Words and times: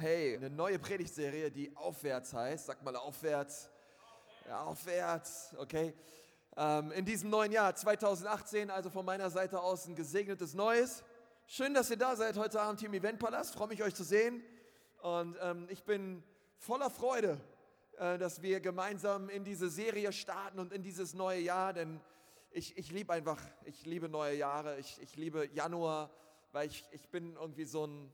Hey, 0.00 0.34
eine 0.34 0.48
neue 0.48 0.78
Predigtserie, 0.78 1.50
die 1.50 1.76
aufwärts 1.76 2.32
heißt. 2.32 2.64
Sag 2.64 2.82
mal 2.82 2.96
aufwärts. 2.96 3.68
Ja, 4.48 4.62
aufwärts, 4.62 5.54
okay. 5.58 5.92
Ähm, 6.56 6.90
in 6.92 7.04
diesem 7.04 7.28
neuen 7.28 7.52
Jahr 7.52 7.74
2018, 7.74 8.70
also 8.70 8.88
von 8.88 9.04
meiner 9.04 9.28
Seite 9.28 9.60
aus 9.60 9.86
ein 9.86 9.94
gesegnetes 9.94 10.54
Neues. 10.54 11.04
Schön, 11.46 11.74
dass 11.74 11.90
ihr 11.90 11.98
da 11.98 12.16
seid 12.16 12.38
heute 12.38 12.62
Abend 12.62 12.80
hier 12.80 12.88
im 12.88 12.94
Eventpalast. 12.94 13.52
Freue 13.52 13.68
mich, 13.68 13.82
euch 13.82 13.94
zu 13.94 14.02
sehen. 14.02 14.42
Und 15.02 15.36
ähm, 15.42 15.66
ich 15.68 15.84
bin 15.84 16.22
voller 16.56 16.88
Freude, 16.88 17.38
äh, 17.98 18.16
dass 18.16 18.40
wir 18.40 18.60
gemeinsam 18.60 19.28
in 19.28 19.44
diese 19.44 19.68
Serie 19.68 20.14
starten 20.14 20.60
und 20.60 20.72
in 20.72 20.82
dieses 20.82 21.12
neue 21.12 21.40
Jahr. 21.40 21.74
Denn 21.74 22.00
ich, 22.52 22.78
ich 22.78 22.90
liebe 22.90 23.12
einfach, 23.12 23.38
ich 23.66 23.84
liebe 23.84 24.08
neue 24.08 24.34
Jahre. 24.34 24.78
Ich, 24.78 24.98
ich 25.02 25.16
liebe 25.16 25.50
Januar, 25.52 26.08
weil 26.52 26.68
ich, 26.68 26.86
ich 26.90 27.06
bin 27.10 27.36
irgendwie 27.36 27.66
so 27.66 27.86
ein 27.86 28.10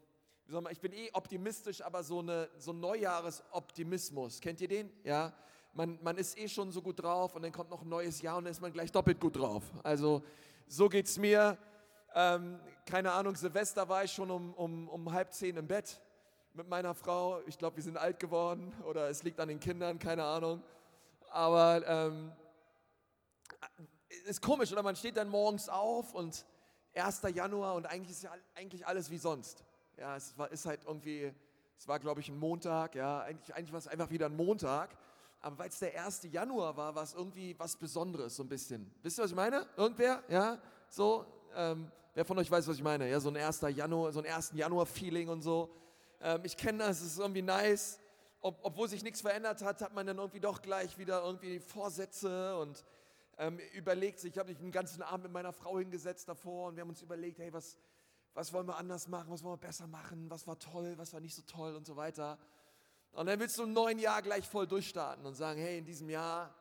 wie 0.46 0.52
soll 0.52 0.60
man, 0.60 0.72
ich 0.72 0.80
bin 0.80 0.92
eh 0.92 1.10
optimistisch, 1.12 1.82
aber 1.82 2.04
so, 2.04 2.20
eine, 2.20 2.48
so 2.56 2.72
ein 2.72 2.78
Neujahresoptimismus, 2.78 4.40
kennt 4.40 4.60
ihr 4.60 4.68
den? 4.68 4.92
Ja, 5.02 5.32
man, 5.72 5.98
man 6.02 6.16
ist 6.18 6.38
eh 6.38 6.48
schon 6.48 6.70
so 6.70 6.80
gut 6.80 7.02
drauf 7.02 7.34
und 7.34 7.42
dann 7.42 7.50
kommt 7.50 7.70
noch 7.70 7.82
ein 7.82 7.88
neues 7.88 8.22
Jahr 8.22 8.36
und 8.36 8.44
dann 8.44 8.52
ist 8.52 8.60
man 8.60 8.72
gleich 8.72 8.92
doppelt 8.92 9.20
gut 9.20 9.36
drauf. 9.36 9.64
Also 9.82 10.22
so 10.68 10.88
geht 10.88 11.06
es 11.06 11.18
mir. 11.18 11.58
Ähm, 12.14 12.60
keine 12.86 13.12
Ahnung, 13.12 13.34
Silvester 13.34 13.88
war 13.88 14.04
ich 14.04 14.12
schon 14.12 14.30
um, 14.30 14.54
um, 14.54 14.88
um 14.88 15.12
halb 15.12 15.32
zehn 15.32 15.56
im 15.56 15.66
Bett 15.66 16.00
mit 16.54 16.68
meiner 16.68 16.94
Frau. 16.94 17.40
Ich 17.46 17.58
glaube, 17.58 17.76
wir 17.76 17.82
sind 17.82 17.96
alt 17.96 18.20
geworden 18.20 18.72
oder 18.86 19.10
es 19.10 19.24
liegt 19.24 19.40
an 19.40 19.48
den 19.48 19.60
Kindern, 19.60 19.98
keine 19.98 20.24
Ahnung. 20.24 20.62
Aber 21.30 21.82
ähm, 21.86 22.32
ist 24.26 24.40
komisch, 24.40 24.70
oder 24.72 24.84
man 24.84 24.94
steht 24.94 25.16
dann 25.16 25.28
morgens 25.28 25.68
auf 25.68 26.14
und 26.14 26.46
1. 26.94 27.22
Januar 27.34 27.74
und 27.74 27.86
eigentlich 27.86 28.12
ist 28.12 28.22
ja 28.22 28.32
eigentlich 28.54 28.86
alles 28.86 29.10
wie 29.10 29.18
sonst. 29.18 29.64
Ja, 29.96 30.16
es 30.16 30.36
war, 30.36 30.50
ist 30.52 30.66
halt 30.66 30.80
irgendwie, 30.84 31.32
es 31.78 31.88
war 31.88 31.98
glaube 31.98 32.20
ich 32.20 32.28
ein 32.28 32.38
Montag, 32.38 32.94
ja, 32.94 33.20
eigentlich, 33.20 33.54
eigentlich 33.54 33.72
war 33.72 33.78
es 33.78 33.88
einfach 33.88 34.10
wieder 34.10 34.26
ein 34.26 34.36
Montag. 34.36 34.96
Aber 35.40 35.58
weil 35.58 35.68
es 35.68 35.78
der 35.78 36.04
1. 36.04 36.28
Januar 36.32 36.76
war, 36.76 36.94
war 36.94 37.02
es 37.02 37.14
irgendwie 37.14 37.58
was 37.58 37.76
Besonderes, 37.76 38.36
so 38.36 38.42
ein 38.42 38.48
bisschen. 38.48 38.90
Wisst 39.02 39.18
ihr, 39.18 39.24
was 39.24 39.30
ich 39.30 39.36
meine? 39.36 39.66
Irgendwer? 39.76 40.22
Ja? 40.28 40.58
So, 40.88 41.24
ähm, 41.54 41.90
wer 42.14 42.24
von 42.24 42.38
euch 42.38 42.50
weiß, 42.50 42.66
was 42.66 42.76
ich 42.76 42.82
meine? 42.82 43.08
Ja, 43.08 43.20
so 43.20 43.28
ein 43.28 43.36
1. 43.36 43.60
Januar, 43.74 44.12
so 44.12 44.20
ein 44.20 44.26
1. 44.26 44.52
Januar-Feeling 44.54 45.28
und 45.28 45.42
so. 45.42 45.70
Ähm, 46.20 46.40
ich 46.44 46.56
kenne 46.56 46.78
das, 46.78 47.00
es 47.00 47.12
ist 47.12 47.18
irgendwie 47.18 47.42
nice. 47.42 48.00
Ob, 48.40 48.58
obwohl 48.62 48.88
sich 48.88 49.02
nichts 49.02 49.20
verändert 49.20 49.62
hat, 49.62 49.80
hat 49.80 49.94
man 49.94 50.06
dann 50.06 50.18
irgendwie 50.18 50.40
doch 50.40 50.62
gleich 50.62 50.98
wieder 50.98 51.22
irgendwie 51.22 51.58
Vorsätze 51.58 52.56
und 52.58 52.84
ähm, 53.38 53.58
überlegt 53.74 54.18
sich. 54.18 54.32
Ich 54.32 54.38
habe 54.38 54.48
mich 54.48 54.58
den 54.58 54.72
ganzen 54.72 55.02
Abend 55.02 55.24
mit 55.24 55.32
meiner 55.32 55.52
Frau 55.52 55.78
hingesetzt 55.78 56.28
davor 56.28 56.68
und 56.68 56.76
wir 56.76 56.82
haben 56.82 56.90
uns 56.90 57.02
überlegt, 57.02 57.38
hey, 57.38 57.52
was, 57.52 57.76
was 58.36 58.52
wollen 58.52 58.68
wir 58.68 58.76
anders 58.76 59.08
machen, 59.08 59.30
was 59.30 59.42
wollen 59.42 59.54
wir 59.54 59.66
besser 59.66 59.86
machen, 59.86 60.28
was 60.28 60.46
war 60.46 60.58
toll, 60.58 60.92
was 60.98 61.14
war 61.14 61.20
nicht 61.20 61.34
so 61.34 61.40
toll 61.42 61.74
und 61.74 61.86
so 61.86 61.96
weiter. 61.96 62.38
Und 63.12 63.26
dann 63.26 63.40
willst 63.40 63.56
du 63.56 63.62
im 63.62 63.72
neuen 63.72 63.98
Jahr 63.98 64.20
gleich 64.20 64.46
voll 64.46 64.66
durchstarten 64.66 65.24
und 65.24 65.34
sagen, 65.34 65.58
hey, 65.58 65.78
in 65.78 65.86
diesem 65.86 66.10
Jahr, 66.10 66.54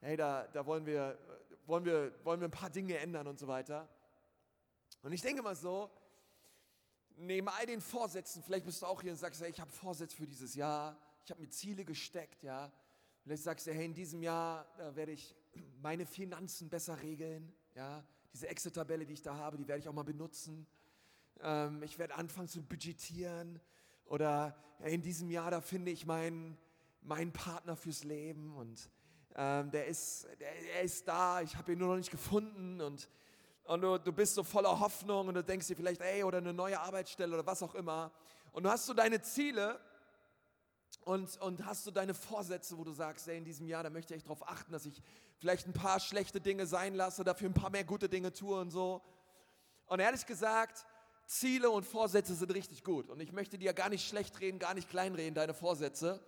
hey, 0.00 0.18
da, 0.18 0.46
da 0.48 0.66
wollen, 0.66 0.84
wir, 0.84 1.18
wollen, 1.64 1.86
wir, 1.86 2.12
wollen 2.24 2.40
wir 2.40 2.48
ein 2.48 2.52
paar 2.52 2.68
Dinge 2.68 2.98
ändern 2.98 3.26
und 3.26 3.38
so 3.38 3.48
weiter. 3.48 3.88
Und 5.02 5.12
ich 5.12 5.22
denke 5.22 5.40
mal 5.40 5.56
so, 5.56 5.90
neben 7.16 7.48
all 7.48 7.64
den 7.64 7.80
Vorsätzen, 7.80 8.42
vielleicht 8.42 8.66
bist 8.66 8.82
du 8.82 8.86
auch 8.86 9.00
hier 9.00 9.12
und 9.12 9.18
sagst, 9.18 9.40
hey, 9.40 9.48
ich 9.48 9.60
habe 9.60 9.70
Vorsätze 9.70 10.14
für 10.14 10.26
dieses 10.26 10.54
Jahr, 10.54 10.94
ich 11.24 11.30
habe 11.30 11.40
mir 11.40 11.48
Ziele 11.48 11.86
gesteckt, 11.86 12.42
ja. 12.42 12.70
Vielleicht 13.22 13.44
sagst 13.44 13.66
du, 13.66 13.72
hey, 13.72 13.86
in 13.86 13.94
diesem 13.94 14.22
Jahr 14.22 14.66
werde 14.94 15.12
ich 15.12 15.34
meine 15.80 16.04
Finanzen 16.04 16.68
besser 16.68 17.00
regeln, 17.00 17.50
ja. 17.74 18.04
Diese 18.34 18.46
Exit-Tabelle, 18.46 19.06
die 19.06 19.14
ich 19.14 19.22
da 19.22 19.34
habe, 19.36 19.56
die 19.56 19.66
werde 19.66 19.80
ich 19.80 19.88
auch 19.88 19.94
mal 19.94 20.02
benutzen 20.02 20.66
ähm, 21.42 21.82
ich 21.82 21.98
werde 21.98 22.14
anfangen 22.14 22.48
zu 22.48 22.62
budgetieren. 22.62 23.60
Oder 24.06 24.56
in 24.84 25.02
diesem 25.02 25.30
Jahr, 25.30 25.50
da 25.50 25.60
finde 25.60 25.90
ich 25.90 26.06
meinen, 26.06 26.56
meinen 27.02 27.32
Partner 27.32 27.76
fürs 27.76 28.04
Leben 28.04 28.56
und 28.56 28.90
ähm, 29.36 29.70
der, 29.70 29.86
ist, 29.86 30.26
der, 30.40 30.52
der 30.52 30.82
ist 30.82 31.06
da, 31.06 31.40
ich 31.42 31.54
habe 31.56 31.72
ihn 31.72 31.78
nur 31.78 31.88
noch 31.88 31.96
nicht 31.96 32.10
gefunden 32.10 32.80
und, 32.80 33.08
und 33.64 33.80
du, 33.82 33.98
du 33.98 34.12
bist 34.12 34.34
so 34.34 34.42
voller 34.42 34.80
Hoffnung 34.80 35.28
und 35.28 35.34
du 35.34 35.44
denkst 35.44 35.68
dir 35.68 35.76
vielleicht, 35.76 36.00
ey, 36.00 36.24
oder 36.24 36.38
eine 36.38 36.52
neue 36.52 36.80
Arbeitsstelle 36.80 37.34
oder 37.34 37.46
was 37.46 37.62
auch 37.62 37.74
immer. 37.74 38.10
Und 38.52 38.64
du 38.64 38.70
hast 38.70 38.86
so 38.86 38.94
deine 38.94 39.20
Ziele 39.20 39.78
und, 41.04 41.40
und 41.40 41.64
hast 41.64 41.86
du 41.86 41.90
deine 41.90 42.14
Vorsätze, 42.14 42.76
wo 42.76 42.84
du 42.84 42.92
sagst, 42.92 43.28
ey, 43.28 43.38
in 43.38 43.44
diesem 43.44 43.68
Jahr, 43.68 43.82
da 43.82 43.90
möchte 43.90 44.14
ich 44.14 44.24
darauf 44.24 44.48
achten, 44.48 44.72
dass 44.72 44.86
ich 44.86 45.02
vielleicht 45.38 45.66
ein 45.66 45.72
paar 45.72 46.00
schlechte 46.00 46.40
Dinge 46.40 46.66
sein 46.66 46.94
lasse, 46.94 47.22
dafür 47.22 47.48
ein 47.48 47.54
paar 47.54 47.70
mehr 47.70 47.84
gute 47.84 48.08
Dinge 48.08 48.32
tue 48.32 48.58
und 48.58 48.70
so. 48.70 49.02
Und 49.86 50.00
ehrlich 50.00 50.26
gesagt, 50.26 50.84
Ziele 51.28 51.70
und 51.70 51.84
Vorsätze 51.84 52.34
sind 52.34 52.52
richtig 52.54 52.82
gut. 52.82 53.10
Und 53.10 53.20
ich 53.20 53.32
möchte 53.32 53.58
dir 53.58 53.74
gar 53.74 53.90
nicht 53.90 54.08
schlecht 54.08 54.40
reden, 54.40 54.58
gar 54.58 54.72
nicht 54.72 54.88
kleinreden, 54.88 55.34
deine 55.34 55.52
Vorsätze. 55.52 56.20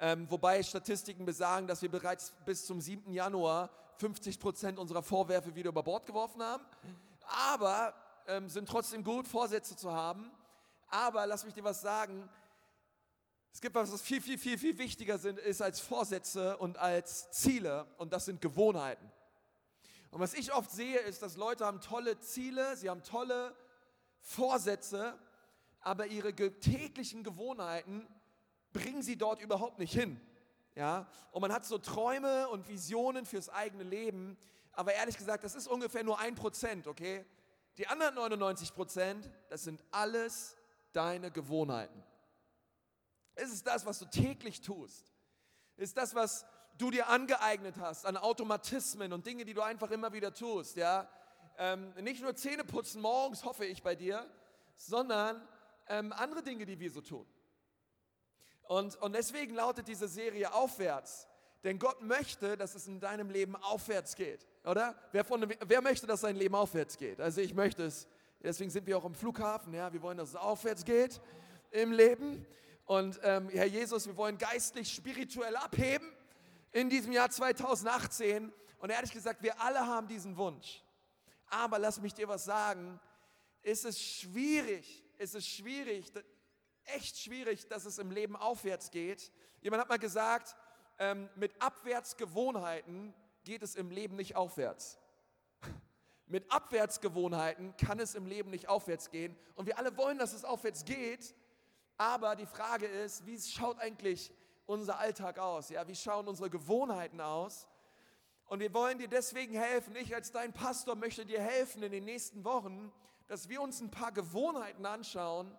Ähm, 0.00 0.26
wobei 0.28 0.64
Statistiken 0.64 1.24
besagen, 1.24 1.68
dass 1.68 1.80
wir 1.80 1.90
bereits 1.90 2.32
bis 2.44 2.66
zum 2.66 2.80
7. 2.80 3.12
Januar 3.12 3.70
50 3.98 4.40
Prozent 4.40 4.78
unserer 4.80 5.04
Vorwürfe 5.04 5.54
wieder 5.54 5.68
über 5.68 5.84
Bord 5.84 6.06
geworfen 6.06 6.42
haben. 6.42 6.64
Aber 7.20 7.94
ähm, 8.26 8.48
sind 8.48 8.68
trotzdem 8.68 9.04
gut, 9.04 9.28
Vorsätze 9.28 9.76
zu 9.76 9.92
haben. 9.92 10.28
Aber 10.88 11.24
lass 11.24 11.44
mich 11.44 11.54
dir 11.54 11.62
was 11.62 11.80
sagen. 11.80 12.28
Es 13.52 13.60
gibt 13.60 13.76
was, 13.76 13.92
was 13.92 14.02
viel, 14.02 14.20
viel, 14.20 14.38
viel, 14.38 14.58
viel 14.58 14.76
wichtiger 14.76 15.18
sind, 15.18 15.38
ist 15.38 15.62
als 15.62 15.78
Vorsätze 15.78 16.56
und 16.56 16.78
als 16.78 17.30
Ziele. 17.30 17.86
Und 17.96 18.12
das 18.12 18.24
sind 18.24 18.40
Gewohnheiten. 18.40 19.08
Und 20.10 20.18
was 20.18 20.34
ich 20.34 20.52
oft 20.52 20.72
sehe, 20.72 20.98
ist, 20.98 21.22
dass 21.22 21.36
Leute 21.36 21.64
haben 21.64 21.80
tolle 21.80 22.18
Ziele, 22.18 22.76
sie 22.76 22.90
haben 22.90 23.04
tolle 23.04 23.54
Vorsätze, 24.22 25.18
aber 25.80 26.06
ihre 26.06 26.32
täglichen 26.32 27.24
Gewohnheiten 27.24 28.06
bringen 28.72 29.02
sie 29.02 29.16
dort 29.16 29.42
überhaupt 29.42 29.78
nicht 29.78 29.92
hin. 29.92 30.20
Ja? 30.74 31.06
Und 31.32 31.42
man 31.42 31.52
hat 31.52 31.64
so 31.64 31.78
Träume 31.78 32.48
und 32.48 32.68
Visionen 32.68 33.26
fürs 33.26 33.48
eigene 33.48 33.82
Leben, 33.82 34.38
aber 34.72 34.94
ehrlich 34.94 35.18
gesagt, 35.18 35.44
das 35.44 35.54
ist 35.54 35.66
ungefähr 35.66 36.02
nur 36.02 36.18
ein 36.18 36.34
Prozent, 36.34 36.86
okay? 36.86 37.26
Die 37.76 37.86
anderen 37.86 38.14
99 38.14 38.74
Prozent, 38.74 39.30
das 39.50 39.64
sind 39.64 39.82
alles 39.90 40.56
deine 40.92 41.30
Gewohnheiten. 41.30 42.02
Es 43.34 43.52
ist 43.52 43.66
das, 43.66 43.84
was 43.84 43.98
du 43.98 44.06
täglich 44.06 44.60
tust. 44.60 45.12
Es 45.76 45.84
ist 45.84 45.98
das, 45.98 46.14
was 46.14 46.46
du 46.78 46.90
dir 46.90 47.08
angeeignet 47.08 47.76
hast 47.78 48.06
an 48.06 48.16
Automatismen 48.16 49.12
und 49.12 49.26
Dinge, 49.26 49.44
die 49.44 49.54
du 49.54 49.62
einfach 49.62 49.90
immer 49.90 50.12
wieder 50.12 50.32
tust, 50.32 50.76
ja? 50.76 51.08
Ähm, 51.58 51.92
nicht 52.00 52.22
nur 52.22 52.34
Zähne 52.34 52.64
putzen 52.64 53.00
morgens, 53.00 53.44
hoffe 53.44 53.64
ich 53.64 53.82
bei 53.82 53.94
dir, 53.94 54.26
sondern 54.76 55.46
ähm, 55.88 56.12
andere 56.12 56.42
Dinge, 56.42 56.66
die 56.66 56.78
wir 56.78 56.90
so 56.90 57.00
tun. 57.00 57.26
Und, 58.62 58.96
und 58.96 59.14
deswegen 59.14 59.54
lautet 59.54 59.88
diese 59.88 60.08
Serie 60.08 60.52
aufwärts. 60.52 61.28
Denn 61.64 61.78
Gott 61.78 62.02
möchte, 62.02 62.56
dass 62.56 62.74
es 62.74 62.88
in 62.88 62.98
deinem 62.98 63.30
Leben 63.30 63.54
aufwärts 63.56 64.16
geht, 64.16 64.46
oder? 64.64 64.96
Wer, 65.12 65.24
von, 65.24 65.46
wer 65.64 65.80
möchte, 65.80 66.06
dass 66.06 66.22
sein 66.22 66.34
Leben 66.34 66.54
aufwärts 66.54 66.96
geht? 66.96 67.20
Also 67.20 67.40
ich 67.40 67.54
möchte 67.54 67.84
es. 67.84 68.08
Deswegen 68.42 68.70
sind 68.70 68.86
wir 68.86 68.98
auch 68.98 69.04
im 69.04 69.14
Flughafen. 69.14 69.72
Ja, 69.72 69.92
wir 69.92 70.02
wollen, 70.02 70.18
dass 70.18 70.30
es 70.30 70.36
aufwärts 70.36 70.84
geht 70.84 71.20
im 71.70 71.92
Leben. 71.92 72.44
Und 72.86 73.20
ähm, 73.22 73.48
Herr 73.50 73.66
Jesus, 73.66 74.06
wir 74.06 74.16
wollen 74.16 74.36
geistlich, 74.38 74.92
spirituell 74.92 75.54
abheben 75.54 76.08
in 76.72 76.90
diesem 76.90 77.12
Jahr 77.12 77.30
2018. 77.30 78.52
Und 78.78 78.90
ehrlich 78.90 79.12
gesagt, 79.12 79.42
wir 79.44 79.60
alle 79.60 79.86
haben 79.86 80.08
diesen 80.08 80.36
Wunsch. 80.36 80.82
Aber 81.52 81.78
lass 81.78 82.00
mich 82.00 82.14
dir 82.14 82.28
was 82.28 82.46
sagen, 82.46 82.98
ist 83.60 83.84
es 83.84 84.00
schwierig, 84.00 85.04
ist 85.18 85.34
es 85.34 85.46
schwierig, 85.46 86.10
echt 86.84 87.18
schwierig, 87.18 87.68
dass 87.68 87.84
es 87.84 87.98
im 87.98 88.10
Leben 88.10 88.36
aufwärts 88.36 88.90
geht. 88.90 89.30
Jemand 89.60 89.82
hat 89.82 89.90
mal 89.90 89.98
gesagt, 89.98 90.56
ähm, 90.98 91.28
mit 91.36 91.60
Abwärtsgewohnheiten 91.60 93.12
geht 93.44 93.62
es 93.62 93.74
im 93.74 93.90
Leben 93.90 94.16
nicht 94.16 94.34
aufwärts. 94.34 94.98
mit 96.26 96.50
Abwärtsgewohnheiten 96.50 97.76
kann 97.76 98.00
es 98.00 98.14
im 98.14 98.24
Leben 98.24 98.48
nicht 98.48 98.70
aufwärts 98.70 99.10
gehen. 99.10 99.36
Und 99.54 99.66
wir 99.66 99.76
alle 99.76 99.94
wollen, 99.98 100.16
dass 100.16 100.32
es 100.32 100.46
aufwärts 100.46 100.86
geht. 100.86 101.34
Aber 101.98 102.34
die 102.34 102.46
Frage 102.46 102.86
ist, 102.86 103.26
wie 103.26 103.38
schaut 103.38 103.78
eigentlich 103.78 104.32
unser 104.64 104.98
Alltag 104.98 105.38
aus? 105.38 105.68
Ja, 105.68 105.86
wie 105.86 105.96
schauen 105.96 106.28
unsere 106.28 106.48
Gewohnheiten 106.48 107.20
aus? 107.20 107.68
Und 108.52 108.60
wir 108.60 108.74
wollen 108.74 108.98
dir 108.98 109.08
deswegen 109.08 109.54
helfen. 109.54 109.96
Ich 109.96 110.14
als 110.14 110.30
dein 110.30 110.52
Pastor 110.52 110.94
möchte 110.94 111.24
dir 111.24 111.40
helfen 111.40 111.82
in 111.84 111.90
den 111.90 112.04
nächsten 112.04 112.44
Wochen, 112.44 112.92
dass 113.26 113.48
wir 113.48 113.62
uns 113.62 113.80
ein 113.80 113.90
paar 113.90 114.12
Gewohnheiten 114.12 114.84
anschauen, 114.84 115.56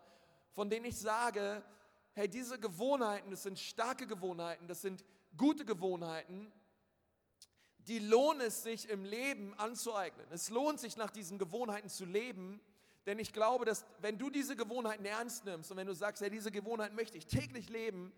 von 0.51 0.69
denen 0.69 0.85
ich 0.85 0.99
sage, 0.99 1.63
hey, 2.11 2.29
diese 2.29 2.59
Gewohnheiten, 2.59 3.31
das 3.31 3.41
sind 3.41 3.57
starke 3.57 4.05
Gewohnheiten, 4.05 4.67
das 4.67 4.83
sind 4.83 5.03
gute 5.35 5.65
Gewohnheiten, 5.65 6.53
die 7.79 7.97
lohnt 7.97 8.43
es 8.43 8.61
sich 8.61 8.87
im 8.87 9.05
Leben 9.05 9.55
anzueignen. 9.55 10.27
Es 10.29 10.51
lohnt 10.51 10.79
sich 10.79 10.95
nach 10.95 11.09
diesen 11.09 11.39
Gewohnheiten 11.39 11.89
zu 11.89 12.05
leben, 12.05 12.61
denn 13.07 13.17
ich 13.17 13.33
glaube, 13.33 13.65
dass 13.65 13.85
wenn 14.01 14.19
du 14.19 14.29
diese 14.29 14.55
Gewohnheiten 14.55 15.05
ernst 15.05 15.45
nimmst 15.45 15.71
und 15.71 15.77
wenn 15.77 15.87
du 15.87 15.95
sagst, 15.95 16.21
hey, 16.21 16.29
diese 16.29 16.51
Gewohnheiten 16.51 16.95
möchte 16.95 17.17
ich 17.17 17.25
täglich 17.25 17.69
leben, 17.69 18.13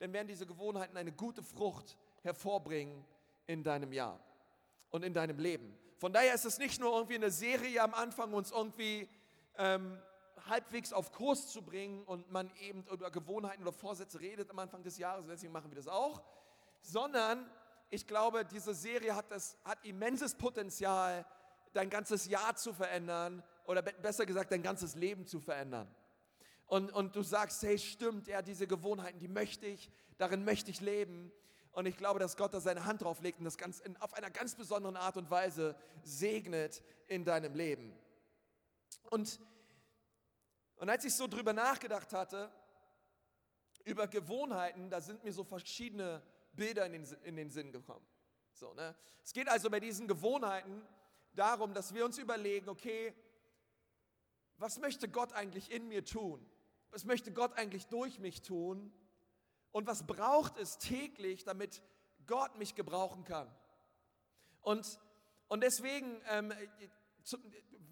dann 0.00 0.12
werden 0.12 0.28
diese 0.28 0.44
Gewohnheiten 0.44 0.98
eine 0.98 1.12
gute 1.12 1.42
Frucht 1.42 1.96
hervorbringen 2.20 3.06
in 3.48 3.64
deinem 3.64 3.92
Jahr 3.92 4.20
und 4.90 5.02
in 5.02 5.12
deinem 5.12 5.38
Leben. 5.38 5.76
Von 5.96 6.12
daher 6.12 6.34
ist 6.34 6.44
es 6.44 6.58
nicht 6.58 6.80
nur 6.80 6.92
irgendwie 6.92 7.16
eine 7.16 7.32
Serie 7.32 7.82
am 7.82 7.94
Anfang, 7.94 8.32
uns 8.32 8.52
irgendwie, 8.52 9.08
ähm, 9.56 9.98
halbwegs 10.48 10.92
auf 10.92 11.10
Kurs 11.10 11.48
zu 11.48 11.62
bringen 11.62 12.04
und 12.04 12.30
man 12.30 12.50
eben 12.60 12.84
über 12.86 13.10
Gewohnheiten 13.10 13.62
oder 13.62 13.72
Vorsätze 13.72 14.20
redet 14.20 14.50
am 14.50 14.58
Anfang 14.60 14.82
des 14.82 14.96
Jahres, 14.98 15.26
deswegen 15.26 15.52
machen 15.52 15.70
wir 15.70 15.76
das 15.76 15.88
auch, 15.88 16.22
sondern 16.80 17.50
ich 17.90 18.06
glaube, 18.06 18.44
diese 18.44 18.74
Serie 18.74 19.16
hat, 19.16 19.30
das, 19.30 19.56
hat 19.64 19.84
immenses 19.84 20.34
Potenzial, 20.34 21.26
dein 21.72 21.90
ganzes 21.90 22.26
Jahr 22.26 22.54
zu 22.54 22.72
verändern 22.72 23.42
oder 23.66 23.82
besser 23.82 24.26
gesagt, 24.26 24.52
dein 24.52 24.62
ganzes 24.62 24.94
Leben 24.94 25.26
zu 25.26 25.40
verändern. 25.40 25.92
Und, 26.66 26.92
und 26.92 27.16
du 27.16 27.22
sagst, 27.22 27.62
hey, 27.62 27.78
stimmt, 27.78 28.28
ja, 28.28 28.42
diese 28.42 28.66
Gewohnheiten, 28.66 29.18
die 29.18 29.28
möchte 29.28 29.66
ich, 29.66 29.90
darin 30.18 30.44
möchte 30.44 30.70
ich 30.70 30.80
leben. 30.80 31.32
Und 31.72 31.86
ich 31.86 31.96
glaube, 31.96 32.18
dass 32.18 32.36
Gott 32.36 32.54
da 32.54 32.60
seine 32.60 32.84
Hand 32.84 33.02
drauf 33.02 33.20
legt 33.20 33.38
und 33.38 33.44
das 33.44 33.56
ganz, 33.56 33.80
in, 33.80 33.96
auf 33.98 34.14
einer 34.14 34.30
ganz 34.30 34.54
besonderen 34.54 34.96
Art 34.96 35.16
und 35.16 35.30
Weise 35.30 35.76
segnet 36.02 36.82
in 37.06 37.24
deinem 37.24 37.54
Leben. 37.54 37.96
Und, 39.10 39.40
und 40.76 40.88
als 40.88 41.04
ich 41.04 41.14
so 41.14 41.26
drüber 41.26 41.52
nachgedacht 41.52 42.12
hatte, 42.12 42.50
über 43.84 44.06
Gewohnheiten, 44.06 44.90
da 44.90 45.00
sind 45.00 45.24
mir 45.24 45.32
so 45.32 45.44
verschiedene 45.44 46.22
Bilder 46.52 46.86
in 46.86 46.92
den, 46.92 47.06
in 47.24 47.36
den 47.36 47.50
Sinn 47.50 47.72
gekommen. 47.72 48.06
So, 48.52 48.74
ne? 48.74 48.94
Es 49.24 49.32
geht 49.32 49.48
also 49.48 49.70
bei 49.70 49.80
diesen 49.80 50.08
Gewohnheiten 50.08 50.82
darum, 51.34 51.74
dass 51.74 51.94
wir 51.94 52.04
uns 52.04 52.18
überlegen, 52.18 52.68
okay, 52.68 53.14
was 54.56 54.78
möchte 54.78 55.08
Gott 55.08 55.32
eigentlich 55.32 55.70
in 55.70 55.88
mir 55.88 56.04
tun? 56.04 56.44
Was 56.90 57.04
möchte 57.04 57.32
Gott 57.32 57.56
eigentlich 57.56 57.86
durch 57.86 58.18
mich 58.18 58.42
tun? 58.42 58.92
Und 59.72 59.86
was 59.86 60.06
braucht 60.06 60.58
es 60.58 60.78
täglich, 60.78 61.44
damit 61.44 61.82
Gott 62.26 62.56
mich 62.56 62.74
gebrauchen 62.74 63.24
kann? 63.24 63.48
Und, 64.62 64.98
und 65.48 65.62
deswegen 65.62 66.20
ähm, 66.30 66.52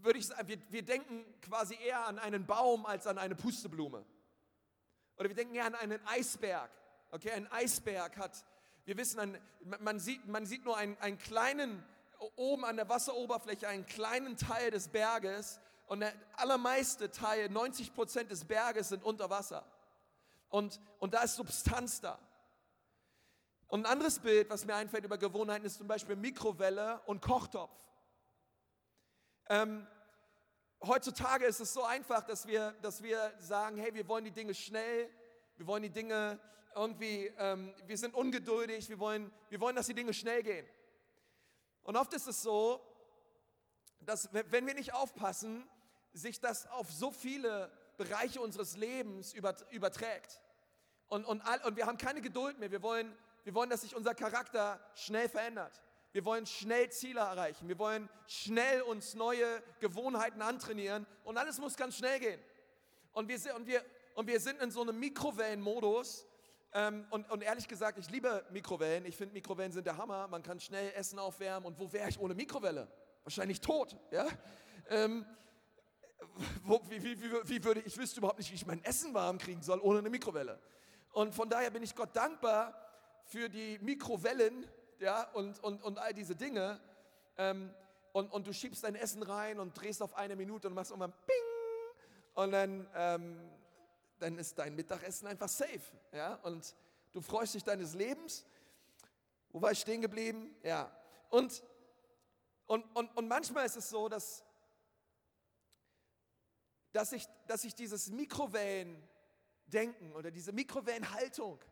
würde 0.00 0.18
ich 0.18 0.26
sagen, 0.26 0.48
wir, 0.48 0.58
wir 0.70 0.82
denken 0.82 1.24
quasi 1.42 1.76
eher 1.76 2.06
an 2.06 2.18
einen 2.18 2.46
Baum 2.46 2.86
als 2.86 3.06
an 3.06 3.18
eine 3.18 3.34
Pusteblume. 3.34 4.04
Oder 5.16 5.28
wir 5.28 5.36
denken 5.36 5.54
eher 5.54 5.66
an 5.66 5.74
einen 5.74 6.04
Eisberg. 6.06 6.70
Okay, 7.10 7.30
ein 7.30 7.50
Eisberg 7.50 8.16
hat, 8.16 8.44
wir 8.84 8.96
wissen, 8.96 9.38
man 9.80 9.98
sieht, 9.98 10.26
man 10.26 10.46
sieht 10.46 10.64
nur 10.64 10.76
einen, 10.76 10.96
einen 10.98 11.18
kleinen, 11.18 11.84
oben 12.36 12.64
an 12.64 12.76
der 12.76 12.88
Wasseroberfläche, 12.88 13.68
einen 13.68 13.86
kleinen 13.86 14.36
Teil 14.36 14.70
des 14.70 14.88
Berges 14.88 15.60
und 15.86 16.00
der 16.00 16.12
allermeiste 16.34 17.10
Teil, 17.10 17.48
90 17.48 17.94
Prozent 17.94 18.30
des 18.30 18.44
Berges 18.44 18.88
sind 18.88 19.04
unter 19.04 19.30
Wasser. 19.30 19.64
Und, 20.48 20.80
und 20.98 21.14
da 21.14 21.22
ist 21.22 21.36
Substanz 21.36 22.00
da. 22.00 22.18
Und 23.68 23.84
ein 23.84 23.92
anderes 23.92 24.20
Bild, 24.20 24.48
was 24.48 24.64
mir 24.64 24.74
einfällt 24.74 25.04
über 25.04 25.18
Gewohnheiten, 25.18 25.66
ist 25.66 25.78
zum 25.78 25.88
Beispiel 25.88 26.14
Mikrowelle 26.14 27.00
und 27.06 27.20
Kochtopf. 27.20 27.72
Ähm, 29.48 29.86
heutzutage 30.84 31.46
ist 31.46 31.60
es 31.60 31.72
so 31.72 31.82
einfach, 31.82 32.24
dass 32.24 32.46
wir, 32.46 32.72
dass 32.82 33.02
wir 33.02 33.32
sagen, 33.38 33.76
hey, 33.76 33.92
wir 33.94 34.06
wollen 34.08 34.24
die 34.24 34.30
Dinge 34.30 34.54
schnell, 34.54 35.10
wir 35.56 35.66
wollen 35.66 35.82
die 35.82 35.90
Dinge 35.90 36.38
irgendwie, 36.74 37.32
ähm, 37.38 37.74
wir 37.86 37.98
sind 37.98 38.14
ungeduldig, 38.14 38.88
wir 38.88 38.98
wollen, 38.98 39.32
wir 39.48 39.60
wollen, 39.60 39.74
dass 39.74 39.86
die 39.86 39.94
Dinge 39.94 40.14
schnell 40.14 40.42
gehen. 40.42 40.66
Und 41.82 41.96
oft 41.96 42.12
ist 42.12 42.26
es 42.26 42.42
so, 42.42 42.80
dass 44.00 44.32
wenn 44.32 44.66
wir 44.66 44.74
nicht 44.74 44.92
aufpassen, 44.92 45.68
sich 46.12 46.40
das 46.40 46.66
auf 46.68 46.90
so 46.90 47.10
viele 47.10 47.70
Bereiche 47.96 48.40
unseres 48.40 48.76
Lebens 48.76 49.34
überträgt. 49.34 50.40
Und, 51.08 51.24
und, 51.24 51.42
und 51.64 51.76
wir 51.76 51.86
haben 51.86 51.98
keine 51.98 52.20
Geduld 52.20 52.58
mehr. 52.58 52.70
Wir 52.70 52.82
wollen, 52.82 53.16
wir 53.44 53.54
wollen, 53.54 53.70
dass 53.70 53.82
sich 53.82 53.94
unser 53.94 54.14
Charakter 54.14 54.80
schnell 54.94 55.28
verändert. 55.28 55.80
Wir 56.12 56.24
wollen 56.24 56.46
schnell 56.46 56.90
Ziele 56.90 57.20
erreichen. 57.20 57.68
Wir 57.68 57.78
wollen 57.78 58.08
schnell 58.26 58.82
uns 58.82 59.14
neue 59.14 59.62
Gewohnheiten 59.80 60.42
antrainieren. 60.42 61.06
Und 61.24 61.36
alles 61.36 61.58
muss 61.58 61.76
ganz 61.76 61.96
schnell 61.96 62.18
gehen. 62.18 62.40
Und 63.12 63.28
wir, 63.28 63.54
und 63.54 63.66
wir, 63.66 63.84
und 64.14 64.26
wir 64.26 64.40
sind 64.40 64.60
in 64.62 64.70
so 64.70 64.82
einem 64.82 64.98
Mikrowellenmodus, 64.98 66.26
ähm, 66.76 67.06
und, 67.10 67.30
und, 67.30 67.42
ehrlich 67.42 67.68
gesagt, 67.68 67.98
ich 67.98 68.10
liebe 68.10 68.44
Mikrowellen. 68.50 69.06
Ich 69.06 69.16
finde, 69.16 69.32
Mikrowellen 69.32 69.72
sind 69.72 69.86
der 69.86 69.96
Hammer. 69.96 70.28
Man 70.28 70.42
kann 70.42 70.60
schnell 70.60 70.92
Essen 70.94 71.18
aufwärmen. 71.18 71.66
Und 71.66 71.78
wo 71.78 71.90
wäre 71.90 72.08
ich 72.08 72.18
ohne 72.18 72.34
Mikrowelle? 72.34 72.86
Wahrscheinlich 73.24 73.62
tot. 73.62 73.96
Ja? 74.10 74.26
Ähm, 74.90 75.24
wie, 76.88 77.02
wie, 77.02 77.22
wie, 77.22 77.48
wie, 77.48 77.64
würde 77.64 77.80
ich, 77.80 77.96
wüsste 77.96 78.18
überhaupt 78.18 78.38
nicht, 78.38 78.50
wie 78.50 78.54
ich 78.54 78.66
mein 78.66 78.82
Essen 78.84 79.14
warm 79.14 79.38
kriegen 79.38 79.62
soll 79.62 79.80
ohne 79.80 80.00
eine 80.00 80.10
Mikrowelle. 80.10 80.58
Und 81.12 81.34
von 81.34 81.48
daher 81.48 81.70
bin 81.70 81.82
ich 81.82 81.94
Gott 81.94 82.14
dankbar 82.14 82.74
für 83.24 83.48
die 83.48 83.78
Mikrowellen 83.80 84.66
ja, 84.98 85.22
und, 85.32 85.62
und, 85.62 85.82
und 85.82 85.98
all 85.98 86.12
diese 86.14 86.36
Dinge. 86.36 86.80
Ähm, 87.38 87.72
und, 88.12 88.32
und 88.32 88.46
du 88.46 88.52
schiebst 88.52 88.84
dein 88.84 88.94
Essen 88.94 89.22
rein 89.22 89.60
und 89.60 89.74
drehst 89.80 90.02
auf 90.02 90.14
eine 90.14 90.36
Minute 90.36 90.68
und 90.68 90.74
machst 90.74 90.90
irgendwann 90.90 91.12
Ping. 91.12 91.36
Und 92.34 92.52
dann 92.52 92.86
ähm, 92.94 93.50
dann 94.18 94.38
ist 94.38 94.58
dein 94.58 94.74
Mittagessen 94.74 95.26
einfach 95.26 95.48
safe. 95.48 95.80
Ja? 96.12 96.34
Und 96.42 96.74
du 97.12 97.20
freust 97.20 97.54
dich 97.54 97.64
deines 97.64 97.94
Lebens. 97.94 98.44
Wo 99.50 99.60
war 99.60 99.72
ich 99.72 99.80
stehen 99.80 100.00
geblieben? 100.00 100.54
Ja. 100.62 100.90
Und, 101.30 101.62
und, 102.66 102.84
und, 102.94 103.16
und 103.16 103.28
manchmal 103.28 103.66
ist 103.66 103.76
es 103.76 103.88
so, 103.88 104.08
dass, 104.08 104.44
dass, 106.96 107.12
ich, 107.12 107.28
dass 107.46 107.62
ich 107.64 107.74
dieses 107.74 108.10
Mikrowellen-Denken 108.10 110.14
oder 110.14 110.30
diese 110.30 110.52
Mikrowellenhaltung 110.52 111.62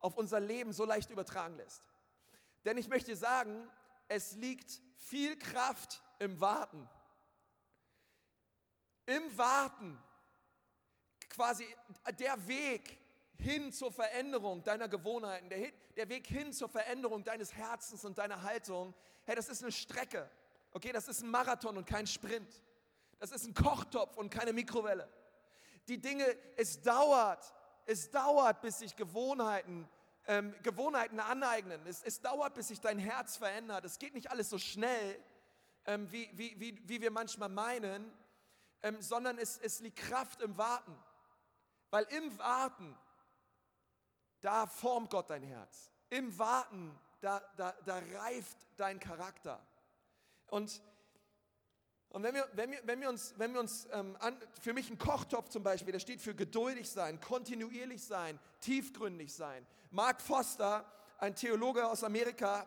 auf 0.00 0.16
unser 0.16 0.40
Leben 0.40 0.72
so 0.72 0.84
leicht 0.84 1.10
übertragen 1.10 1.56
lässt. 1.56 1.88
Denn 2.64 2.76
ich 2.76 2.88
möchte 2.88 3.14
sagen, 3.14 3.70
es 4.08 4.34
liegt 4.34 4.82
viel 4.96 5.38
Kraft 5.38 6.02
im 6.18 6.40
Warten. 6.40 6.88
Im 9.06 9.38
Warten 9.38 9.96
quasi 11.28 11.64
der 12.18 12.48
Weg 12.48 12.98
hin 13.38 13.72
zur 13.72 13.92
Veränderung 13.92 14.64
deiner 14.64 14.88
Gewohnheiten, 14.88 15.48
der, 15.48 15.70
der 15.96 16.08
Weg 16.08 16.26
hin 16.26 16.52
zur 16.52 16.68
Veränderung 16.68 17.22
deines 17.22 17.54
Herzens 17.54 18.04
und 18.04 18.18
deiner 18.18 18.42
Haltung, 18.42 18.94
hey, 19.26 19.36
das 19.36 19.48
ist 19.48 19.62
eine 19.62 19.70
Strecke. 19.70 20.28
Okay, 20.72 20.90
das 20.90 21.06
ist 21.06 21.22
ein 21.22 21.30
Marathon 21.30 21.76
und 21.76 21.86
kein 21.86 22.08
Sprint. 22.08 22.60
Das 23.20 23.30
ist 23.30 23.46
ein 23.46 23.54
Kochtopf 23.54 24.16
und 24.16 24.30
keine 24.30 24.52
Mikrowelle. 24.52 25.08
Die 25.88 26.00
Dinge, 26.00 26.24
es 26.56 26.80
dauert, 26.80 27.54
es 27.86 28.10
dauert, 28.10 28.62
bis 28.62 28.78
sich 28.78 28.96
Gewohnheiten, 28.96 29.88
ähm, 30.26 30.54
Gewohnheiten 30.62 31.20
aneignen. 31.20 31.86
Es, 31.86 32.02
es 32.02 32.20
dauert, 32.20 32.54
bis 32.54 32.68
sich 32.68 32.80
dein 32.80 32.98
Herz 32.98 33.36
verändert. 33.36 33.84
Es 33.84 33.98
geht 33.98 34.14
nicht 34.14 34.30
alles 34.30 34.48
so 34.48 34.58
schnell, 34.58 35.22
ähm, 35.84 36.10
wie, 36.10 36.30
wie, 36.32 36.58
wie, 36.58 36.88
wie 36.88 37.00
wir 37.02 37.10
manchmal 37.10 37.50
meinen, 37.50 38.10
ähm, 38.82 39.00
sondern 39.02 39.36
es, 39.36 39.58
es 39.58 39.80
liegt 39.80 39.98
Kraft 39.98 40.40
im 40.40 40.56
Warten. 40.56 40.96
Weil 41.90 42.04
im 42.04 42.38
Warten, 42.38 42.96
da 44.40 44.66
formt 44.66 45.10
Gott 45.10 45.28
dein 45.28 45.42
Herz. 45.42 45.90
Im 46.08 46.38
Warten, 46.38 46.98
da, 47.20 47.40
da, 47.56 47.72
da 47.84 48.00
reift 48.14 48.56
dein 48.76 48.98
Charakter. 48.98 49.64
Und, 50.46 50.82
und 52.10 52.24
wenn, 52.24 52.34
wir, 52.34 52.48
wenn, 52.54 52.72
wir, 52.72 52.80
wenn 52.84 53.00
wir 53.00 53.08
uns, 53.08 53.34
wenn 53.36 53.52
wir 53.52 53.60
uns 53.60 53.86
ähm, 53.92 54.16
an, 54.18 54.36
für 54.60 54.72
mich 54.72 54.90
ein 54.90 54.98
Kochtopf 54.98 55.48
zum 55.48 55.62
Beispiel, 55.62 55.92
der 55.92 56.00
steht 56.00 56.20
für 56.20 56.34
geduldig 56.34 56.90
sein, 56.90 57.20
kontinuierlich 57.20 58.02
sein, 58.02 58.38
tiefgründig 58.60 59.32
sein. 59.32 59.64
Mark 59.92 60.20
Foster, 60.20 60.84
ein 61.18 61.36
Theologe 61.36 61.86
aus 61.86 62.02
Amerika, 62.02 62.66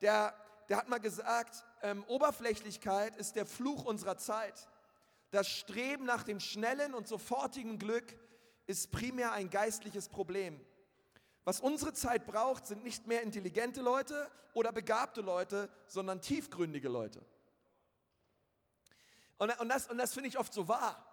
der, 0.00 0.32
der 0.68 0.76
hat 0.76 0.88
mal 0.88 1.00
gesagt, 1.00 1.64
ähm, 1.82 2.04
Oberflächlichkeit 2.04 3.16
ist 3.16 3.34
der 3.34 3.46
Fluch 3.46 3.84
unserer 3.84 4.16
Zeit. 4.16 4.68
Das 5.32 5.48
Streben 5.48 6.04
nach 6.04 6.22
dem 6.22 6.38
schnellen 6.38 6.94
und 6.94 7.08
sofortigen 7.08 7.80
Glück 7.80 8.16
ist 8.66 8.92
primär 8.92 9.32
ein 9.32 9.50
geistliches 9.50 10.08
Problem. 10.08 10.60
Was 11.42 11.60
unsere 11.60 11.92
Zeit 11.94 12.26
braucht, 12.26 12.66
sind 12.66 12.84
nicht 12.84 13.08
mehr 13.08 13.22
intelligente 13.22 13.82
Leute 13.82 14.30
oder 14.54 14.70
begabte 14.70 15.20
Leute, 15.20 15.68
sondern 15.88 16.20
tiefgründige 16.20 16.88
Leute. 16.88 17.20
Und, 19.38 19.58
und 19.60 19.68
das, 19.68 19.88
und 19.88 19.98
das 19.98 20.14
finde 20.14 20.28
ich 20.28 20.38
oft 20.38 20.52
so 20.52 20.68
wahr, 20.68 21.04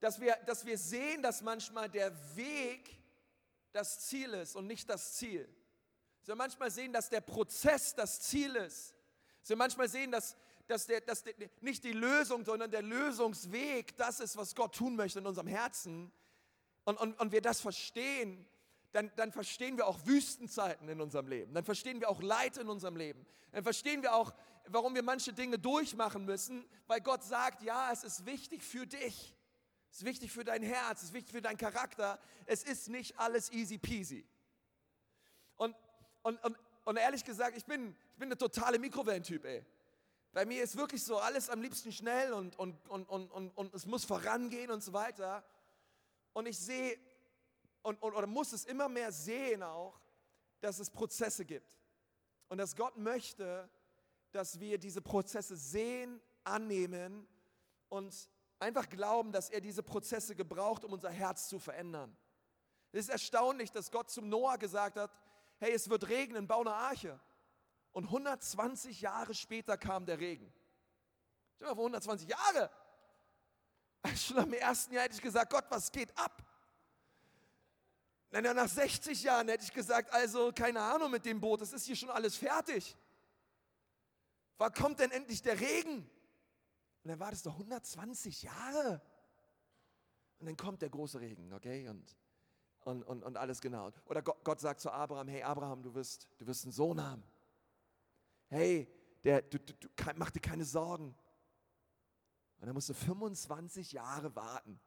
dass 0.00 0.20
wir, 0.20 0.36
dass 0.46 0.64
wir 0.64 0.78
sehen, 0.78 1.22
dass 1.22 1.42
manchmal 1.42 1.88
der 1.88 2.12
Weg 2.36 2.96
das 3.72 4.00
Ziel 4.06 4.32
ist 4.34 4.56
und 4.56 4.66
nicht 4.66 4.88
das 4.88 5.14
Ziel. 5.14 5.48
Dass 6.20 6.28
wir 6.28 6.36
manchmal 6.36 6.70
sehen, 6.70 6.92
dass 6.92 7.08
der 7.08 7.20
Prozess 7.20 7.94
das 7.94 8.20
Ziel 8.20 8.56
ist. 8.56 8.94
Dass 9.40 9.50
wir 9.50 9.56
manchmal 9.56 9.88
sehen, 9.88 10.10
dass, 10.10 10.36
dass, 10.66 10.86
der, 10.86 11.00
dass 11.02 11.22
der, 11.22 11.34
nicht 11.60 11.84
die 11.84 11.92
Lösung, 11.92 12.44
sondern 12.44 12.70
der 12.70 12.82
Lösungsweg 12.82 13.96
das 13.96 14.20
ist, 14.20 14.36
was 14.36 14.54
Gott 14.54 14.74
tun 14.74 14.96
möchte 14.96 15.18
in 15.18 15.26
unserem 15.26 15.46
Herzen 15.46 16.12
und, 16.84 16.98
und, 16.98 17.18
und 17.20 17.32
wir 17.32 17.42
das 17.42 17.60
verstehen, 17.60 18.46
dann, 18.92 19.12
dann 19.16 19.32
verstehen 19.32 19.76
wir 19.76 19.86
auch 19.86 19.98
Wüstenzeiten 20.04 20.88
in 20.88 21.00
unserem 21.00 21.28
Leben. 21.28 21.54
Dann 21.54 21.64
verstehen 21.64 22.00
wir 22.00 22.08
auch 22.08 22.22
Leid 22.22 22.56
in 22.56 22.68
unserem 22.68 22.96
Leben. 22.96 23.24
Dann 23.52 23.62
verstehen 23.62 24.02
wir 24.02 24.14
auch, 24.14 24.32
warum 24.72 24.94
wir 24.94 25.02
manche 25.02 25.32
Dinge 25.32 25.58
durchmachen 25.58 26.24
müssen, 26.24 26.68
weil 26.86 27.00
Gott 27.00 27.22
sagt, 27.22 27.62
ja, 27.62 27.92
es 27.92 28.04
ist 28.04 28.26
wichtig 28.26 28.62
für 28.62 28.86
dich. 28.86 29.36
Es 29.90 29.98
ist 29.98 30.04
wichtig 30.04 30.32
für 30.32 30.44
dein 30.44 30.62
Herz, 30.62 30.98
es 30.98 31.08
ist 31.08 31.12
wichtig 31.12 31.32
für 31.32 31.42
deinen 31.42 31.56
Charakter. 31.56 32.20
Es 32.46 32.62
ist 32.62 32.88
nicht 32.88 33.18
alles 33.18 33.50
easy 33.52 33.78
peasy. 33.78 34.24
Und, 35.56 35.74
und, 36.22 36.42
und, 36.44 36.56
und 36.84 36.96
ehrlich 36.96 37.24
gesagt, 37.24 37.56
ich 37.56 37.64
bin, 37.64 37.96
ich 38.12 38.18
bin 38.18 38.28
eine 38.28 38.38
totale 38.38 38.78
Mikrowellentyp, 38.78 39.44
ey. 39.44 39.64
Bei 40.32 40.44
mir 40.44 40.62
ist 40.62 40.76
wirklich 40.76 41.02
so 41.02 41.18
alles 41.18 41.50
am 41.50 41.60
liebsten 41.60 41.90
schnell 41.90 42.32
und, 42.32 42.56
und, 42.56 42.88
und, 42.88 43.08
und, 43.08 43.30
und, 43.32 43.50
und 43.50 43.74
es 43.74 43.84
muss 43.84 44.04
vorangehen 44.04 44.70
und 44.70 44.82
so 44.82 44.92
weiter. 44.92 45.44
Und 46.32 46.46
ich 46.46 46.56
sehe 46.56 46.96
und, 47.82 48.00
und, 48.00 48.14
oder 48.14 48.26
muss 48.26 48.52
es 48.52 48.64
immer 48.64 48.88
mehr 48.88 49.10
sehen 49.10 49.62
auch, 49.62 50.00
dass 50.60 50.78
es 50.78 50.90
Prozesse 50.90 51.44
gibt. 51.44 51.78
Und 52.48 52.58
dass 52.58 52.76
Gott 52.76 52.96
möchte, 52.96 53.68
dass 54.32 54.60
wir 54.60 54.78
diese 54.78 55.02
Prozesse 55.02 55.56
sehen, 55.56 56.20
annehmen 56.44 57.26
und 57.88 58.14
einfach 58.58 58.88
glauben, 58.88 59.32
dass 59.32 59.50
er 59.50 59.60
diese 59.60 59.82
Prozesse 59.82 60.34
gebraucht, 60.36 60.84
um 60.84 60.92
unser 60.92 61.10
Herz 61.10 61.48
zu 61.48 61.58
verändern. 61.58 62.16
Es 62.92 63.00
ist 63.00 63.08
erstaunlich, 63.08 63.70
dass 63.70 63.90
Gott 63.90 64.10
zum 64.10 64.28
Noah 64.28 64.58
gesagt 64.58 64.96
hat, 64.96 65.10
hey, 65.58 65.72
es 65.72 65.88
wird 65.88 66.08
regnen, 66.08 66.46
bau 66.46 66.60
eine 66.60 66.72
Arche. 66.72 67.20
Und 67.92 68.04
120 68.06 69.00
Jahre 69.00 69.34
später 69.34 69.76
kam 69.76 70.06
der 70.06 70.18
Regen. 70.18 70.52
Stell 71.56 71.66
dir 71.66 71.70
mal 71.70 71.74
vor, 71.74 71.84
120 71.84 72.28
Jahre. 72.28 72.70
Schon 74.16 74.38
am 74.38 74.52
ersten 74.52 74.94
Jahr 74.94 75.04
hätte 75.04 75.14
ich 75.14 75.22
gesagt, 75.22 75.52
Gott, 75.52 75.64
was 75.68 75.90
geht 75.90 76.16
ab? 76.16 76.44
Nach 78.30 78.68
60 78.68 79.24
Jahren 79.24 79.48
hätte 79.48 79.64
ich 79.64 79.72
gesagt, 79.72 80.12
also 80.12 80.52
keine 80.52 80.80
Ahnung 80.80 81.10
mit 81.10 81.24
dem 81.24 81.40
Boot, 81.40 81.60
das 81.60 81.72
ist 81.72 81.84
hier 81.86 81.96
schon 81.96 82.10
alles 82.10 82.36
fertig. 82.36 82.96
Wann 84.60 84.74
kommt 84.74 85.00
denn 85.00 85.10
endlich 85.10 85.40
der 85.40 85.58
Regen? 85.58 86.00
Und 87.02 87.08
dann 87.08 87.18
war 87.18 87.30
das 87.30 87.42
doch 87.42 87.54
120 87.54 88.42
Jahre. 88.42 89.00
Und 90.38 90.44
dann 90.44 90.56
kommt 90.58 90.82
der 90.82 90.90
große 90.90 91.18
Regen, 91.18 91.50
okay? 91.54 91.88
Und, 91.88 92.14
und, 92.80 93.02
und, 93.04 93.22
und 93.22 93.38
alles 93.38 93.62
genau. 93.62 93.90
Oder 94.04 94.20
Gott, 94.20 94.60
sagt 94.60 94.80
zu 94.80 94.90
Abraham, 94.90 95.28
hey 95.28 95.42
Abraham, 95.42 95.82
du 95.82 95.94
wirst, 95.94 96.28
du 96.36 96.46
wirst 96.46 96.64
einen 96.64 96.72
Sohn 96.72 97.02
haben. 97.02 97.22
Hey, 98.48 98.86
der, 99.24 99.40
du, 99.40 99.58
du, 99.58 99.72
du, 99.72 99.88
mach 100.16 100.30
dir 100.30 100.40
keine 100.40 100.66
Sorgen. 100.66 101.16
Und 102.58 102.66
er 102.68 102.74
musste 102.74 102.92
25 102.92 103.92
Jahre 103.92 104.36
warten. 104.36 104.78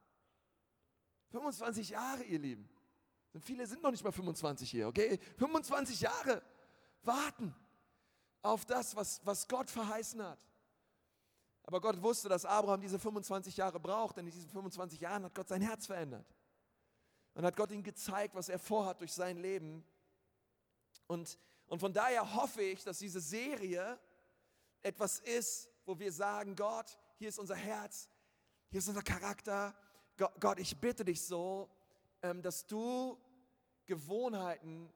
25 1.32 1.89
Jahre, 1.89 2.24
ihr 2.25 2.38
Lieben. 2.38 2.70
Und 3.34 3.44
viele 3.44 3.65
sind 3.65 3.82
noch 3.82 3.89
nicht 3.89 4.03
mal 4.03 4.12
25 4.12 4.70
hier, 4.70 4.88
okay? 4.88 5.18
25 5.38 6.01
Jahre 6.01 6.44
warten 7.01 7.56
auf 8.44 8.66
das, 8.66 8.96
was, 8.96 9.22
was 9.26 9.48
Gott 9.48 9.72
verheißen 9.72 10.22
hat. 10.22 10.40
Aber 11.64 11.80
Gott 11.80 12.02
wusste, 12.02 12.28
dass 12.30 12.46
Abraham 12.46 12.82
diese 12.82 13.00
25 13.00 13.56
Jahre 13.58 13.80
braucht, 13.80 14.18
denn 14.18 14.28
in 14.28 14.32
diesen 14.32 14.50
25 14.50 15.00
Jahren 15.00 15.24
hat 15.24 15.34
Gott 15.34 15.48
sein 15.48 15.62
Herz 15.62 15.86
verändert. 15.86 16.28
Und 17.34 17.46
hat 17.46 17.56
Gott 17.56 17.72
ihm 17.72 17.82
gezeigt, 17.82 18.36
was 18.36 18.50
er 18.50 18.60
vorhat 18.60 19.00
durch 19.00 19.14
sein 19.14 19.38
Leben. 19.38 19.84
Und, 21.08 21.40
und 21.68 21.80
von 21.80 21.94
daher 21.94 22.36
hoffe 22.36 22.62
ich, 22.62 22.84
dass 22.84 23.00
diese 23.00 23.22
Serie 23.22 23.98
etwas 24.84 25.20
ist, 25.20 25.70
wo 25.86 25.98
wir 25.98 26.12
sagen, 26.12 26.56
Gott, 26.56 26.98
hier 27.18 27.30
ist 27.30 27.40
unser 27.40 27.56
Herz, 27.56 28.10
hier 28.70 28.80
ist 28.80 28.88
unser 28.90 29.02
Charakter. 29.02 29.74
Gott, 30.40 30.60
ich 30.60 30.78
bitte 30.78 31.06
dich 31.06 31.22
so, 31.22 31.70
ähm, 32.22 32.42
dass 32.42 32.68
du 32.68 33.18
Gewohnheiten 33.86 34.92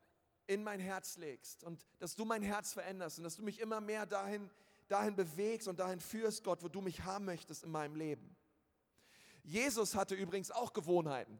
in 0.47 0.63
mein 0.63 0.79
Herz 0.79 1.17
legst 1.17 1.63
und 1.63 1.85
dass 1.99 2.15
du 2.15 2.25
mein 2.25 2.41
Herz 2.41 2.73
veränderst 2.73 3.19
und 3.19 3.25
dass 3.25 3.35
du 3.35 3.43
mich 3.43 3.59
immer 3.59 3.81
mehr 3.81 4.05
dahin, 4.05 4.49
dahin 4.87 5.15
bewegst 5.15 5.67
und 5.67 5.79
dahin 5.79 5.99
führst, 5.99 6.43
Gott, 6.43 6.63
wo 6.63 6.69
du 6.69 6.81
mich 6.81 7.03
haben 7.03 7.25
möchtest 7.25 7.63
in 7.63 7.71
meinem 7.71 7.95
Leben. 7.95 8.35
Jesus 9.43 9.95
hatte 9.95 10.15
übrigens 10.15 10.51
auch 10.51 10.73
Gewohnheiten. 10.73 11.39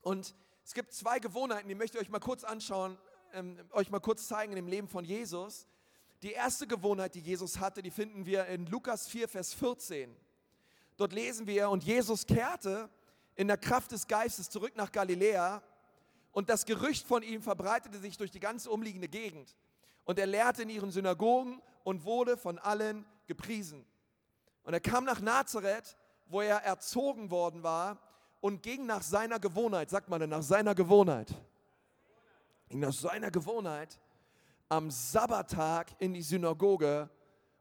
Und 0.00 0.34
es 0.64 0.74
gibt 0.74 0.92
zwei 0.92 1.18
Gewohnheiten, 1.18 1.68
die 1.68 1.74
möchte 1.74 1.98
ich 1.98 2.04
euch 2.04 2.10
mal 2.10 2.18
kurz 2.18 2.44
anschauen, 2.44 2.98
ähm, 3.32 3.58
euch 3.72 3.90
mal 3.90 4.00
kurz 4.00 4.26
zeigen 4.26 4.52
in 4.52 4.56
dem 4.56 4.68
Leben 4.68 4.88
von 4.88 5.04
Jesus. 5.04 5.66
Die 6.22 6.32
erste 6.32 6.66
Gewohnheit, 6.66 7.14
die 7.14 7.20
Jesus 7.20 7.58
hatte, 7.58 7.82
die 7.82 7.90
finden 7.90 8.26
wir 8.26 8.46
in 8.46 8.66
Lukas 8.66 9.08
4, 9.08 9.28
Vers 9.28 9.54
14. 9.54 10.14
Dort 10.96 11.12
lesen 11.12 11.46
wir, 11.46 11.70
und 11.70 11.84
Jesus 11.84 12.26
kehrte 12.26 12.90
in 13.36 13.46
der 13.46 13.56
Kraft 13.56 13.92
des 13.92 14.06
Geistes 14.06 14.50
zurück 14.50 14.74
nach 14.74 14.90
Galiläa 14.90 15.62
und 16.32 16.48
das 16.48 16.66
Gerücht 16.66 17.06
von 17.06 17.22
ihm 17.22 17.42
verbreitete 17.42 17.98
sich 17.98 18.16
durch 18.16 18.30
die 18.30 18.40
ganze 18.40 18.70
umliegende 18.70 19.08
Gegend. 19.08 19.56
Und 20.04 20.18
er 20.18 20.26
lehrte 20.26 20.62
in 20.62 20.70
ihren 20.70 20.90
Synagogen 20.90 21.60
und 21.84 22.04
wurde 22.04 22.36
von 22.36 22.58
allen 22.58 23.04
gepriesen. 23.26 23.84
Und 24.62 24.74
er 24.74 24.80
kam 24.80 25.04
nach 25.04 25.20
Nazareth, 25.20 25.96
wo 26.26 26.40
er 26.40 26.58
erzogen 26.58 27.30
worden 27.30 27.62
war 27.62 27.98
und 28.40 28.62
ging 28.62 28.86
nach 28.86 29.02
seiner 29.02 29.38
Gewohnheit, 29.38 29.90
sagt 29.90 30.08
man 30.08 30.20
denn, 30.20 30.30
nach 30.30 30.42
seiner 30.42 30.74
Gewohnheit, 30.74 31.34
ging 32.68 32.80
nach 32.80 32.92
seiner 32.92 33.30
Gewohnheit 33.30 33.98
am 34.68 34.90
Sabbattag 34.90 35.92
in 35.98 36.12
die 36.12 36.22
Synagoge 36.22 37.08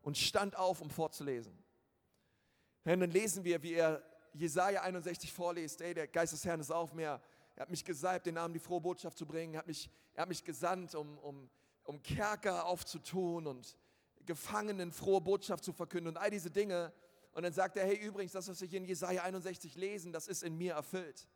und 0.02 0.18
stand 0.18 0.58
auf, 0.58 0.82
um 0.82 0.90
vorzulesen. 0.90 1.58
Und 2.84 3.00
dann 3.00 3.12
lesen 3.12 3.44
wir, 3.44 3.62
wie 3.64 3.74
er 3.74 4.02
Jesaja 4.34 4.82
61 4.82 5.32
vorliest, 5.32 5.82
ey, 5.82 5.94
der 5.94 6.08
Geist 6.08 6.34
des 6.34 6.46
Herrn 6.46 6.60
ist 6.60 6.72
auf 6.72 6.94
mir. 6.94 7.20
Er 7.58 7.62
hat 7.64 7.72
mich 7.72 7.84
gesalbt, 7.84 8.28
den 8.28 8.36
Namen 8.36 8.54
die 8.54 8.60
frohe 8.60 8.80
Botschaft 8.80 9.18
zu 9.18 9.26
bringen. 9.26 9.56
Er 9.56 9.60
hat 9.60 9.68
mich, 9.68 9.90
er 10.14 10.22
hat 10.22 10.30
mich 10.30 10.44
gesandt, 10.44 10.94
um, 10.94 11.18
um, 11.18 11.50
um 11.86 12.04
Kerker 12.04 12.68
aufzutun 12.68 13.48
und 13.48 13.76
Gefangenen 14.28 14.92
frohe 14.92 15.22
Botschaft 15.22 15.64
zu 15.64 15.74
verkünden 15.74 16.10
und 16.10 16.18
all 16.18 16.30
diese 16.30 16.52
Dinge. 16.52 16.94
Und 17.32 17.42
dann 17.42 17.54
sagt 17.54 17.76
er, 17.76 17.84
hey, 17.84 17.96
übrigens, 17.96 18.34
das, 18.34 18.48
was 18.48 18.60
hier 18.60 18.72
in 18.74 18.86
Jesaja 18.86 19.24
61 19.24 19.76
lesen, 19.76 20.14
das 20.14 20.28
ist 20.28 20.44
in 20.44 20.56
mir 20.56 20.76
erfüllt. 20.76 21.28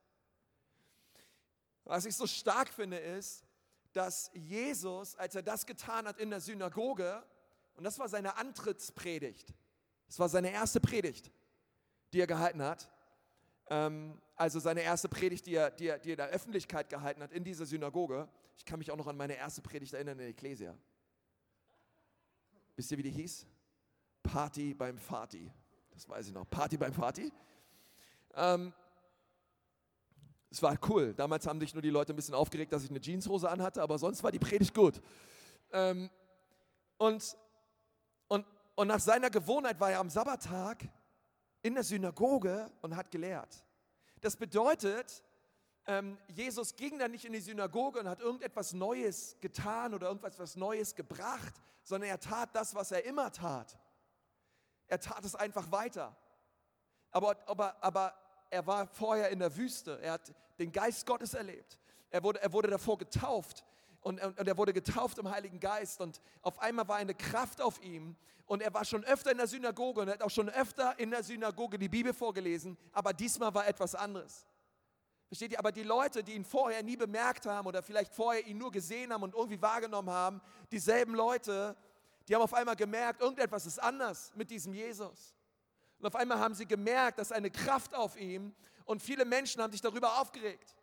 Was 1.86 2.06
ich 2.06 2.16
so 2.16 2.28
stark 2.28 2.70
finde, 2.70 3.00
ist, 3.00 3.44
dass 3.92 4.30
Jesus, 4.36 5.16
als 5.16 5.34
er 5.34 5.42
das 5.42 5.66
getan 5.66 6.08
hat 6.08 6.20
in 6.20 6.30
der 6.30 6.40
Synagoge, 6.40 7.25
und 7.74 7.84
das 7.84 7.98
war 7.98 8.08
seine 8.08 8.38
Antrittspredigt, 8.38 9.56
das 10.06 10.20
war 10.20 10.30
seine 10.30 10.51
erste 10.51 10.80
Predigt, 10.80 11.32
die 12.13 12.22
er 12.22 12.28
gehalten 12.28 12.62
hat. 12.62 12.92
Ähm, 13.72 14.22
also 14.41 14.60
seine 14.60 14.81
erste 14.81 15.07
Predigt, 15.07 15.45
die 15.45 15.53
er, 15.53 15.69
die, 15.69 15.86
er, 15.86 16.00
die 16.00 16.10
er 16.10 16.13
in 16.13 16.17
der 16.17 16.29
Öffentlichkeit 16.29 16.89
gehalten 16.89 17.21
hat, 17.21 17.31
in 17.31 17.43
dieser 17.43 17.67
Synagoge. 17.67 18.27
Ich 18.57 18.65
kann 18.65 18.79
mich 18.79 18.89
auch 18.89 18.98
noch 18.98 19.05
an 19.05 19.15
meine 19.15 19.36
erste 19.36 19.62
Predigt 19.62 19.93
erinnern 19.93 20.13
in 20.13 20.17
der 20.17 20.29
Ecclesia. 20.29 20.75
Wisst 22.75 22.91
ihr, 22.91 22.98
wie 22.98 23.03
die 23.03 23.12
hieß? 23.12 23.45
Party 24.24 24.74
beim 24.74 24.98
Fati. 24.98 25.51
Das 25.91 26.10
weiß 26.10 26.29
ich 26.29 26.33
noch. 26.33 26.50
Party 26.50 26.75
beim 26.75 26.91
Fati. 26.91 27.31
Ähm, 28.33 28.74
es 30.50 30.60
war 30.63 30.75
cool. 30.89 31.13
Damals 31.13 31.45
haben 31.45 31.60
sich 31.60 31.75
nur 31.75 31.83
die 31.83 31.91
Leute 31.91 32.12
ein 32.12 32.15
bisschen 32.15 32.33
aufgeregt, 32.33 32.74
dass 32.74 32.83
ich 32.83 32.89
eine 32.89 33.00
Jeanshose 33.00 33.48
anhatte, 33.48 33.79
aber 33.83 34.00
sonst 34.00 34.24
war 34.24 34.31
die 34.31 34.39
Predigt 34.39 34.74
gut. 34.74 35.00
Ähm, 35.71 36.10
und, 36.98 37.38
und, 38.27 38.48
und 38.74 38.88
nach 38.88 39.00
seiner 39.00 39.29
Gewohnheit 39.29 39.79
war 39.79 39.91
er 39.91 40.00
am 40.00 40.10
Sabbattag 40.10 40.89
in 41.62 41.75
der 41.75 41.83
Synagoge 41.83 42.71
und 42.81 42.95
hat 42.95 43.12
gelehrt. 43.12 43.63
Das 44.22 44.38
bedeutet, 44.38 45.24
ähm, 45.88 46.18
Jesus 46.28 46.75
ging 46.75 47.00
dann 47.00 47.12
nicht 47.12 47.25
in 47.25 47.34
die 47.34 47.42
Synagoge 47.42 48.00
und 48.00 48.08
hat 48.08 48.20
irgendetwas 48.20 48.74
Neues 48.74 49.36
getan 49.42 49.94
oder 49.94 50.08
irgendwas 50.08 50.38
was 50.40 50.56
Neues 50.56 50.96
gebracht, 50.96 51.54
sondern 51.84 52.10
er 52.10 52.20
tat 52.20 52.56
das, 52.56 52.75
was 52.75 52.92
er 52.92 53.04
immer 53.06 53.32
tat. 53.32 53.78
Er 54.88 55.00
tat 55.00 55.25
es 55.25 55.36
einfach 55.36 55.72
weiter. 55.72 56.16
Aber, 57.12 57.36
aber, 57.48 57.84
aber 57.84 58.13
er 58.50 58.66
war 58.68 58.88
vorher 58.88 59.30
in 59.30 59.40
der 59.40 59.56
Wüste. 59.58 60.00
Er 60.01 60.13
hat 60.13 60.34
den 60.60 60.72
Geist 60.72 61.06
Gottes 61.06 61.34
erlebt. 61.34 61.80
Er 62.10 62.24
wurde, 62.24 62.42
er 62.42 62.54
wurde 62.54 62.70
davor 62.70 62.98
getauft 62.98 63.66
und, 64.01 64.22
und, 64.24 64.48
er 64.48 64.58
wurde 64.58 64.74
getauft 64.74 65.17
im 65.20 65.29
Heiligen 65.29 65.60
Geist 65.60 66.01
und 66.01 66.22
auf 66.41 66.60
einmal 66.60 66.88
war 66.88 66.98
eine 66.98 67.13
Kraft 67.13 67.62
auf 67.62 67.81
ihm 67.84 68.15
und 68.46 68.62
er 68.62 68.74
war 68.74 68.84
schon 68.84 69.03
öfter 69.03 69.31
in 69.31 69.38
der 69.38 69.48
Synagoge 69.48 70.01
und 70.01 70.08
er 70.08 70.15
hat 70.15 70.24
auch 70.24 70.29
schon 70.29 70.50
öfter 70.50 70.98
in 71.00 71.12
der 71.12 71.24
Synagoge 71.24 71.77
die 71.77 71.89
Bibel 71.89 72.13
vorgelesen, 72.13 72.77
aber 72.91 73.13
diesmal 73.13 73.53
war 73.53 73.67
etwas 73.67 73.96
anderes. 73.96 74.46
Versteht 75.27 75.53
ihr? 75.53 75.60
Aber 75.60 75.72
die 75.72 75.84
Leute, 75.84 76.24
die 76.24 76.34
ihn 76.34 76.43
vorher 76.43 76.84
nie 76.84 76.98
bemerkt 76.98 77.46
haben 77.46 77.65
oder 77.65 77.81
vielleicht 77.81 78.13
vorher 78.13 78.46
ihn 78.46 78.58
nur 78.58 78.70
gesehen 78.70 79.13
haben 79.13 79.24
und 79.24 79.34
irgendwie 79.34 79.62
wahrgenommen 79.62 80.10
haben, 80.10 80.41
dieselben 80.72 81.15
Leute, 81.15 81.74
die 82.27 82.36
haben 82.36 82.41
auf 82.41 82.53
einmal 82.53 82.75
gemerkt, 82.75 83.22
irgendetwas 83.22 83.65
ist 83.65 83.79
anders 83.81 84.34
mit 84.36 84.51
diesem 84.51 84.74
Jesus. 84.74 85.34
Und 86.00 86.08
auf 86.08 86.15
einmal 86.15 86.39
haben 86.39 86.53
sie 86.53 86.65
gemerkt, 86.65 87.20
dass 87.20 87.31
eine 87.31 87.50
Kraft 87.50 87.96
auf 87.96 88.20
ihm 88.20 88.53
und 88.84 89.01
viele 89.01 89.24
Menschen 89.24 89.62
haben 89.62 89.72
sich 89.72 89.79
darüber 89.79 90.20
aufgeregt. 90.20 90.75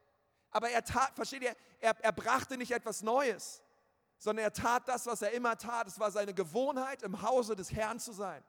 Aber 0.51 0.71
er 0.71 0.85
tat, 0.85 1.15
versteht 1.15 1.43
ihr, 1.43 1.55
er, 1.81 1.97
er 2.01 2.13
brachte 2.13 2.57
nicht 2.57 2.71
etwas 2.71 3.03
Neues, 3.03 3.63
sondern 4.19 4.45
er 4.45 4.53
tat 4.53 4.89
das, 4.89 5.07
was 5.07 5.23
er 5.23 5.33
immer 5.33 5.57
tat. 5.57 5.87
Es 5.87 5.99
war 5.99 6.11
seine 6.11 6.35
Gewohnheit, 6.35 7.03
im 7.03 7.23
Hause 7.23 7.55
des 7.55 7.73
Herrn 7.73 8.01
zu 8.01 8.13
sein. 8.13 8.43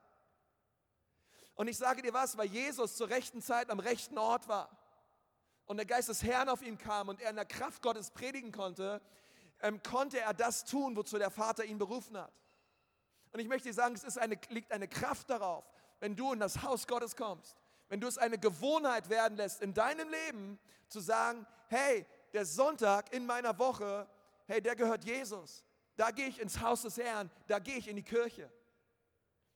Und 1.56 1.68
ich 1.68 1.78
sage 1.78 2.02
dir 2.02 2.14
was, 2.14 2.38
weil 2.38 2.48
Jesus 2.48 2.96
zur 2.96 3.10
rechten 3.10 3.42
Zeit 3.42 3.70
am 3.70 3.80
rechten 3.80 4.18
Ort 4.18 4.48
war 4.48 4.70
und 5.66 5.78
der 5.78 5.86
Geist 5.86 6.10
des 6.10 6.24
Herrn 6.24 6.48
auf 6.48 6.62
ihn 6.62 6.78
kam 6.78 7.10
und 7.10 7.22
er 7.22 7.30
in 7.30 7.36
der 7.36 7.46
Kraft 7.46 7.82
Gottes 7.82 8.12
predigen 8.12 8.52
konnte, 8.52 9.02
ähm, 9.62 9.84
konnte 9.84 10.20
er 10.20 10.34
das 10.34 10.64
tun, 10.64 10.96
wozu 10.96 11.18
der 11.18 11.30
Vater 11.30 11.66
ihn 11.66 11.78
berufen 11.78 12.18
hat. 12.18 12.32
Und 13.34 13.40
ich 13.40 13.48
möchte 13.48 13.68
dir 13.68 13.74
sagen, 13.74 13.94
es 13.94 14.18
eine, 14.18 14.40
liegt 14.50 14.72
eine 14.72 14.88
Kraft 14.88 15.30
darauf, 15.30 15.66
wenn 16.00 16.16
du 16.16 16.34
in 16.34 16.40
das 16.40 16.64
Haus 16.64 16.88
Gottes 16.88 17.16
kommst, 17.16 17.59
wenn 17.90 18.00
du 18.00 18.08
es 18.08 18.18
eine 18.18 18.38
Gewohnheit 18.38 19.10
werden 19.10 19.38
lässt 19.38 19.62
in 19.62 19.74
deinem 19.74 20.10
Leben, 20.10 20.60
zu 20.88 21.00
sagen, 21.00 21.46
hey, 21.68 22.06
der 22.34 22.46
Sonntag 22.46 23.14
in 23.14 23.26
meiner 23.26 23.58
Woche, 23.58 24.08
hey, 24.48 24.62
der 24.62 24.76
gehört 24.76 25.04
Jesus. 25.04 25.66
Da 25.96 26.12
gehe 26.12 26.28
ich 26.28 26.40
ins 26.40 26.62
Haus 26.62 26.84
des 26.84 26.98
Herrn, 26.98 27.30
da 27.48 27.60
gehe 27.60 27.78
ich 27.78 27.88
in 27.88 27.96
die 27.96 28.04
Kirche. 28.04 28.50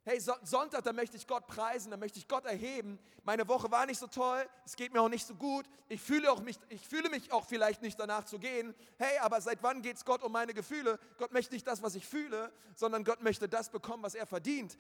Hey, 0.06 0.20
Sonntag, 0.20 0.84
da 0.84 0.92
möchte 0.92 1.16
ich 1.16 1.25
Gott 1.25 1.48
preisen, 1.48 1.90
da 1.90 1.96
möchte 1.96 2.20
ich 2.20 2.28
Gott 2.28 2.44
erheben. 2.44 3.00
Meine 3.24 3.48
Woche 3.48 3.72
war 3.72 3.86
nicht 3.86 4.00
so 4.00 4.08
toll, 4.08 4.46
es 4.66 4.75
geht 4.75 4.92
mir 4.92 5.02
auch 5.02 5.08
nicht 5.08 5.25
so 5.25 5.34
gut. 5.34 5.66
Ich 5.88 6.02
fühle, 6.02 6.30
auch 6.30 6.42
mich, 6.42 6.60
ich 6.68 6.86
fühle 6.86 7.10
mich 7.10 7.32
auch 7.32 7.46
vielleicht 7.46 7.82
nicht 7.82 7.98
danach 7.98 8.25
zu 8.25 8.38
gehen. 8.38 8.75
Hey, 8.98 9.18
aber 9.20 9.40
seit 9.40 9.63
wann 9.63 9.82
geht 9.82 9.96
es 9.96 10.04
Gott 10.04 10.22
um 10.22 10.34
meine 10.34 10.54
Gefühle? 10.54 11.00
Gott 11.18 11.32
möchte 11.32 11.54
nicht 11.54 11.66
das, 11.66 11.82
was 11.82 11.96
ich 11.96 12.06
fühle, 12.06 12.52
sondern 12.75 13.06
Gott 13.06 13.22
möchte 13.22 13.48
das 13.48 13.70
bekommen, 13.70 14.04
was 14.04 14.13
er 14.13 14.28
verdient. 14.28 14.78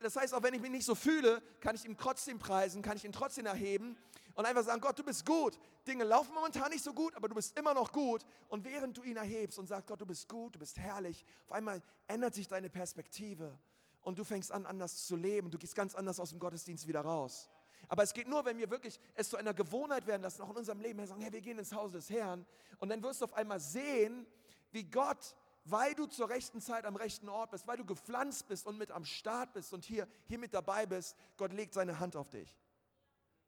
Das 0.00 0.16
heißt, 0.16 0.34
auch 0.34 0.42
wenn 0.42 0.54
ich 0.54 0.60
mich 0.60 0.70
nicht 0.70 0.84
so 0.84 0.94
fühle, 0.94 1.42
kann 1.60 1.74
ich 1.74 1.84
ihm 1.84 1.96
trotzdem 1.96 2.38
preisen, 2.38 2.82
kann 2.82 2.96
ich 2.96 3.04
ihn 3.04 3.12
trotzdem 3.12 3.46
erheben 3.46 3.96
und 4.34 4.44
einfach 4.44 4.64
sagen, 4.64 4.80
Gott, 4.80 4.98
du 4.98 5.02
bist 5.02 5.24
gut. 5.24 5.58
Dinge 5.86 6.04
laufen 6.04 6.34
momentan 6.34 6.70
nicht 6.70 6.84
so 6.84 6.92
gut, 6.92 7.14
aber 7.16 7.28
du 7.28 7.34
bist 7.34 7.58
immer 7.58 7.72
noch 7.72 7.90
gut. 7.92 8.24
Und 8.48 8.64
während 8.64 8.96
du 8.96 9.02
ihn 9.02 9.16
erhebst 9.16 9.58
und 9.58 9.66
sagst, 9.66 9.86
Gott, 9.86 10.00
du 10.00 10.06
bist 10.06 10.28
gut, 10.28 10.54
du 10.54 10.58
bist 10.58 10.78
herrlich, 10.78 11.24
auf 11.46 11.52
einmal 11.52 11.82
ändert 12.06 12.34
sich 12.34 12.46
deine 12.46 12.68
Perspektive 12.68 13.58
und 14.02 14.18
du 14.18 14.24
fängst 14.24 14.52
an, 14.52 14.66
anders 14.66 15.06
zu 15.06 15.16
leben. 15.16 15.50
Du 15.50 15.58
gehst 15.58 15.74
ganz 15.74 15.94
anders 15.94 16.20
aus 16.20 16.30
dem 16.30 16.38
Gottesdienst 16.38 16.86
wieder 16.86 17.00
raus. 17.00 17.48
Aber 17.88 18.02
es 18.02 18.12
geht 18.12 18.28
nur, 18.28 18.44
wenn 18.44 18.58
wir 18.58 18.70
wirklich 18.70 19.00
es 19.14 19.30
zu 19.30 19.36
einer 19.36 19.54
Gewohnheit 19.54 20.06
werden 20.06 20.22
lassen, 20.22 20.42
auch 20.42 20.50
in 20.50 20.56
unserem 20.56 20.80
Leben, 20.80 20.98
wir 20.98 21.06
sagen, 21.06 21.22
hey, 21.22 21.32
wir 21.32 21.40
gehen 21.40 21.58
ins 21.58 21.72
Haus 21.72 21.92
des 21.92 22.10
Herrn. 22.10 22.44
Und 22.78 22.88
dann 22.90 23.02
wirst 23.02 23.20
du 23.20 23.24
auf 23.24 23.34
einmal 23.34 23.60
sehen, 23.60 24.26
wie 24.72 24.84
Gott, 24.84 25.34
weil 25.68 25.94
du 25.94 26.06
zur 26.06 26.28
rechten 26.28 26.60
Zeit 26.60 26.84
am 26.84 26.96
rechten 26.96 27.28
Ort 27.28 27.50
bist, 27.50 27.66
weil 27.66 27.76
du 27.76 27.84
gepflanzt 27.84 28.46
bist 28.46 28.66
und 28.66 28.78
mit 28.78 28.92
am 28.92 29.04
Start 29.04 29.52
bist 29.52 29.72
und 29.72 29.84
hier, 29.84 30.06
hier 30.26 30.38
mit 30.38 30.54
dabei 30.54 30.86
bist, 30.86 31.16
Gott 31.36 31.52
legt 31.52 31.74
seine 31.74 31.98
Hand 31.98 32.14
auf 32.14 32.30
dich. 32.30 32.56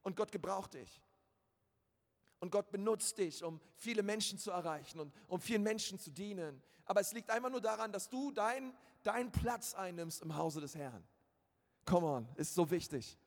Und 0.02 0.16
Gott 0.16 0.32
gebraucht 0.32 0.74
dich. 0.74 1.02
Und 2.40 2.50
Gott 2.50 2.70
benutzt 2.70 3.18
dich, 3.18 3.42
um 3.42 3.60
viele 3.76 4.02
Menschen 4.02 4.38
zu 4.38 4.50
erreichen 4.50 5.00
und 5.00 5.12
um 5.28 5.40
vielen 5.40 5.62
Menschen 5.62 5.98
zu 5.98 6.10
dienen. 6.10 6.62
Aber 6.84 7.00
es 7.00 7.12
liegt 7.12 7.30
einfach 7.30 7.50
nur 7.50 7.60
daran, 7.60 7.92
dass 7.92 8.08
du 8.08 8.30
dein, 8.32 8.76
deinen 9.02 9.30
Platz 9.30 9.74
einnimmst 9.74 10.22
im 10.22 10.36
Hause 10.36 10.60
des 10.60 10.74
Herrn. 10.74 11.06
Come 11.84 12.06
on, 12.06 12.28
ist 12.36 12.54
so 12.54 12.70
wichtig. 12.70 13.18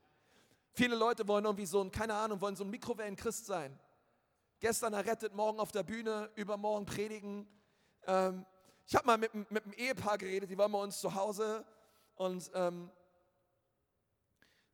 Viele 0.74 0.96
Leute 0.96 1.28
wollen 1.28 1.46
irgendwie 1.46 1.66
so 1.66 1.82
ein, 1.82 1.92
keine 1.92 2.14
Ahnung, 2.14 2.40
wollen 2.42 2.56
so 2.56 2.64
ein 2.64 2.70
Mikrowellen-Christ 2.70 3.46
sein. 3.46 3.78
Gestern 4.60 4.94
errettet, 4.94 5.34
morgen 5.34 5.60
auf 5.60 5.72
der 5.72 5.84
Bühne, 5.84 6.30
übermorgen 6.36 6.86
predigen. 6.86 7.48
Ähm, 8.06 8.46
ich 8.88 8.96
habe 8.96 9.06
mal 9.08 9.18
mit, 9.18 9.34
mit 9.34 9.64
einem 9.64 9.74
Ehepaar 9.74 10.18
geredet, 10.18 10.50
die 10.50 10.58
waren 10.58 10.72
bei 10.72 10.80
uns 10.80 11.00
zu 11.00 11.14
Hause 11.14 11.66
und, 12.16 12.52
ähm, 12.54 12.90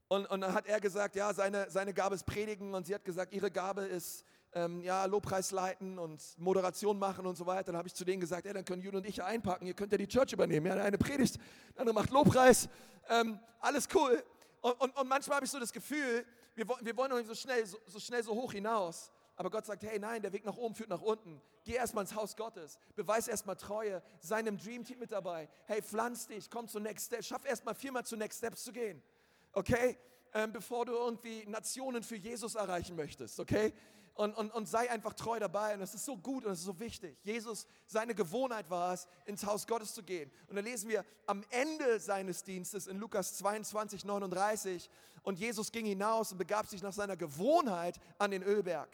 und, 0.08 0.26
und 0.28 0.42
dann 0.42 0.54
hat 0.54 0.68
er 0.68 0.80
gesagt, 0.80 1.16
ja, 1.16 1.34
seine, 1.34 1.70
seine 1.70 1.94
Gabe 1.94 2.16
ist 2.16 2.26
predigen 2.26 2.74
und 2.74 2.88
sie 2.88 2.96
hat 2.96 3.04
gesagt, 3.04 3.34
ihre 3.34 3.52
Gabe 3.52 3.84
ist 3.84 4.24
ähm, 4.54 4.82
ja, 4.82 5.06
Lobpreis 5.06 5.52
leiten 5.52 6.00
und 6.00 6.22
Moderation 6.38 6.98
machen 6.98 7.26
und 7.26 7.36
so 7.36 7.46
weiter. 7.46 7.66
Dann 7.66 7.78
habe 7.78 7.88
ich 7.88 7.94
zu 7.94 8.06
denen 8.06 8.22
gesagt, 8.22 8.46
ja, 8.46 8.54
dann 8.54 8.66
können 8.66 8.82
Jude 8.82 8.98
und 8.98 9.06
ich 9.06 9.22
einpacken, 9.22 9.68
ihr 9.68 9.74
könnt 9.74 9.92
ja 9.92 9.98
die 9.98 10.08
Church 10.08 10.34
übernehmen. 10.34 10.66
Ja, 10.66 10.76
eine 10.76 10.98
Predigt, 10.98 11.38
der 11.74 11.82
andere 11.82 11.94
macht 11.94 12.10
Lobpreis, 12.10 12.70
ähm, 13.10 13.40
alles 13.60 13.88
cool. 13.94 14.24
Und, 14.62 14.82
und, 14.82 14.98
und 14.98 15.08
manchmal 15.08 15.38
habe 15.38 15.46
ich 15.46 15.52
so 15.52 15.60
das 15.60 15.72
Gefühl, 15.72 16.26
wir, 16.56 16.68
wir 16.68 16.98
wollen 16.98 17.26
so 17.26 17.36
schnell 17.36 17.66
so, 17.66 17.78
so 17.86 18.00
schnell 18.00 18.24
so 18.24 18.34
hoch 18.34 18.52
hinaus. 18.52 19.12
Aber 19.38 19.50
Gott 19.50 19.66
sagt, 19.66 19.84
hey, 19.84 20.00
nein, 20.00 20.22
der 20.22 20.34
Weg 20.34 20.44
nach 20.44 20.58
oben 20.58 20.76
führt 20.76 20.90
nach 20.90 21.02
unten. 21.02 21.42
Geh 21.64 21.74
erstmal 21.74 22.04
ins 22.04 22.16
Haus 22.16 22.36
Gottes. 22.36 22.78
Beweis 22.96 23.28
erstmal 23.28 23.56
Treue. 23.56 24.02
Sei 24.20 24.38
einem 24.38 24.58
Dream 24.58 24.84
Team 24.84 25.00
mit 25.00 25.12
dabei. 25.12 25.48
Hey, 25.66 25.82
pflanz 25.82 26.28
dich, 26.28 26.50
komm 26.50 26.68
zu 26.68 26.80
Next 26.80 27.08
Steps. 27.08 27.28
Schaff 27.28 27.46
erstmal 27.46 27.76
viermal 27.76 28.06
zu 28.06 28.18
Next 28.18 28.40
Steps 28.40 28.64
zu 28.64 28.74
gehen. 28.74 29.02
Okay? 29.54 29.98
Ähm, 30.34 30.52
bevor 30.52 30.86
du 30.86 30.92
irgendwie 30.92 31.46
Nationen 31.46 32.04
für 32.04 32.18
Jesus 32.18 32.56
erreichen 32.56 32.96
möchtest. 32.96 33.40
Okay? 33.40 33.74
und, 34.18 34.36
und, 34.36 34.52
und 34.52 34.68
sei 34.68 34.90
einfach 34.90 35.14
treu 35.14 35.40
dabei. 35.40 35.74
Und 35.74 35.80
das 35.80 35.94
ist 35.94 36.06
so 36.06 36.18
gut 36.18 36.44
und 36.44 36.52
das 36.52 36.60
ist 36.60 36.66
so 36.66 36.80
wichtig. 36.80 37.18
Jesus, 37.24 37.68
seine 37.86 38.16
Gewohnheit 38.16 38.70
war 38.70 38.94
es, 38.94 39.08
ins 39.26 39.46
Haus 39.46 39.66
Gottes 39.68 39.94
zu 39.94 40.04
gehen. 40.04 40.32
Und 40.48 40.56
da 40.56 40.62
lesen 40.62 40.90
wir 40.90 41.06
am 41.28 41.44
Ende 41.50 42.00
seines 42.00 42.44
Dienstes 42.44 42.88
in 42.88 42.98
Lukas 42.98 43.38
22, 43.38 44.06
39, 44.06 44.90
und 45.24 45.40
Jesus 45.40 45.72
ging 45.72 45.86
hinaus 45.86 46.32
und 46.32 46.38
begab 46.38 46.68
sich 46.68 46.82
nach 46.82 46.94
seiner 46.94 47.18
Gewohnheit 47.18 48.00
an 48.18 48.32
den 48.32 48.44
Ölberg. 48.44 48.90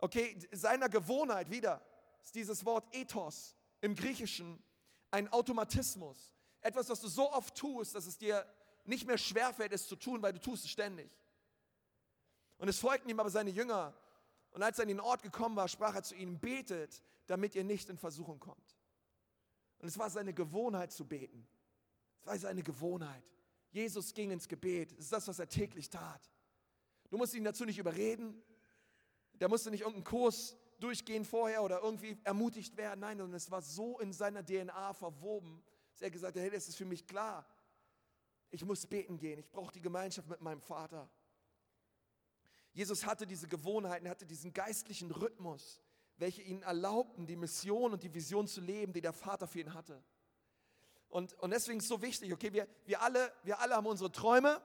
Okay, 0.00 0.38
seiner 0.52 0.88
Gewohnheit 0.88 1.50
wieder 1.50 1.82
ist 2.22 2.34
dieses 2.34 2.64
Wort 2.64 2.86
Ethos 2.94 3.54
im 3.80 3.94
Griechischen 3.94 4.62
ein 5.10 5.28
Automatismus. 5.32 6.32
Etwas, 6.60 6.88
was 6.88 7.00
du 7.00 7.08
so 7.08 7.32
oft 7.32 7.54
tust, 7.54 7.94
dass 7.94 8.06
es 8.06 8.18
dir 8.18 8.46
nicht 8.84 9.06
mehr 9.06 9.18
schwerfällt, 9.18 9.72
es 9.72 9.86
zu 9.86 9.96
tun, 9.96 10.22
weil 10.22 10.32
du 10.32 10.40
tust 10.40 10.64
es 10.64 10.70
ständig. 10.70 11.10
Und 12.58 12.68
es 12.68 12.78
folgten 12.78 13.08
ihm 13.08 13.20
aber 13.20 13.30
seine 13.30 13.50
Jünger. 13.50 13.94
Und 14.50 14.62
als 14.62 14.78
er 14.78 14.82
an 14.82 14.88
den 14.88 15.00
Ort 15.00 15.22
gekommen 15.22 15.56
war, 15.56 15.68
sprach 15.68 15.94
er 15.94 16.02
zu 16.02 16.14
ihnen, 16.14 16.38
betet, 16.38 17.02
damit 17.26 17.54
ihr 17.54 17.64
nicht 17.64 17.88
in 17.88 17.96
Versuchung 17.96 18.40
kommt. 18.40 18.76
Und 19.78 19.88
es 19.88 19.98
war 19.98 20.10
seine 20.10 20.34
Gewohnheit 20.34 20.92
zu 20.92 21.06
beten. 21.06 21.46
Es 22.20 22.26
war 22.26 22.38
seine 22.38 22.62
Gewohnheit. 22.62 23.24
Jesus 23.70 24.12
ging 24.12 24.30
ins 24.30 24.48
Gebet. 24.48 24.92
Das 24.92 25.00
ist 25.00 25.12
das, 25.12 25.28
was 25.28 25.38
er 25.38 25.48
täglich 25.48 25.88
tat. 25.88 26.30
Du 27.08 27.16
musst 27.16 27.34
ihn 27.34 27.44
dazu 27.44 27.64
nicht 27.64 27.78
überreden. 27.78 28.42
Der 29.40 29.48
musste 29.48 29.70
nicht 29.70 29.80
irgendeinen 29.80 30.04
Kurs 30.04 30.56
durchgehen 30.78 31.24
vorher 31.24 31.62
oder 31.62 31.82
irgendwie 31.82 32.18
ermutigt 32.24 32.76
werden. 32.76 33.00
Nein, 33.00 33.18
sondern 33.18 33.36
es 33.36 33.50
war 33.50 33.62
so 33.62 33.98
in 33.98 34.12
seiner 34.12 34.44
DNA 34.44 34.92
verwoben, 34.94 35.62
dass 35.92 36.02
er 36.02 36.10
gesagt 36.10 36.36
hat, 36.36 36.42
hey, 36.42 36.50
das 36.50 36.68
ist 36.68 36.76
für 36.76 36.84
mich 36.84 37.06
klar. 37.06 37.46
Ich 38.50 38.64
muss 38.64 38.86
beten 38.86 39.18
gehen. 39.18 39.38
Ich 39.38 39.50
brauche 39.50 39.72
die 39.72 39.80
Gemeinschaft 39.80 40.28
mit 40.28 40.40
meinem 40.40 40.60
Vater. 40.60 41.08
Jesus 42.72 43.04
hatte 43.04 43.26
diese 43.26 43.48
Gewohnheiten, 43.48 44.08
hatte 44.08 44.26
diesen 44.26 44.52
geistlichen 44.52 45.10
Rhythmus, 45.10 45.80
welche 46.16 46.42
ihn 46.42 46.62
erlaubten, 46.62 47.26
die 47.26 47.36
Mission 47.36 47.92
und 47.92 48.02
die 48.02 48.12
Vision 48.12 48.46
zu 48.46 48.60
leben, 48.60 48.92
die 48.92 49.00
der 49.00 49.12
Vater 49.12 49.46
für 49.46 49.60
ihn 49.60 49.74
hatte. 49.74 50.02
Und, 51.08 51.34
und 51.34 51.50
deswegen 51.50 51.78
ist 51.78 51.84
es 51.84 51.88
so 51.88 52.02
wichtig, 52.02 52.32
okay, 52.32 52.52
wir, 52.52 52.68
wir, 52.84 53.02
alle, 53.02 53.32
wir 53.42 53.58
alle 53.58 53.74
haben 53.74 53.86
unsere 53.86 54.12
Träume 54.12 54.62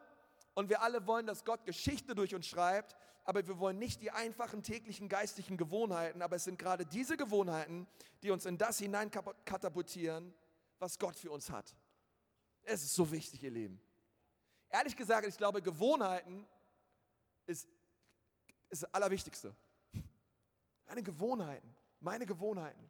und 0.56 0.70
wir 0.70 0.82
alle 0.82 1.06
wollen, 1.06 1.28
dass 1.28 1.46
Gott 1.46 1.66
Geschichte 1.66 2.16
durch 2.16 2.34
uns 2.34 2.48
schreibt, 2.48 2.96
aber 3.24 3.46
wir 3.48 3.60
wollen 3.60 3.78
nicht 3.78 4.02
die 4.02 4.12
einfachen 4.12 4.64
täglichen 4.64 5.08
geistlichen 5.08 5.58
Gewohnheiten, 5.58 6.22
aber 6.22 6.36
es 6.38 6.44
sind 6.44 6.58
gerade 6.58 6.86
diese 6.86 7.18
Gewohnheiten, 7.18 7.88
die 8.24 8.32
uns 8.32 8.46
in 8.46 8.58
das 8.58 8.80
hinein 8.80 9.12
katapultieren, 9.46 10.34
was 10.80 10.98
Gott 10.98 11.16
für 11.16 11.32
uns 11.32 11.50
hat. 11.50 11.76
Es 12.64 12.84
ist 12.84 12.96
so 12.96 13.12
wichtig, 13.12 13.44
ihr 13.44 13.52
Leben. 13.52 13.80
Ehrlich 14.70 14.96
gesagt, 14.96 15.28
ich 15.28 15.38
glaube, 15.38 15.62
Gewohnheiten 15.62 16.48
ist 17.46 17.68
ist 18.70 18.84
das 18.84 18.94
Allerwichtigste. 18.94 19.56
Meine 20.88 21.04
Gewohnheiten, 21.04 21.76
meine 22.00 22.26
Gewohnheiten 22.26 22.90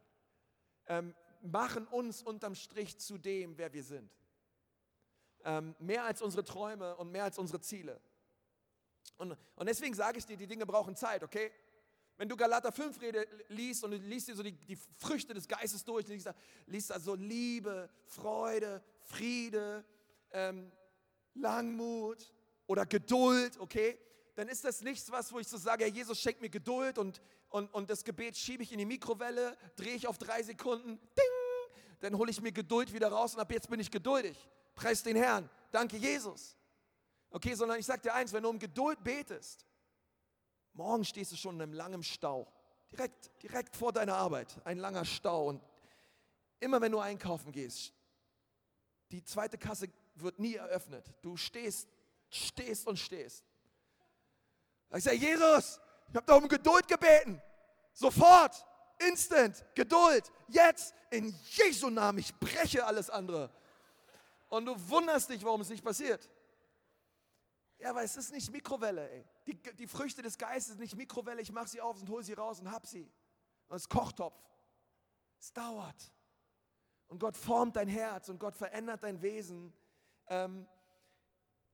ähm, 0.86 1.14
machen 1.42 1.86
uns 1.86 2.22
unterm 2.22 2.54
Strich 2.54 2.98
zu 2.98 3.18
dem, 3.18 3.56
wer 3.56 3.72
wir 3.72 3.84
sind. 3.84 4.10
Ähm, 5.44 5.74
mehr 5.78 6.04
als 6.04 6.22
unsere 6.22 6.44
Träume 6.44 6.96
und 6.96 7.12
mehr 7.12 7.24
als 7.24 7.38
unsere 7.38 7.60
Ziele. 7.60 8.00
Und, 9.18 9.36
und 9.54 9.66
deswegen 9.66 9.94
sage 9.94 10.18
ich 10.18 10.26
dir, 10.26 10.36
die 10.36 10.46
Dinge 10.46 10.66
brauchen 10.66 10.96
Zeit, 10.96 11.22
okay? 11.22 11.52
Wenn 12.16 12.28
du 12.28 12.36
Galater 12.36 12.72
5 12.72 13.00
Rede 13.00 13.26
liest 13.48 13.84
und 13.84 13.92
du 13.92 13.96
liest 13.98 14.28
dir 14.28 14.34
so 14.34 14.42
die, 14.42 14.52
die 14.52 14.76
Früchte 14.96 15.34
des 15.34 15.46
Geistes 15.46 15.84
durch, 15.84 16.06
liest 16.08 16.30
liest 16.66 16.92
so 17.00 17.14
Liebe, 17.14 17.88
Freude, 18.06 18.82
Friede, 19.02 19.84
ähm, 20.32 20.72
Langmut 21.34 22.32
oder 22.66 22.86
Geduld, 22.86 23.58
okay? 23.58 23.98
dann 24.36 24.48
ist 24.48 24.64
das 24.64 24.82
nichts 24.82 25.10
was, 25.10 25.32
wo 25.32 25.38
ich 25.38 25.48
so 25.48 25.56
sage, 25.56 25.84
Herr 25.84 25.90
Jesus, 25.90 26.20
schenk 26.20 26.40
mir 26.40 26.50
Geduld 26.50 26.98
und, 26.98 27.20
und, 27.48 27.72
und 27.72 27.88
das 27.88 28.04
Gebet 28.04 28.36
schiebe 28.36 28.62
ich 28.62 28.70
in 28.70 28.78
die 28.78 28.84
Mikrowelle, 28.84 29.56
drehe 29.76 29.94
ich 29.94 30.06
auf 30.06 30.18
drei 30.18 30.42
Sekunden, 30.42 30.98
ding, 30.98 31.80
dann 32.00 32.16
hole 32.16 32.30
ich 32.30 32.40
mir 32.42 32.52
Geduld 32.52 32.92
wieder 32.92 33.08
raus 33.08 33.34
und 33.34 33.40
ab 33.40 33.50
jetzt 33.50 33.70
bin 33.70 33.80
ich 33.80 33.90
geduldig. 33.90 34.36
Preis 34.76 35.02
den 35.02 35.16
Herrn. 35.16 35.50
Danke, 35.72 35.96
Jesus. 35.96 36.56
Okay, 37.30 37.54
sondern 37.54 37.80
ich 37.80 37.86
sage 37.86 38.02
dir 38.02 38.14
eins, 38.14 38.32
wenn 38.32 38.44
du 38.44 38.50
um 38.50 38.58
Geduld 38.58 39.02
betest, 39.02 39.66
morgen 40.74 41.04
stehst 41.04 41.32
du 41.32 41.36
schon 41.36 41.56
in 41.56 41.62
einem 41.62 41.72
langen 41.72 42.02
Stau. 42.02 42.46
Direkt, 42.92 43.42
direkt 43.42 43.74
vor 43.74 43.92
deiner 43.92 44.14
Arbeit, 44.14 44.54
ein 44.64 44.78
langer 44.78 45.04
Stau. 45.04 45.48
Und 45.48 45.62
immer 46.60 46.80
wenn 46.80 46.92
du 46.92 47.00
einkaufen 47.00 47.50
gehst, 47.50 47.92
die 49.10 49.24
zweite 49.24 49.58
Kasse 49.58 49.88
wird 50.14 50.38
nie 50.38 50.54
eröffnet. 50.54 51.12
Du 51.22 51.36
stehst, 51.36 51.88
stehst 52.30 52.86
und 52.86 52.98
stehst. 52.98 53.44
Ich 54.94 55.02
sage, 55.02 55.16
Jesus, 55.16 55.80
ich 56.08 56.14
habe 56.14 56.26
da 56.26 56.34
um 56.34 56.48
Geduld 56.48 56.86
gebeten. 56.86 57.42
Sofort, 57.92 58.64
instant, 58.98 59.64
Geduld, 59.74 60.30
jetzt, 60.48 60.94
in 61.10 61.34
Jesu 61.50 61.90
Namen, 61.90 62.18
ich 62.18 62.34
breche 62.34 62.84
alles 62.84 63.10
andere. 63.10 63.50
Und 64.48 64.66
du 64.66 64.88
wunderst 64.88 65.30
dich, 65.30 65.44
warum 65.44 65.60
es 65.60 65.68
nicht 65.68 65.84
passiert. 65.84 66.28
Ja, 67.78 67.94
weil 67.94 68.04
es 68.04 68.16
ist 68.16 68.32
nicht 68.32 68.50
Mikrowelle, 68.50 69.10
ey. 69.10 69.24
Die, 69.46 69.54
die 69.74 69.86
Früchte 69.86 70.22
des 70.22 70.38
Geistes 70.38 70.68
sind 70.68 70.80
nicht 70.80 70.96
Mikrowelle, 70.96 71.42
ich 71.42 71.52
mache 71.52 71.68
sie 71.68 71.80
auf 71.80 72.00
und 72.00 72.08
hole 72.08 72.22
sie 72.22 72.32
raus 72.32 72.60
und 72.60 72.70
hab 72.70 72.86
sie. 72.86 73.10
Und 73.68 73.76
es 73.76 73.82
ist 73.82 73.88
Kochtopf. 73.88 74.38
Es 75.38 75.52
dauert. 75.52 76.12
Und 77.08 77.18
Gott 77.18 77.36
formt 77.36 77.76
dein 77.76 77.88
Herz 77.88 78.28
und 78.28 78.40
Gott 78.40 78.56
verändert 78.56 79.02
dein 79.02 79.20
Wesen. 79.20 79.72
Ähm, 80.28 80.66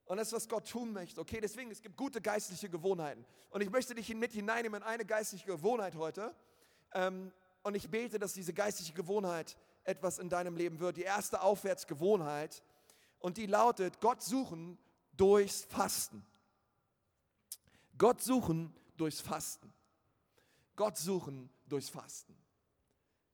und 0.05 0.17
das 0.17 0.29
ist, 0.29 0.35
was 0.35 0.49
Gott 0.49 0.69
tun 0.69 0.93
möchte. 0.93 1.21
Okay, 1.21 1.41
deswegen, 1.41 1.71
es 1.71 1.81
gibt 1.81 1.97
gute 1.97 2.21
geistliche 2.21 2.69
Gewohnheiten. 2.69 3.25
Und 3.51 3.63
ich 3.63 3.71
möchte 3.71 3.95
dich 3.95 4.13
mit 4.15 4.33
hineinnehmen 4.33 4.83
in 4.83 4.89
eine 4.89 5.07
geistliche 5.07 5.47
Gewohnheit 5.47 5.95
heute. 5.95 6.35
Ähm, 6.93 7.33
und 7.63 7.77
ich 7.77 7.89
bete, 7.89 8.19
dass 8.19 8.33
diese 8.33 8.53
geistliche 8.53 8.93
Gewohnheit 8.93 9.57
etwas 9.85 10.18
in 10.18 10.29
deinem 10.29 10.57
Leben 10.57 10.81
wird. 10.81 10.97
Die 10.97 11.03
erste 11.03 11.42
Aufwärtsgewohnheit. 11.42 12.62
und 13.18 13.37
die 13.37 13.47
lautet, 13.47 14.01
Gott 14.01 14.21
suchen 14.21 14.79
durchs 15.16 15.62
Fasten. 15.64 16.27
Gott 17.97 18.21
suchen 18.21 18.75
durchs 18.97 19.21
Fasten. 19.21 19.73
Gott 20.75 20.97
suchen 20.99 21.49
durchs 21.68 21.88
Fasten. 21.88 22.37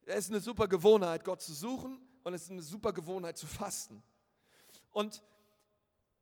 Es 0.04 0.24
ist 0.24 0.30
eine 0.30 0.40
super 0.40 0.68
Gewohnheit, 0.68 1.24
Gott 1.24 1.40
zu 1.40 1.54
suchen 1.54 2.00
und 2.24 2.34
es 2.34 2.44
ist 2.44 2.50
eine 2.50 2.62
super 2.62 2.92
Gewohnheit 2.92 3.36
zu 3.36 3.46
fasten. 3.46 4.02
Und, 4.90 5.22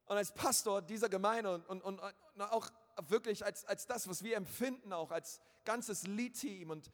und 0.07 0.17
als 0.17 0.33
Pastor 0.33 0.83
dieser 0.83 1.09
Gemeinde 1.09 1.55
und, 1.55 1.83
und, 1.83 1.99
und, 1.99 2.01
auch 2.43 2.71
wirklich 3.09 3.45
als, 3.45 3.65
als 3.65 3.87
das, 3.87 4.09
was 4.09 4.23
wir 4.23 4.37
empfinden, 4.37 4.93
auch 4.93 5.11
als 5.11 5.41
ganzes 5.65 6.07
Lead-Team 6.07 6.71
und, 6.71 6.91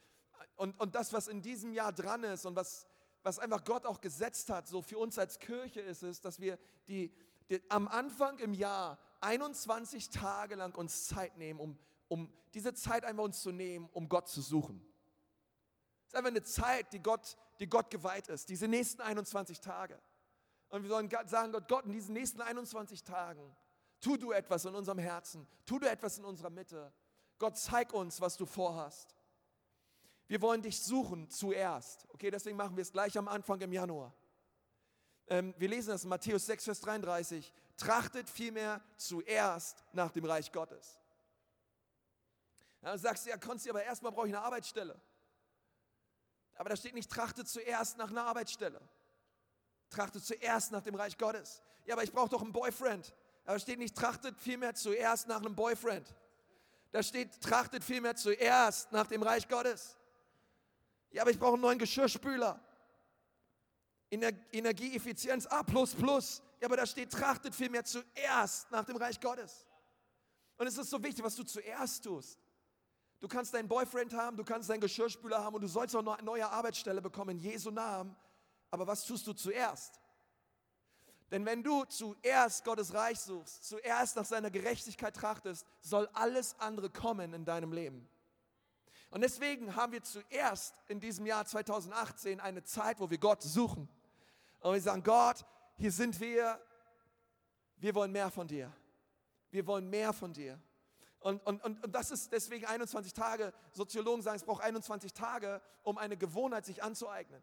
und, 0.56 0.78
und 0.80 0.94
das, 0.94 1.12
was 1.12 1.28
in 1.28 1.42
diesem 1.42 1.72
Jahr 1.72 1.92
dran 1.92 2.24
ist 2.24 2.46
und 2.46 2.56
was, 2.56 2.86
was 3.22 3.38
einfach 3.38 3.64
Gott 3.64 3.86
auch 3.86 4.00
gesetzt 4.00 4.50
hat, 4.50 4.66
so 4.66 4.82
für 4.82 4.98
uns 4.98 5.18
als 5.18 5.38
Kirche 5.38 5.80
ist 5.80 6.02
es, 6.02 6.20
dass 6.20 6.40
wir 6.40 6.58
die, 6.88 7.12
die 7.48 7.62
am 7.70 7.88
Anfang 7.88 8.38
im 8.38 8.54
Jahr 8.54 8.98
21 9.20 10.10
Tage 10.10 10.56
lang 10.56 10.74
uns 10.74 11.06
Zeit 11.06 11.36
nehmen, 11.36 11.60
um, 11.60 11.78
um 12.08 12.32
diese 12.54 12.74
Zeit 12.74 13.04
einfach 13.04 13.24
uns 13.24 13.40
zu 13.40 13.52
nehmen, 13.52 13.88
um 13.92 14.08
Gott 14.08 14.28
zu 14.28 14.42
suchen. 14.42 14.84
Es 16.06 16.12
ist 16.12 16.16
einfach 16.16 16.30
eine 16.30 16.42
Zeit, 16.42 16.92
die 16.92 17.00
Gott, 17.00 17.36
die 17.60 17.68
Gott 17.68 17.90
geweiht 17.90 18.28
ist, 18.28 18.48
diese 18.48 18.68
nächsten 18.68 19.00
21 19.00 19.60
Tage. 19.60 19.98
Und 20.68 20.82
wir 20.82 20.90
sollen 20.90 21.08
sagen, 21.26 21.52
Gott, 21.52 21.68
Gott, 21.68 21.84
in 21.84 21.92
diesen 21.92 22.14
nächsten 22.14 22.40
21 22.40 23.04
Tagen, 23.04 23.54
tu 24.00 24.16
du 24.16 24.32
etwas 24.32 24.64
in 24.64 24.74
unserem 24.74 24.98
Herzen, 24.98 25.46
tu 25.64 25.78
du 25.78 25.86
etwas 25.86 26.18
in 26.18 26.24
unserer 26.24 26.50
Mitte. 26.50 26.92
Gott, 27.38 27.56
zeig 27.56 27.92
uns, 27.92 28.20
was 28.20 28.36
du 28.36 28.46
vorhast. 28.46 29.14
Wir 30.32 30.40
wollen 30.40 30.62
dich 30.62 30.80
suchen 30.80 31.28
zuerst. 31.28 32.06
Okay, 32.08 32.30
deswegen 32.30 32.56
machen 32.56 32.74
wir 32.74 32.80
es 32.80 32.90
gleich 32.90 33.18
am 33.18 33.28
Anfang 33.28 33.60
im 33.60 33.70
Januar. 33.70 34.14
Ähm, 35.26 35.54
wir 35.58 35.68
lesen 35.68 35.90
das 35.90 36.04
in 36.04 36.08
Matthäus 36.08 36.46
6, 36.46 36.64
Vers 36.64 36.80
33. 36.80 37.52
Trachtet 37.76 38.30
vielmehr 38.30 38.80
zuerst 38.96 39.84
nach 39.92 40.10
dem 40.10 40.24
Reich 40.24 40.50
Gottes. 40.50 40.98
Ja, 42.80 42.92
du 42.92 42.98
sagst 42.98 43.26
du, 43.26 43.28
ja, 43.28 43.36
Konsti, 43.36 43.68
aber 43.68 43.84
erstmal 43.84 44.10
brauche 44.10 44.26
ich 44.26 44.34
eine 44.34 44.42
Arbeitsstelle. 44.42 44.98
Aber 46.54 46.70
da 46.70 46.76
steht 46.76 46.94
nicht, 46.94 47.10
trachte 47.10 47.44
zuerst 47.44 47.98
nach 47.98 48.10
einer 48.10 48.24
Arbeitsstelle. 48.24 48.80
Trachte 49.90 50.22
zuerst 50.22 50.72
nach 50.72 50.82
dem 50.82 50.94
Reich 50.94 51.18
Gottes. 51.18 51.60
Ja, 51.84 51.94
aber 51.94 52.04
ich 52.04 52.12
brauche 52.12 52.30
doch 52.30 52.40
einen 52.40 52.54
Boyfriend. 52.54 53.14
Aber 53.44 53.56
da 53.56 53.58
steht 53.58 53.78
nicht, 53.78 53.94
trachtet 53.94 54.40
vielmehr 54.40 54.74
zuerst 54.74 55.28
nach 55.28 55.40
einem 55.40 55.54
Boyfriend. 55.54 56.14
Da 56.90 57.02
steht, 57.02 57.38
trachtet 57.42 57.84
vielmehr 57.84 58.16
zuerst 58.16 58.92
nach 58.92 59.06
dem 59.06 59.22
Reich 59.22 59.46
Gottes. 59.46 59.98
Ja, 61.12 61.22
aber 61.22 61.30
ich 61.30 61.38
brauche 61.38 61.54
einen 61.54 61.62
neuen 61.62 61.78
Geschirrspüler. 61.78 62.60
Ener 64.10 64.32
Energieeffizienz 64.52 65.46
A. 65.46 65.64
Ja, 66.60 66.66
aber 66.66 66.76
da 66.76 66.86
steht, 66.86 67.12
trachtet 67.12 67.54
vielmehr 67.54 67.84
zuerst 67.84 68.70
nach 68.70 68.84
dem 68.84 68.96
Reich 68.96 69.20
Gottes. 69.20 69.66
Und 70.58 70.66
es 70.66 70.78
ist 70.78 70.90
so 70.90 71.02
wichtig, 71.02 71.24
was 71.24 71.34
du 71.34 71.44
zuerst 71.44 72.04
tust. 72.04 72.38
Du 73.20 73.28
kannst 73.28 73.54
deinen 73.54 73.68
Boyfriend 73.68 74.12
haben, 74.14 74.36
du 74.36 74.44
kannst 74.44 74.68
deinen 74.68 74.80
Geschirrspüler 74.80 75.42
haben 75.42 75.54
und 75.54 75.62
du 75.62 75.68
sollst 75.68 75.94
auch 75.94 76.06
eine 76.06 76.22
neue 76.24 76.48
Arbeitsstelle 76.48 77.00
bekommen 77.00 77.30
in 77.30 77.38
Jesu 77.38 77.70
Namen. 77.70 78.16
Aber 78.70 78.86
was 78.86 79.04
tust 79.04 79.26
du 79.26 79.32
zuerst? 79.32 80.00
Denn 81.30 81.46
wenn 81.46 81.62
du 81.62 81.84
zuerst 81.84 82.64
Gottes 82.64 82.92
Reich 82.92 83.18
suchst, 83.18 83.64
zuerst 83.64 84.16
nach 84.16 84.24
seiner 84.24 84.50
Gerechtigkeit 84.50 85.16
trachtest, 85.16 85.66
soll 85.80 86.08
alles 86.12 86.58
andere 86.58 86.90
kommen 86.90 87.32
in 87.32 87.44
deinem 87.44 87.72
Leben. 87.72 88.08
Und 89.12 89.20
deswegen 89.20 89.76
haben 89.76 89.92
wir 89.92 90.02
zuerst 90.02 90.74
in 90.88 90.98
diesem 90.98 91.26
Jahr 91.26 91.44
2018 91.44 92.40
eine 92.40 92.64
Zeit, 92.64 92.98
wo 92.98 93.10
wir 93.10 93.18
Gott 93.18 93.42
suchen. 93.42 93.86
Und 94.60 94.72
wir 94.72 94.80
sagen, 94.80 95.02
Gott, 95.02 95.44
hier 95.76 95.92
sind 95.92 96.18
wir, 96.18 96.58
wir 97.76 97.94
wollen 97.94 98.10
mehr 98.10 98.30
von 98.30 98.48
dir. 98.48 98.72
Wir 99.50 99.66
wollen 99.66 99.90
mehr 99.90 100.14
von 100.14 100.32
dir. 100.32 100.58
Und, 101.20 101.46
und, 101.46 101.62
und, 101.62 101.84
und 101.84 101.94
das 101.94 102.10
ist 102.10 102.32
deswegen 102.32 102.64
21 102.64 103.12
Tage. 103.12 103.52
Soziologen 103.72 104.22
sagen, 104.22 104.36
es 104.36 104.44
braucht 104.44 104.62
21 104.62 105.12
Tage, 105.12 105.60
um 105.82 105.98
eine 105.98 106.16
Gewohnheit 106.16 106.64
sich 106.64 106.82
anzueignen. 106.82 107.42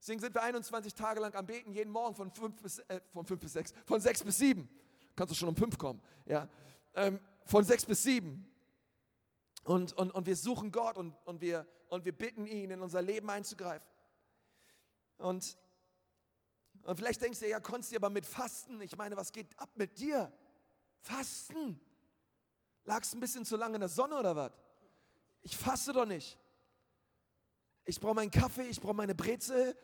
Deswegen 0.00 0.20
sind 0.20 0.34
wir 0.34 0.42
21 0.42 0.92
Tage 0.92 1.20
lang 1.20 1.36
am 1.36 1.46
Beten, 1.46 1.72
jeden 1.72 1.92
Morgen 1.92 2.16
von 2.16 2.32
5 2.32 2.60
bis, 2.60 2.78
äh, 2.80 3.00
von 3.12 3.24
5 3.24 3.40
bis 3.40 3.52
6, 3.52 3.74
von 3.86 4.00
6 4.00 4.24
bis 4.24 4.38
7. 4.38 4.68
Kannst 5.14 5.30
du 5.30 5.36
schon 5.36 5.50
um 5.50 5.56
5 5.56 5.78
kommen. 5.78 6.02
Ja. 6.26 6.48
Ähm, 6.96 7.20
von 7.44 7.62
6 7.62 7.86
bis 7.86 8.02
7. 8.02 8.50
Und, 9.64 9.94
und, 9.94 10.10
und 10.10 10.26
wir 10.26 10.36
suchen 10.36 10.70
Gott 10.70 10.96
und, 10.98 11.14
und, 11.24 11.40
wir, 11.40 11.66
und 11.88 12.04
wir 12.04 12.12
bitten 12.12 12.46
ihn, 12.46 12.70
in 12.70 12.82
unser 12.82 13.00
Leben 13.00 13.28
einzugreifen. 13.30 13.86
Und, 15.16 15.56
und 16.82 16.96
vielleicht 16.96 17.22
denkst 17.22 17.40
du, 17.40 17.48
ja, 17.48 17.60
konntest 17.60 17.92
du 17.92 17.96
aber 17.96 18.10
mit 18.10 18.26
Fasten, 18.26 18.80
ich 18.82 18.96
meine, 18.96 19.16
was 19.16 19.32
geht 19.32 19.58
ab 19.58 19.70
mit 19.74 19.98
dir? 19.98 20.30
Fasten. 21.00 21.80
Lagst 22.84 23.14
ein 23.14 23.20
bisschen 23.20 23.46
zu 23.46 23.56
lange 23.56 23.76
in 23.76 23.80
der 23.80 23.88
Sonne 23.88 24.18
oder 24.18 24.36
was? 24.36 24.52
Ich 25.40 25.56
faste 25.56 25.94
doch 25.94 26.06
nicht. 26.06 26.38
Ich 27.86 28.00
brauche 28.00 28.14
meinen 28.14 28.30
Kaffee, 28.30 28.66
ich 28.66 28.80
brauche 28.80 28.94
meine 28.94 29.14
Brezel, 29.14 29.76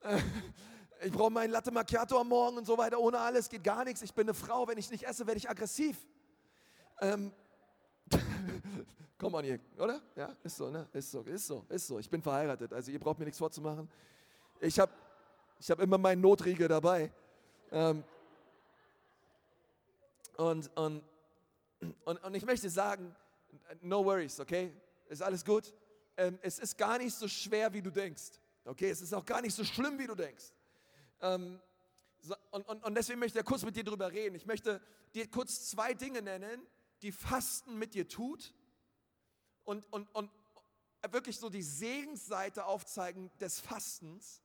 äh, 0.00 0.20
ich 1.02 1.12
brauche 1.12 1.30
meinen 1.30 1.50
Latte 1.50 1.70
Macchiato 1.70 2.18
am 2.18 2.28
Morgen 2.28 2.58
und 2.58 2.66
so 2.66 2.78
weiter. 2.78 2.98
Ohne 2.98 3.18
alles 3.18 3.48
geht 3.48 3.64
gar 3.64 3.84
nichts. 3.84 4.00
Ich 4.02 4.14
bin 4.14 4.26
eine 4.26 4.34
Frau, 4.34 4.66
wenn 4.68 4.78
ich 4.78 4.90
nicht 4.90 5.04
esse, 5.04 5.26
werde 5.26 5.38
ich 5.38 5.48
aggressiv. 5.48 6.06
Ähm, 7.00 7.32
Komm 9.18 9.32
mal 9.32 9.44
hier, 9.44 9.58
oder? 9.78 10.00
Ja, 10.16 10.34
ist 10.42 10.56
so, 10.56 10.70
ne? 10.70 10.88
Ist 10.92 11.10
so, 11.10 11.22
ist 11.22 11.46
so, 11.46 11.66
ist 11.68 11.86
so. 11.86 11.98
Ich 11.98 12.08
bin 12.08 12.22
verheiratet, 12.22 12.72
also 12.72 12.90
ihr 12.90 13.00
braucht 13.00 13.18
mir 13.18 13.24
nichts 13.24 13.38
vorzumachen. 13.38 13.88
Ich 14.60 14.78
habe 14.78 14.92
ich 15.58 15.70
hab 15.70 15.80
immer 15.80 15.98
meinen 15.98 16.20
Notriegel 16.20 16.68
dabei. 16.68 17.12
Ähm, 17.72 18.04
und, 20.36 20.70
und 20.76 21.02
und, 22.04 22.24
und 22.24 22.34
ich 22.34 22.44
möchte 22.44 22.68
sagen, 22.68 23.14
no 23.82 24.04
worries, 24.04 24.40
okay? 24.40 24.72
Ist 25.08 25.22
alles 25.22 25.44
gut? 25.44 25.72
Ähm, 26.16 26.38
es 26.42 26.58
ist 26.58 26.76
gar 26.76 26.98
nicht 26.98 27.14
so 27.14 27.28
schwer, 27.28 27.72
wie 27.72 27.82
du 27.82 27.90
denkst. 27.90 28.40
Okay, 28.64 28.90
es 28.90 29.00
ist 29.00 29.14
auch 29.14 29.24
gar 29.24 29.40
nicht 29.40 29.54
so 29.54 29.64
schlimm, 29.64 29.98
wie 29.98 30.06
du 30.06 30.14
denkst. 30.14 30.52
Ähm, 31.20 31.60
so, 32.20 32.34
und, 32.50 32.68
und, 32.68 32.84
und 32.84 32.94
deswegen 32.94 33.20
möchte 33.20 33.38
ich 33.38 33.44
kurz 33.44 33.64
mit 33.64 33.76
dir 33.76 33.84
drüber 33.84 34.10
reden. 34.10 34.34
Ich 34.34 34.46
möchte 34.46 34.80
dir 35.14 35.28
kurz 35.30 35.70
zwei 35.70 35.94
Dinge 35.94 36.20
nennen, 36.20 36.66
die 37.02 37.12
Fasten 37.12 37.78
mit 37.78 37.94
dir 37.94 38.08
tut 38.08 38.52
und, 39.68 39.84
und, 39.92 40.08
und 40.14 40.30
wirklich 41.10 41.38
so 41.38 41.50
die 41.50 41.62
Segensseite 41.62 42.64
aufzeigen 42.64 43.30
des 43.38 43.60
Fastens. 43.60 44.42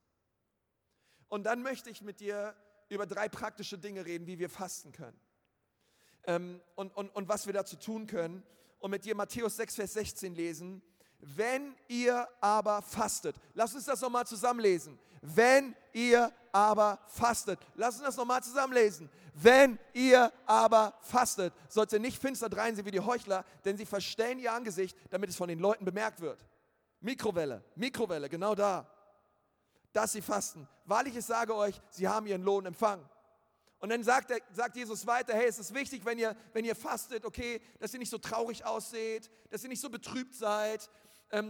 Und 1.29 1.45
dann 1.45 1.63
möchte 1.63 1.89
ich 1.89 2.01
mit 2.01 2.19
dir 2.19 2.55
über 2.89 3.07
drei 3.07 3.29
praktische 3.29 3.77
Dinge 3.77 4.05
reden, 4.05 4.27
wie 4.27 4.37
wir 4.37 4.49
fasten 4.49 4.91
können 4.91 5.19
ähm, 6.25 6.61
und, 6.75 6.95
und, 6.95 7.09
und 7.15 7.27
was 7.29 7.45
wir 7.45 7.53
dazu 7.53 7.77
tun 7.77 8.05
können. 8.05 8.43
Und 8.79 8.91
mit 8.91 9.05
dir 9.05 9.15
Matthäus 9.15 9.55
6, 9.55 9.75
Vers 9.75 9.93
16 9.93 10.35
lesen. 10.35 10.81
Wenn 11.25 11.73
ihr 11.87 12.27
aber 12.41 12.81
fastet, 12.81 13.35
lass 13.53 13.73
uns 13.73 13.85
das 13.85 14.01
nochmal 14.01 14.27
zusammenlesen. 14.27 14.99
Wenn 15.21 15.73
ihr 15.93 16.33
aber 16.51 16.99
fastet, 17.07 17.59
lass 17.75 17.95
uns 17.95 18.03
das 18.03 18.17
nochmal 18.17 18.43
zusammenlesen. 18.43 19.09
Wenn 19.33 19.79
ihr 19.93 20.33
aber 20.45 20.93
fastet, 21.01 21.53
sollt 21.69 21.93
ihr 21.93 21.99
nicht 21.99 22.21
finster 22.21 22.49
dreinsehen 22.49 22.85
wie 22.85 22.91
die 22.91 22.99
Heuchler, 22.99 23.45
denn 23.63 23.77
sie 23.77 23.85
verstellen 23.85 24.37
ihr 24.37 24.51
Angesicht, 24.51 24.97
damit 25.09 25.29
es 25.29 25.37
von 25.37 25.47
den 25.47 25.59
Leuten 25.59 25.85
bemerkt 25.85 26.19
wird. 26.19 26.45
Mikrowelle, 26.99 27.63
Mikrowelle, 27.75 28.27
genau 28.27 28.53
da. 28.53 28.85
Dass 29.93 30.11
sie 30.11 30.21
fasten. 30.21 30.67
Wahrlich, 30.85 31.15
ich 31.15 31.25
sage 31.25 31.55
euch, 31.55 31.79
sie 31.89 32.07
haben 32.07 32.27
ihren 32.27 32.43
Lohn 32.43 32.65
empfangen. 32.65 33.07
Und 33.79 33.89
dann 33.89 34.03
sagt, 34.03 34.31
er, 34.31 34.39
sagt 34.53 34.75
Jesus 34.75 35.05
weiter, 35.07 35.33
hey, 35.33 35.47
es 35.47 35.59
ist 35.59 35.73
wichtig, 35.73 36.03
wenn 36.05 36.17
ihr, 36.17 36.35
wenn 36.53 36.65
ihr 36.65 36.75
fastet, 36.75 37.25
okay, 37.25 37.61
dass 37.79 37.93
ihr 37.93 37.99
nicht 37.99 38.09
so 38.09 38.17
traurig 38.17 38.65
ausseht, 38.65 39.29
dass 39.49 39.63
ihr 39.63 39.69
nicht 39.69 39.81
so 39.81 39.89
betrübt 39.89 40.35
seid, 40.35 40.89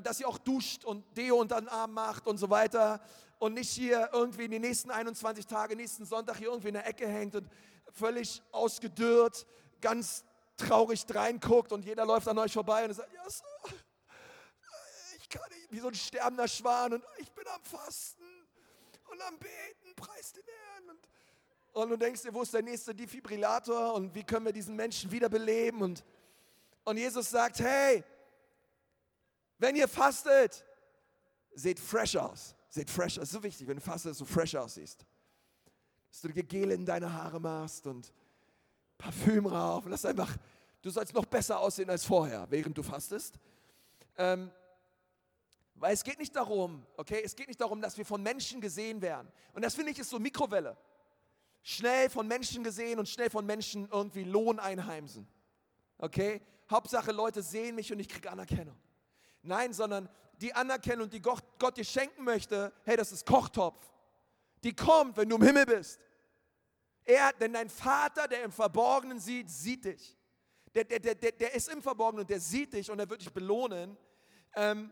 dass 0.03 0.19
ihr 0.19 0.27
auch 0.27 0.37
duscht 0.37 0.85
und 0.85 1.05
Deo 1.17 1.35
unter 1.37 1.59
den 1.59 1.67
Arm 1.67 1.91
macht 1.91 2.25
und 2.25 2.37
so 2.37 2.49
weiter 2.49 3.01
und 3.39 3.53
nicht 3.53 3.69
hier 3.69 4.09
irgendwie 4.13 4.45
in 4.45 4.51
den 4.51 4.61
nächsten 4.61 4.89
21 4.91 5.45
Tagen, 5.45 5.75
nächsten 5.75 6.05
Sonntag 6.05 6.37
hier 6.37 6.47
irgendwie 6.47 6.69
in 6.69 6.75
der 6.75 6.87
Ecke 6.87 7.05
hängt 7.05 7.35
und 7.35 7.49
völlig 7.91 8.41
ausgedürrt, 8.51 9.45
ganz 9.81 10.23
traurig 10.55 11.05
reinguckt 11.09 11.73
und 11.73 11.83
jeder 11.83 12.05
läuft 12.05 12.27
an 12.29 12.37
euch 12.37 12.53
vorbei 12.53 12.85
und 12.85 12.93
sagt, 12.93 13.11
ja, 13.13 13.29
so, 13.29 13.43
ich 15.17 15.27
kann 15.27 15.41
nicht, 15.49 15.71
wie 15.71 15.79
so 15.79 15.89
ein 15.89 15.95
sterbender 15.95 16.47
Schwan 16.47 16.93
und 16.93 17.03
ich 17.17 17.31
bin 17.33 17.45
am 17.47 17.61
Fasten 17.63 18.23
und 19.11 19.21
am 19.21 19.37
Beten, 19.37 19.95
preis 19.97 20.31
den 20.31 20.43
Herrn 20.45 20.89
und 20.91 21.07
und 21.73 21.89
du 21.89 21.97
denkst 21.97 22.21
dir, 22.21 22.31
wo 22.31 22.43
ist 22.43 22.53
der 22.53 22.61
nächste 22.61 22.93
Defibrillator 22.93 23.95
und 23.95 24.13
wie 24.13 24.23
können 24.23 24.45
wir 24.45 24.53
diesen 24.53 24.75
Menschen 24.75 25.11
wiederbeleben? 25.11 25.81
Und, 25.81 26.03
und 26.83 26.97
Jesus 26.97 27.31
sagt, 27.31 27.59
hey, 27.61 28.03
wenn 29.63 29.77
ihr 29.77 29.87
fastet, 29.87 30.65
seht 31.55 31.79
fresh 31.79 32.17
aus. 32.17 32.53
Seht 32.69 32.89
fresh 32.89 33.17
aus. 33.17 33.21
Das 33.21 33.29
ist 33.29 33.33
so 33.33 33.43
wichtig, 33.43 33.65
wenn 33.67 33.77
du 33.77 33.81
fastest, 33.81 34.07
dass 34.07 34.17
du 34.17 34.25
fresh 34.25 34.55
aussiehst. 34.55 35.05
Dass 36.09 36.21
du 36.21 36.27
dir 36.27 36.43
Gel 36.43 36.71
in 36.71 36.85
deine 36.85 37.11
Haare 37.11 37.39
machst 37.39 37.87
und 37.87 38.11
Parfüm 38.97 39.45
rauf. 39.45 39.85
Und 39.85 40.05
einfach, 40.05 40.35
du 40.81 40.89
sollst 40.89 41.13
noch 41.13 41.25
besser 41.25 41.59
aussehen 41.59 41.89
als 41.89 42.03
vorher, 42.03 42.45
während 42.49 42.77
du 42.77 42.83
fastest. 42.83 43.39
Ähm, 44.17 44.51
weil 45.75 45.93
es 45.93 46.03
geht 46.03 46.19
nicht 46.19 46.35
darum, 46.35 46.85
okay, 46.97 47.21
es 47.23 47.33
geht 47.35 47.47
nicht 47.47 47.61
darum, 47.61 47.81
dass 47.81 47.97
wir 47.97 48.05
von 48.05 48.21
Menschen 48.21 48.59
gesehen 48.59 49.01
werden. 49.01 49.31
Und 49.53 49.63
das 49.63 49.75
finde 49.75 49.91
ich 49.91 49.99
ist 49.99 50.09
so 50.09 50.19
Mikrowelle. 50.19 50.75
schnell 51.61 52.09
von 52.09 52.27
Menschen 52.27 52.65
gesehen 52.65 52.99
und 52.99 53.07
schnell 53.07 53.29
von 53.29 53.45
Menschen 53.45 53.87
irgendwie 53.89 54.25
Lohn 54.25 54.59
einheimsen. 54.59 55.25
Okay? 55.97 56.41
Hauptsache 56.69 57.13
Leute 57.13 57.41
sehen 57.41 57.75
mich 57.75 57.93
und 57.93 57.99
ich 57.99 58.09
kriege 58.09 58.29
Anerkennung. 58.29 58.77
Nein, 59.43 59.73
sondern 59.73 60.09
die 60.41 60.53
Anerkennung, 60.53 61.09
die 61.09 61.21
Gott, 61.21 61.43
dir 61.77 61.83
schenken 61.83 62.23
möchte, 62.23 62.73
hey, 62.83 62.97
das 62.97 63.11
ist 63.11 63.25
Kochtopf. 63.25 63.79
Die 64.63 64.75
kommt, 64.75 65.17
wenn 65.17 65.29
du 65.29 65.35
im 65.35 65.43
Himmel 65.43 65.65
bist. 65.65 65.99
Er, 67.03 67.33
denn 67.33 67.53
dein 67.53 67.69
Vater, 67.69 68.27
der 68.27 68.43
im 68.43 68.51
Verborgenen 68.51 69.19
sieht, 69.19 69.49
sieht 69.49 69.85
dich. 69.85 70.17
Der, 70.73 70.85
der, 70.85 71.15
der, 71.15 71.31
der 71.33 71.53
ist 71.53 71.69
im 71.69 71.81
Verborgenen 71.81 72.21
und 72.21 72.29
der 72.29 72.39
sieht 72.39 72.73
dich 72.73 72.89
und 72.89 72.97
er 72.99 73.09
wird 73.09 73.21
dich 73.21 73.31
belohnen. 73.31 73.97
Ähm, 74.55 74.91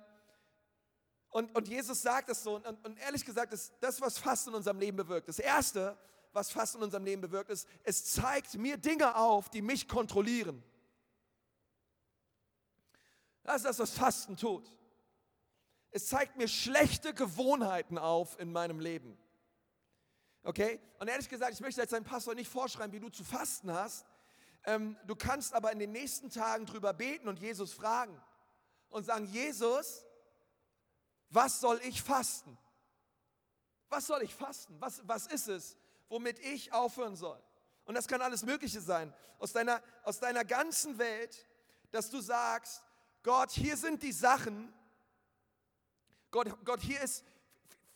und, 1.29 1.55
und 1.55 1.67
Jesus 1.67 2.01
sagt 2.01 2.29
es 2.29 2.43
so. 2.43 2.55
Und, 2.55 2.85
und 2.85 2.99
ehrlich 2.99 3.25
gesagt, 3.25 3.53
ist 3.53 3.73
das, 3.79 4.01
was 4.01 4.17
Fasten 4.17 4.49
in 4.49 4.55
unserem 4.55 4.77
Leben 4.77 4.97
bewirkt. 4.97 5.29
Das 5.29 5.39
Erste, 5.39 5.97
was 6.33 6.51
Fasten 6.51 6.79
in 6.79 6.83
unserem 6.83 7.05
Leben 7.05 7.21
bewirkt, 7.21 7.49
ist, 7.49 7.67
es 7.83 8.05
zeigt 8.13 8.55
mir 8.55 8.77
Dinge 8.77 9.15
auf, 9.15 9.49
die 9.49 9.61
mich 9.61 9.87
kontrollieren. 9.87 10.61
Das 13.43 13.57
ist 13.57 13.65
das, 13.65 13.79
was 13.79 13.91
Fasten 13.91 14.37
tut. 14.37 14.71
Es 15.91 16.07
zeigt 16.07 16.37
mir 16.37 16.47
schlechte 16.47 17.13
Gewohnheiten 17.13 17.97
auf 17.97 18.39
in 18.39 18.51
meinem 18.51 18.79
Leben. 18.79 19.17
Okay? 20.43 20.79
Und 20.99 21.07
ehrlich 21.07 21.29
gesagt, 21.29 21.53
ich 21.53 21.59
möchte 21.59 21.81
jetzt 21.81 21.93
deinem 21.93 22.05
Pastor 22.05 22.33
nicht 22.33 22.49
vorschreiben, 22.49 22.93
wie 22.93 22.99
du 22.99 23.09
zu 23.09 23.23
fasten 23.23 23.71
hast. 23.71 24.05
Ähm, 24.63 24.97
du 25.05 25.15
kannst 25.15 25.53
aber 25.53 25.71
in 25.71 25.79
den 25.79 25.91
nächsten 25.91 26.29
Tagen 26.29 26.65
drüber 26.65 26.93
beten 26.93 27.27
und 27.27 27.39
Jesus 27.39 27.73
fragen 27.73 28.19
und 28.89 29.03
sagen, 29.05 29.25
Jesus, 29.25 30.05
was 31.29 31.59
soll 31.59 31.79
ich 31.83 32.01
fasten? 32.01 32.57
Was 33.89 34.07
soll 34.07 34.21
ich 34.21 34.33
fasten? 34.33 34.79
Was, 34.79 35.01
was 35.07 35.27
ist 35.27 35.47
es, 35.47 35.77
womit 36.09 36.39
ich 36.39 36.71
aufhören 36.73 37.15
soll? 37.15 37.41
Und 37.85 37.95
das 37.95 38.07
kann 38.07 38.21
alles 38.21 38.43
Mögliche 38.43 38.81
sein. 38.81 39.13
Aus 39.39 39.51
deiner, 39.51 39.81
aus 40.03 40.19
deiner 40.19 40.45
ganzen 40.45 40.97
Welt, 40.97 41.47
dass 41.91 42.09
du 42.09 42.21
sagst, 42.21 42.83
Gott, 43.23 43.51
hier 43.51 43.77
sind 43.77 44.01
die 44.01 44.11
Sachen. 44.11 44.73
Gott, 46.31 46.47
Gott, 46.65 46.81
hier 46.81 47.01
ist, 47.01 47.23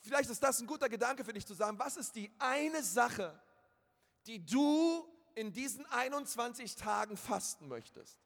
vielleicht 0.01 0.29
ist 0.29 0.43
das 0.43 0.59
ein 0.59 0.67
guter 0.67 0.89
Gedanke 0.89 1.23
für 1.23 1.33
dich 1.33 1.45
zu 1.45 1.53
sagen, 1.53 1.79
was 1.79 1.97
ist 1.97 2.15
die 2.15 2.31
eine 2.37 2.83
Sache, 2.83 3.39
die 4.27 4.45
du 4.45 5.07
in 5.33 5.51
diesen 5.51 5.85
21 5.87 6.75
Tagen 6.75 7.17
fasten 7.17 7.67
möchtest? 7.67 8.19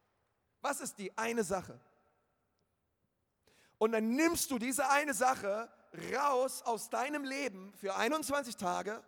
Was 0.60 0.80
ist 0.80 0.98
die 0.98 1.16
eine 1.16 1.44
Sache? 1.44 1.80
Und 3.78 3.92
dann 3.92 4.10
nimmst 4.10 4.50
du 4.50 4.58
diese 4.58 4.90
eine 4.90 5.14
Sache 5.14 5.72
raus 6.12 6.62
aus 6.62 6.90
deinem 6.90 7.24
Leben 7.24 7.72
für 7.74 7.96
21 7.96 8.56
Tage. 8.56 9.02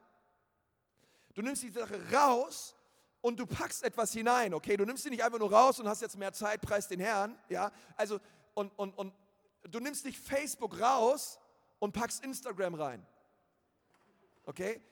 Du 1.35 1.42
nimmst 1.42 1.62
die 1.62 1.70
Sache 1.70 2.00
raus 2.11 2.74
und 3.22 3.38
du 3.38 3.46
packst 3.46 3.85
etwas 3.85 4.12
hinein, 4.12 4.52
okay? 4.52 4.76
Du 4.76 4.85
nimmst 4.85 5.04
sie 5.04 5.11
nicht 5.11 5.24
einfach 5.24 5.38
nur 5.38 5.50
raus 5.50 5.80
und 5.80 5.88
hast 5.88 6.02
jetzt 6.02 6.18
mehr 6.18 6.32
Zeit, 6.32 6.61
preis 6.61 6.88
den 6.88 7.00
Herrn, 7.00 7.38
ja? 7.48 7.72
Also, 7.96 8.20
und, 8.54 8.70
und, 8.76 8.92
und 8.98 9.14
du 9.62 9.80
nimmst 9.80 10.04
nicht 10.04 10.18
Facebook 10.18 10.78
raus 10.78 11.38
und 11.78 11.92
packst 11.92 12.22
Instagram 12.24 12.74
rein, 12.74 13.06
okay? 14.44 14.82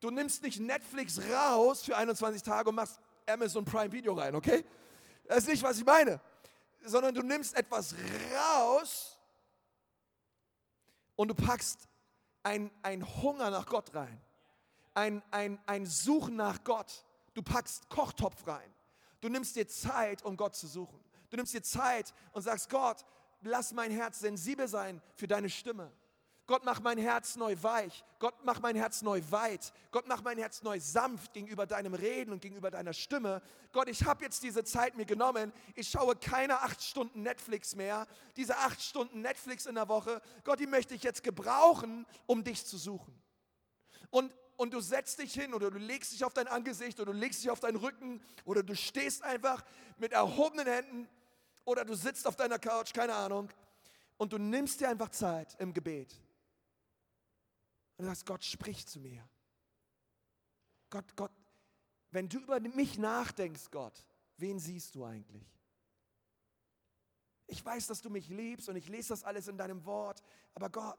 Du 0.00 0.10
nimmst 0.10 0.42
nicht 0.42 0.60
Netflix 0.60 1.20
raus 1.30 1.82
für 1.82 1.96
21 1.96 2.42
Tage 2.42 2.70
und 2.70 2.74
machst 2.74 2.98
Amazon 3.26 3.64
Prime 3.64 3.92
Video 3.92 4.14
rein, 4.14 4.34
okay? 4.34 4.64
Das 5.26 5.38
ist 5.38 5.48
nicht, 5.48 5.62
was 5.62 5.78
ich 5.78 5.84
meine. 5.84 6.20
Sondern 6.84 7.14
du 7.14 7.22
nimmst 7.22 7.56
etwas 7.56 7.94
raus 8.34 9.18
und 11.16 11.28
du 11.28 11.34
packst 11.34 11.88
ein, 12.42 12.70
ein 12.82 13.06
Hunger 13.22 13.50
nach 13.50 13.66
Gott 13.66 13.94
rein. 13.94 14.20
Ein, 14.94 15.22
ein, 15.30 15.58
ein 15.66 15.86
Suchen 15.86 16.36
nach 16.36 16.62
Gott 16.64 17.04
Du 17.34 17.42
packst 17.42 17.88
Kochtopf 17.88 18.46
rein. 18.46 18.72
Du 19.20 19.28
nimmst 19.28 19.56
dir 19.56 19.66
Zeit, 19.66 20.24
um 20.24 20.36
Gott 20.36 20.54
zu 20.54 20.66
suchen. 20.66 20.98
Du 21.30 21.36
nimmst 21.36 21.54
dir 21.54 21.62
Zeit 21.62 22.14
und 22.32 22.42
sagst, 22.42 22.70
Gott, 22.70 23.04
lass 23.42 23.72
mein 23.72 23.90
Herz 23.90 24.20
sensibel 24.20 24.68
sein 24.68 25.02
für 25.14 25.26
deine 25.26 25.50
Stimme. 25.50 25.92
Gott, 26.46 26.62
mach 26.64 26.80
mein 26.80 26.98
Herz 26.98 27.36
neu 27.36 27.56
weich. 27.62 28.04
Gott, 28.18 28.34
mach 28.44 28.60
mein 28.60 28.76
Herz 28.76 29.00
neu 29.00 29.22
weit. 29.30 29.72
Gott, 29.90 30.06
mach 30.06 30.22
mein 30.22 30.36
Herz 30.36 30.62
neu 30.62 30.78
sanft 30.78 31.32
gegenüber 31.32 31.66
deinem 31.66 31.94
Reden 31.94 32.32
und 32.32 32.42
gegenüber 32.42 32.70
deiner 32.70 32.92
Stimme. 32.92 33.40
Gott, 33.72 33.88
ich 33.88 34.04
habe 34.04 34.22
jetzt 34.22 34.42
diese 34.42 34.62
Zeit 34.62 34.94
mir 34.94 35.06
genommen. 35.06 35.54
Ich 35.74 35.88
schaue 35.88 36.16
keine 36.16 36.60
acht 36.60 36.82
Stunden 36.82 37.22
Netflix 37.22 37.74
mehr. 37.74 38.06
Diese 38.36 38.58
acht 38.58 38.82
Stunden 38.82 39.22
Netflix 39.22 39.64
in 39.64 39.74
der 39.74 39.88
Woche, 39.88 40.20
Gott, 40.44 40.60
die 40.60 40.66
möchte 40.66 40.94
ich 40.94 41.02
jetzt 41.02 41.22
gebrauchen, 41.22 42.04
um 42.26 42.44
dich 42.44 42.66
zu 42.66 42.76
suchen. 42.76 43.18
Und 44.10 44.30
und 44.56 44.72
du 44.72 44.80
setzt 44.80 45.18
dich 45.18 45.34
hin 45.34 45.54
oder 45.54 45.70
du 45.70 45.78
legst 45.78 46.12
dich 46.12 46.24
auf 46.24 46.32
dein 46.32 46.46
Angesicht 46.46 47.00
oder 47.00 47.12
du 47.12 47.18
legst 47.18 47.42
dich 47.42 47.50
auf 47.50 47.60
deinen 47.60 47.76
Rücken 47.76 48.22
oder 48.44 48.62
du 48.62 48.74
stehst 48.74 49.22
einfach 49.22 49.64
mit 49.98 50.12
erhobenen 50.12 50.66
Händen 50.66 51.08
oder 51.64 51.84
du 51.84 51.94
sitzt 51.94 52.26
auf 52.26 52.36
deiner 52.36 52.58
Couch, 52.58 52.92
keine 52.92 53.14
Ahnung, 53.14 53.50
und 54.16 54.32
du 54.32 54.38
nimmst 54.38 54.80
dir 54.80 54.88
einfach 54.88 55.10
Zeit 55.10 55.56
im 55.58 55.72
Gebet. 55.72 56.14
Und 57.96 58.04
du 58.04 58.10
sagst, 58.10 58.26
Gott 58.26 58.44
spricht 58.44 58.88
zu 58.88 59.00
mir. 59.00 59.28
Gott, 60.90 61.16
Gott, 61.16 61.32
wenn 62.10 62.28
du 62.28 62.38
über 62.38 62.60
mich 62.60 62.98
nachdenkst, 62.98 63.70
Gott, 63.70 64.06
wen 64.36 64.58
siehst 64.58 64.94
du 64.94 65.04
eigentlich? 65.04 65.46
Ich 67.46 67.64
weiß, 67.64 67.88
dass 67.88 68.00
du 68.00 68.10
mich 68.10 68.28
liebst 68.28 68.68
und 68.68 68.76
ich 68.76 68.88
lese 68.88 69.10
das 69.10 69.24
alles 69.24 69.48
in 69.48 69.58
deinem 69.58 69.84
Wort, 69.84 70.22
aber 70.54 70.70
Gott, 70.70 70.98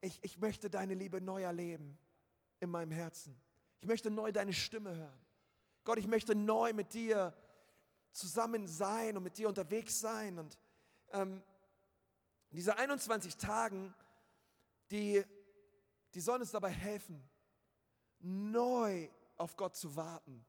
ich, 0.00 0.18
ich 0.22 0.38
möchte 0.38 0.70
deine 0.70 0.94
Liebe 0.94 1.20
neu 1.20 1.42
erleben 1.42 1.98
in 2.62 2.70
meinem 2.70 2.92
Herzen. 2.92 3.36
Ich 3.80 3.88
möchte 3.88 4.08
neu 4.08 4.30
deine 4.30 4.52
Stimme 4.52 4.94
hören. 4.94 5.26
Gott, 5.82 5.98
ich 5.98 6.06
möchte 6.06 6.36
neu 6.36 6.72
mit 6.72 6.94
dir 6.94 7.36
zusammen 8.12 8.68
sein 8.68 9.16
und 9.16 9.24
mit 9.24 9.36
dir 9.36 9.48
unterwegs 9.48 9.98
sein. 9.98 10.38
Und 10.38 10.56
ähm, 11.10 11.42
diese 12.52 12.78
21 12.78 13.36
Tagen, 13.36 13.92
die, 14.92 15.24
die 16.14 16.20
sollen 16.20 16.40
uns 16.40 16.52
dabei 16.52 16.70
helfen, 16.70 17.28
neu 18.20 19.08
auf 19.36 19.56
Gott 19.56 19.74
zu 19.74 19.96
warten. 19.96 20.46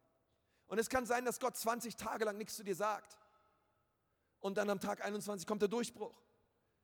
Und 0.67 0.77
es 0.77 0.89
kann 0.89 1.07
sein, 1.07 1.25
dass 1.25 1.39
Gott 1.39 1.57
20 1.57 1.95
Tage 1.95 2.25
lang 2.25 2.37
nichts 2.37 2.55
zu 2.55 2.63
dir 2.63 2.75
sagt. 2.75 3.17
Und 4.39 4.57
dann 4.59 4.69
am 4.69 4.79
Tag 4.79 5.03
21 5.03 5.47
kommt 5.47 5.63
der 5.63 5.69
Durchbruch 5.69 6.21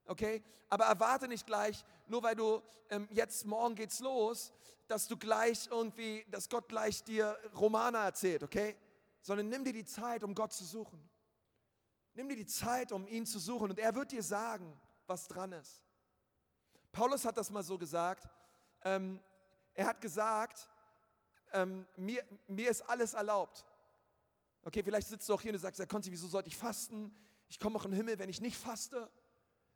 okay? 0.09 0.43
Aber 0.69 0.85
erwarte 0.85 1.27
nicht 1.27 1.45
gleich, 1.45 1.85
nur 2.07 2.23
weil 2.23 2.35
du 2.35 2.61
ähm, 2.89 3.07
jetzt 3.11 3.45
morgen 3.45 3.75
geht's 3.75 3.99
los, 3.99 4.51
dass 4.87 5.07
du 5.07 5.17
gleich 5.17 5.67
irgendwie, 5.71 6.25
dass 6.31 6.49
Gott 6.49 6.67
gleich 6.67 7.03
dir 7.03 7.37
Romane 7.55 7.99
erzählt, 7.99 8.43
okay? 8.43 8.75
Sondern 9.21 9.49
nimm 9.49 9.63
dir 9.63 9.73
die 9.73 9.85
Zeit, 9.85 10.23
um 10.23 10.33
Gott 10.33 10.51
zu 10.51 10.65
suchen. 10.65 10.99
Nimm 12.13 12.27
dir 12.27 12.35
die 12.35 12.47
Zeit, 12.47 12.91
um 12.91 13.07
ihn 13.07 13.25
zu 13.25 13.39
suchen 13.39 13.69
und 13.69 13.79
er 13.79 13.93
wird 13.95 14.11
dir 14.11 14.23
sagen, 14.23 14.79
was 15.05 15.27
dran 15.27 15.51
ist. 15.53 15.83
Paulus 16.91 17.23
hat 17.23 17.37
das 17.37 17.51
mal 17.51 17.63
so 17.63 17.77
gesagt. 17.77 18.27
Ähm, 18.83 19.19
er 19.75 19.87
hat 19.87 20.01
gesagt, 20.01 20.69
ähm, 21.53 21.85
mir, 21.95 22.23
mir 22.47 22.69
ist 22.69 22.81
alles 22.81 23.13
erlaubt. 23.13 23.65
Okay, 24.63 24.83
vielleicht 24.83 25.07
sitzt 25.07 25.29
du 25.29 25.33
auch 25.33 25.41
hier 25.41 25.51
und 25.51 25.53
du 25.53 25.59
sagst, 25.59 25.79
ja, 25.79 25.85
Konzi, 25.85 26.11
wieso 26.11 26.27
sollte 26.27 26.49
ich 26.49 26.57
fasten? 26.57 27.15
Ich 27.47 27.59
komme 27.59 27.77
auch 27.77 27.85
in 27.85 27.91
den 27.91 27.97
Himmel, 27.97 28.19
wenn 28.19 28.29
ich 28.29 28.41
nicht 28.41 28.57
faste 28.57 29.09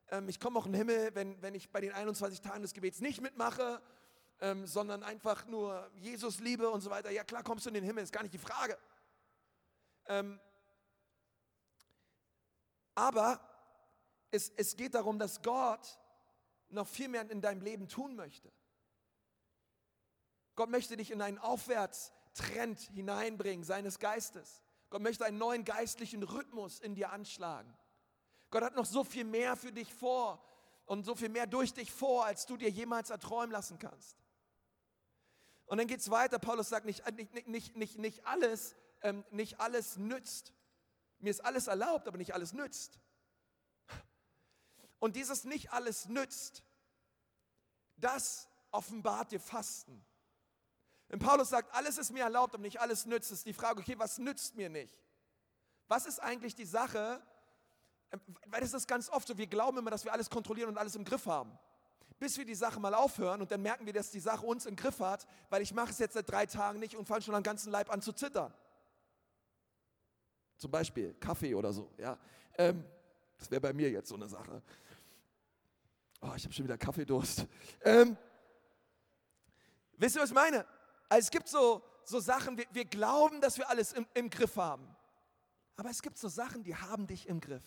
ähm, 0.10 0.30
ich 0.30 0.40
komme 0.40 0.60
auch 0.60 0.66
in 0.66 0.74
den 0.74 0.80
Himmel, 0.80 1.16
wenn, 1.16 1.42
wenn 1.42 1.56
ich 1.56 1.72
bei 1.72 1.82
den 1.82 1.92
21 1.92 2.42
Tagen 2.42 2.62
des 2.62 2.74
Gebets 2.74 3.02
nicht 3.02 3.22
mitmache, 3.22 3.82
ähm, 4.40 4.66
sondern 4.66 5.04
einfach 5.04 5.46
nur 5.48 5.90
Jesus 5.96 6.40
liebe 6.40 6.70
und 6.70 6.82
so 6.82 6.90
weiter. 6.90 7.12
Ja 7.12 7.24
klar, 7.24 7.44
kommst 7.44 7.66
du 7.66 7.70
in 7.70 7.76
den 7.76 7.84
Himmel, 7.84 8.04
ist 8.04 8.14
gar 8.14 8.24
nicht 8.24 8.34
die 8.34 8.40
Frage. 8.40 8.78
Ähm, 10.08 10.40
aber 12.96 13.40
es, 14.32 14.50
es 14.56 14.76
geht 14.76 14.96
darum, 14.96 15.20
dass 15.20 15.42
Gott 15.42 16.00
noch 16.70 16.88
viel 16.88 17.08
mehr 17.08 17.30
in 17.30 17.42
deinem 17.42 17.62
Leben 17.62 17.88
tun 17.88 18.16
möchte. 18.16 18.52
Gott 20.56 20.70
möchte 20.70 20.98
dich 20.98 21.12
in 21.12 21.22
einen 21.22 21.40
Aufwärtstrend 21.40 22.80
hineinbringen 22.80 23.64
seines 23.64 24.00
Geistes. 24.00 24.64
Gott 24.90 25.02
möchte 25.02 25.26
einen 25.26 25.38
neuen 25.38 25.66
geistlichen 25.66 26.22
Rhythmus 26.22 26.80
in 26.80 26.96
dir 26.96 27.12
anschlagen. 27.12 27.76
Gott 28.54 28.64
hat 28.64 28.76
noch 28.76 28.86
so 28.86 29.04
viel 29.04 29.24
mehr 29.24 29.58
für 29.58 29.72
dich 29.72 29.92
vor 29.92 30.40
und 30.86 31.06
so 31.06 31.16
viel 31.16 31.30
mehr 31.30 31.48
durch 31.48 31.74
dich 31.74 31.92
vor, 31.92 32.24
als 32.24 32.46
du 32.46 32.56
dir 32.56 32.70
jemals 32.70 33.10
erträumen 33.10 33.50
lassen 33.50 33.80
kannst. 33.80 34.16
Und 35.66 35.80
dann 35.80 35.88
geht 35.88 36.02
es 36.02 36.12
weiter. 36.12 36.38
Paulus 36.38 36.70
sagt, 36.70 36.86
nicht, 36.86 37.04
nicht, 37.16 37.48
nicht, 37.48 37.76
nicht, 37.76 37.98
nicht, 37.98 38.28
alles, 38.28 38.76
ähm, 39.02 39.26
nicht 39.32 39.60
alles 39.60 39.98
nützt. 39.98 40.54
Mir 41.18 41.32
ist 41.32 41.44
alles 41.44 41.66
erlaubt, 41.66 42.08
aber 42.08 42.20
nicht 42.20 42.36
alles 42.36 42.54
nützt. 42.54 43.00
Und 45.00 45.16
dieses 45.16 45.46
nicht 45.46 45.74
alles 45.74 46.08
nützt, 46.08 46.64
das 47.98 48.48
offenbart 48.70 49.32
dir 49.32 49.40
Fasten. 49.40 50.06
Wenn 51.08 51.18
Paulus 51.18 51.50
sagt, 51.50 51.74
alles 51.74 51.98
ist 51.98 52.12
mir 52.12 52.22
erlaubt, 52.24 52.54
aber 52.54 52.62
nicht 52.62 52.80
alles 52.80 53.08
nützt, 53.08 53.32
ist 53.32 53.48
die 53.48 53.54
Frage, 53.54 53.80
okay, 53.80 53.98
was 53.98 54.20
nützt 54.20 54.54
mir 54.54 54.70
nicht? 54.70 54.96
Was 55.88 56.06
ist 56.06 56.20
eigentlich 56.20 56.54
die 56.54 56.66
Sache, 56.66 57.20
weil 58.48 58.62
das 58.62 58.74
ist 58.74 58.88
ganz 58.88 59.10
oft 59.10 59.28
so, 59.28 59.38
wir 59.38 59.48
glauben 59.48 59.78
immer, 59.78 59.92
dass 59.92 60.06
wir 60.06 60.14
alles 60.14 60.30
kontrollieren 60.30 60.70
und 60.70 60.78
alles 60.78 60.96
im 60.96 61.04
Griff 61.04 61.26
haben. 61.26 61.58
bis 62.20 62.38
wir 62.38 62.46
die 62.46 62.56
Sache 62.56 62.80
mal 62.80 62.94
aufhören 62.94 63.42
und 63.42 63.52
dann 63.52 63.62
merken 63.62 63.86
wir, 63.86 63.94
dass 63.94 64.12
die 64.12 64.20
Sache 64.20 64.46
uns 64.46 64.66
im 64.66 64.76
Griff 64.76 65.00
hat, 65.00 65.28
weil 65.50 65.62
ich 65.62 65.74
mache 65.74 65.90
es 65.90 66.00
jetzt 66.00 66.14
seit 66.14 66.30
drei 66.30 66.46
Tagen 66.46 66.80
nicht 66.80 66.96
und 66.96 67.06
fange 67.08 67.22
schon 67.22 67.36
am 67.36 67.44
ganzen 67.44 67.72
Leib 67.72 67.92
an 67.92 68.02
zu 68.02 68.14
zittern. 68.14 68.54
Zum 70.58 70.72
Beispiel 70.72 71.14
Kaffee 71.16 71.54
oder 71.56 71.74
so. 71.74 71.92
Ja. 71.98 72.18
Ähm, 72.58 72.86
das 73.38 73.52
wäre 73.52 73.60
bei 73.60 73.74
mir 73.74 73.90
jetzt 73.90 74.08
so 74.10 74.16
eine 74.16 74.30
Sache. 74.30 74.62
Oh, 76.22 76.32
ich 76.38 76.46
habe 76.46 76.54
schon 76.54 76.64
wieder 76.64 76.78
Kaffeedurst. 76.78 77.46
Ähm, 77.82 78.16
wisst 79.98 80.16
ihr, 80.16 80.22
was 80.22 80.30
ich 80.30 80.36
meine? 80.36 80.66
Also 81.10 81.26
es 81.26 81.32
gibt 81.32 81.50
so, 81.50 81.84
so 82.06 82.20
Sachen, 82.20 82.58
wir, 82.58 82.66
wir 82.72 82.86
glauben, 82.86 83.42
dass 83.42 83.58
wir 83.58 83.70
alles 83.70 83.92
im, 83.92 84.08
im 84.14 84.30
Griff 84.30 84.56
haben. 84.56 84.88
Aber 85.76 85.90
es 85.90 86.02
gibt 86.02 86.18
so 86.18 86.30
Sachen, 86.30 86.64
die 86.64 86.76
haben 86.76 87.08
dich 87.08 87.28
im 87.28 87.42
Griff. 87.42 87.64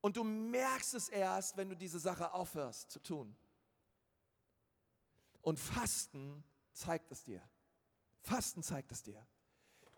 Und 0.00 0.16
du 0.16 0.24
merkst 0.24 0.94
es 0.94 1.08
erst, 1.08 1.56
wenn 1.56 1.68
du 1.68 1.76
diese 1.76 1.98
Sache 1.98 2.32
aufhörst 2.32 2.90
zu 2.90 3.00
tun. 3.00 3.36
Und 5.42 5.58
Fasten 5.58 6.44
zeigt 6.72 7.10
es 7.12 7.24
dir. 7.24 7.42
Fasten 8.22 8.62
zeigt 8.62 8.92
es 8.92 9.02
dir. 9.02 9.26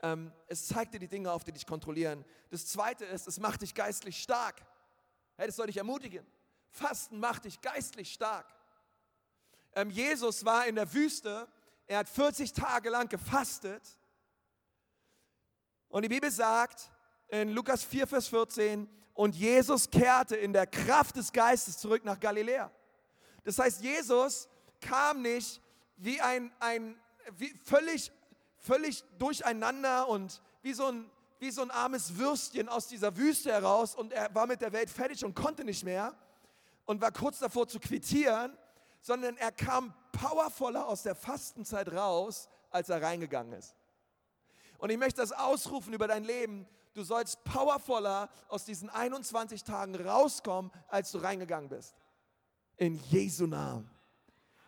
Ähm, 0.01 0.33
es 0.49 0.67
zeigt 0.67 0.95
dir 0.95 0.99
die 0.99 1.09
Dinge 1.09 1.31
auf, 1.31 1.45
die 1.45 1.53
dich 1.53 1.67
kontrollieren. 1.67 2.25
Das 2.51 2.67
Zweite 2.67 3.05
ist, 3.05 3.29
es 3.29 3.39
macht 3.39 3.63
dich 3.63 3.75
geistlich 3.75 4.21
stark. 4.21 4.61
Hey, 5.37 5.47
das 5.47 5.57
soll 5.57 5.67
dich 5.67 5.77
ermutigen. 5.77 6.27
Fasten 6.71 7.21
macht 7.21 7.45
dich 7.45 7.61
geistlich 7.61 8.13
stark. 8.13 8.47
Ähm, 9.75 9.91
Jesus 9.91 10.45
war 10.45 10.67
in 10.67 10.75
der 10.75 10.93
Wüste, 10.93 11.49
er 11.87 11.99
hat 11.99 12.09
40 12.09 12.53
Tage 12.53 12.91
lang 12.91 13.09
gefastet. 13.09 13.83
Und 15.89 16.03
die 16.03 16.09
Bibel 16.09 16.31
sagt 16.31 16.91
in 17.29 17.51
Lukas 17.51 17.85
4, 17.85 18.07
Vers 18.07 18.29
14, 18.29 18.89
und 19.15 19.35
Jesus 19.37 19.91
kehrte 19.91 20.37
in 20.37 20.53
der 20.53 20.67
Kraft 20.67 21.17
des 21.17 21.33
Geistes 21.33 21.79
zurück 21.79 22.05
nach 22.05 22.19
Galiläa. 22.19 22.71
Das 23.45 23.59
heißt, 23.59 23.83
Jesus 23.83 24.49
kam 24.81 25.23
nicht 25.23 25.61
wie 25.97 26.21
ein, 26.21 26.53
ein 26.61 26.97
wie 27.37 27.55
völlig, 27.65 28.11
völlig 28.59 29.05
durcheinander 29.19 30.09
und 30.09 30.43
wie 30.63 30.73
so, 30.73 30.87
ein, 30.87 31.11
wie 31.39 31.51
so 31.51 31.63
ein 31.63 31.71
armes 31.71 32.17
Würstchen 32.17 32.69
aus 32.69 32.89
dieser 32.89 33.17
Wüste 33.17 33.53
heraus 33.53 33.95
und 33.95 34.13
er 34.13 34.35
war 34.35 34.47
mit 34.47 34.61
der 34.61 34.73
Welt 34.73 34.91
fertig 34.91 35.25
und 35.25 35.35
konnte 35.35 35.65
nicht 35.65 35.85
mehr 35.85 36.15
und 36.87 37.01
war 37.01 37.13
kurz 37.13 37.39
davor 37.39 37.69
zu 37.69 37.79
quittieren, 37.81 38.57
sondern 39.01 39.37
er 39.37 39.53
kam 39.53 39.93
powervoller 40.13 40.87
aus 40.87 41.03
der 41.03 41.15
Fastenzeit 41.15 41.93
raus, 41.93 42.49
als 42.71 42.89
er 42.89 43.03
reingegangen 43.03 43.53
ist. 43.53 43.75
Und 44.79 44.91
ich 44.91 44.99
möchte 44.99 45.21
das 45.21 45.33
ausrufen 45.33 45.93
über 45.93 46.09
dein 46.09 46.25
Leben 46.25 46.67
du 46.95 47.03
sollst 47.03 47.43
powervoller 47.45 48.29
aus 48.49 48.65
diesen 48.65 48.91
21 48.91 49.65
Tagen 49.65 49.95
rauskommen, 49.95 50.71
als 50.89 51.13
du 51.13 51.19
reingegangen 51.19 51.69
bist. 51.69 51.95
In 52.77 52.97
Jesu 53.11 53.47
Namen. 53.47 53.91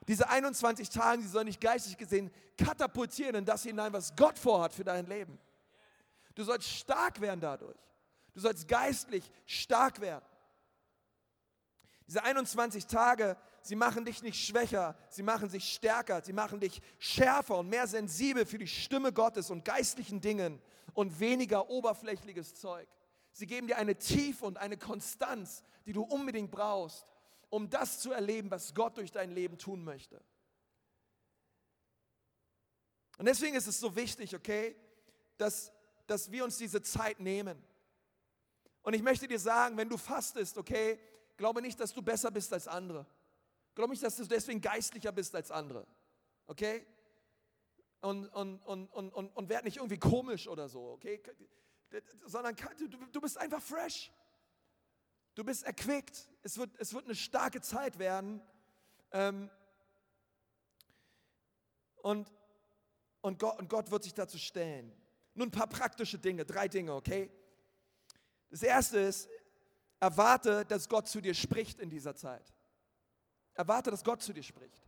Diese 0.07 0.29
21 0.29 0.91
Tage, 0.91 1.23
die 1.23 1.29
sollen 1.29 1.47
dich 1.47 1.61
geistig 1.61 1.97
gesehen 1.97 2.31
katapultieren 2.57 3.35
in 3.37 3.45
das 3.45 3.63
hinein, 3.63 3.93
was 3.93 4.15
Gott 4.15 4.39
vorhat 4.39 4.73
für 4.73 4.85
dein 4.85 5.07
Leben. 5.07 5.39
Du 6.35 6.45
sollst 6.45 6.69
stark 6.69 7.21
werden 7.21 7.41
dadurch. 7.41 7.79
Du 8.33 8.41
sollst 8.41 8.67
geistlich 8.69 9.31
stark 9.47 10.01
werden. 10.01 10.25
Diese 12.07 12.23
21 12.23 12.87
Tage, 12.87 13.37
sie 13.65 13.77
machen 13.77 14.05
dich 14.05 14.23
nicht 14.23 14.47
schwächer, 14.47 14.95
sie 15.09 15.23
machen 15.23 15.49
sich 15.49 15.73
stärker, 15.73 16.23
sie 16.23 16.35
machen 16.35 16.61
dich 16.61 16.83
schärfer 16.99 17.59
und 17.59 17.71
mehr 17.71 17.87
sensibel 17.87 18.45
für 18.45 18.59
die 18.59 18.69
Stimme 18.69 19.13
Gottes 19.13 19.51
und 19.51 19.65
geistlichen 19.65 20.21
Dingen 20.21 20.61
und 20.93 21.19
weniger 21.19 21.71
oberflächliches 21.71 22.55
Zeug. 22.55 22.87
Sie 23.33 23.47
geben 23.47 23.67
dir 23.67 23.79
eine 23.79 23.97
Tiefe 23.97 24.45
und 24.45 24.59
eine 24.59 24.77
Konstanz, 24.77 25.65
die 25.87 25.95
du 25.95 26.03
unbedingt 26.03 26.51
brauchst, 26.51 27.07
um 27.49 27.71
das 27.71 28.01
zu 28.01 28.13
erleben, 28.13 28.51
was 28.51 28.75
Gott 28.75 28.99
durch 28.99 29.11
dein 29.11 29.31
Leben 29.31 29.57
tun 29.57 29.83
möchte. 29.83 30.23
Und 33.17 33.27
deswegen 33.27 33.57
ist 33.57 33.67
es 33.67 33.81
so 33.81 33.97
wichtig, 33.97 34.37
okay, 34.37 34.77
dass, 35.39 35.73
dass 36.07 36.31
wir 36.31 36.45
uns 36.45 36.59
diese 36.59 36.83
Zeit 36.83 37.19
nehmen. 37.19 37.63
Und 38.83 38.93
ich 38.93 39.03
möchte 39.03 39.27
dir 39.27 39.39
sagen, 39.39 39.79
wenn 39.79 39.89
du 39.89 39.97
fastest, 39.97 40.59
okay, 40.59 41.01
glaube 41.39 41.63
nicht, 41.63 41.81
dass 41.81 41.95
du 41.95 42.03
besser 42.03 42.31
bist 42.31 42.53
als 42.53 42.69
andere. 42.69 43.07
Glaube 43.75 43.91
nicht, 43.91 44.03
dass 44.03 44.17
du 44.17 44.25
deswegen 44.27 44.61
geistlicher 44.61 45.13
bist 45.13 45.35
als 45.35 45.51
andere. 45.51 45.87
Okay? 46.47 46.87
und, 48.05 48.29
und, 48.29 48.59
und, 48.67 48.93
und, 48.93 49.11
und, 49.15 49.29
und 49.35 49.49
werd 49.49 49.65
nicht 49.65 49.79
irgendwie 49.79 49.99
komisch 49.99 50.47
oder 50.47 50.69
so, 50.69 50.91
okay? 50.93 51.23
Sondern 52.27 52.55
du, 52.79 52.89
du 52.89 53.21
bist 53.21 53.39
einfach 53.39 53.63
fresh. 53.63 54.13
Du 55.35 55.43
bist 55.43 55.65
erquickt. 55.65 56.29
Es 56.43 56.59
wird, 56.59 56.71
es 56.79 56.93
wird 56.93 57.07
eine 57.07 57.15
starke 57.15 57.63
Zeit 57.63 57.99
werden. 57.99 58.43
Ähm, 59.11 59.51
und, 62.03 62.31
und, 63.23 63.39
Gott, 63.39 63.59
und 63.59 63.71
Gott 63.71 63.91
wird 63.91 64.03
sich 64.03 64.13
dazu 64.13 64.37
stellen. 64.37 64.93
Nun 65.33 65.49
ein 65.49 65.51
paar 65.51 65.69
praktische 65.69 66.19
Dinge, 66.19 66.45
drei 66.45 66.69
Dinge, 66.69 66.93
okay? 66.93 67.31
Das 68.51 68.63
erste 68.63 68.99
ist, 68.99 69.31
erwarte, 69.99 70.67
dass 70.67 70.91
Gott 70.91 71.09
zu 71.09 71.23
dir 71.23 71.33
spricht 71.33 71.81
in 71.81 71.89
dieser 71.89 72.15
Zeit. 72.15 72.53
Erwarte, 73.55 73.91
dass 73.91 74.05
Gott 74.05 74.23
zu 74.23 74.33
dir 74.33 74.43
spricht. 74.43 74.83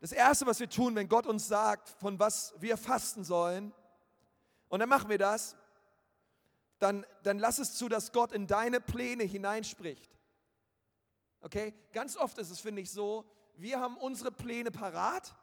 Das 0.00 0.12
Erste, 0.12 0.46
was 0.46 0.60
wir 0.60 0.68
tun, 0.68 0.94
wenn 0.94 1.08
Gott 1.08 1.26
uns 1.26 1.48
sagt, 1.48 1.88
von 1.88 2.18
was 2.18 2.54
wir 2.58 2.76
fasten 2.76 3.24
sollen, 3.24 3.72
und 4.68 4.80
dann 4.80 4.88
machen 4.88 5.08
wir 5.08 5.18
das, 5.18 5.56
dann, 6.78 7.06
dann 7.22 7.38
lass 7.38 7.58
es 7.58 7.74
zu, 7.74 7.88
dass 7.88 8.12
Gott 8.12 8.32
in 8.32 8.46
deine 8.46 8.80
Pläne 8.80 9.24
hineinspricht. 9.24 10.10
Okay? 11.40 11.72
Ganz 11.92 12.16
oft 12.16 12.38
ist 12.38 12.50
es, 12.50 12.60
finde 12.60 12.82
ich, 12.82 12.90
so, 12.90 13.24
wir 13.56 13.80
haben 13.80 13.96
unsere 13.96 14.30
Pläne 14.30 14.70
parat, 14.70 15.34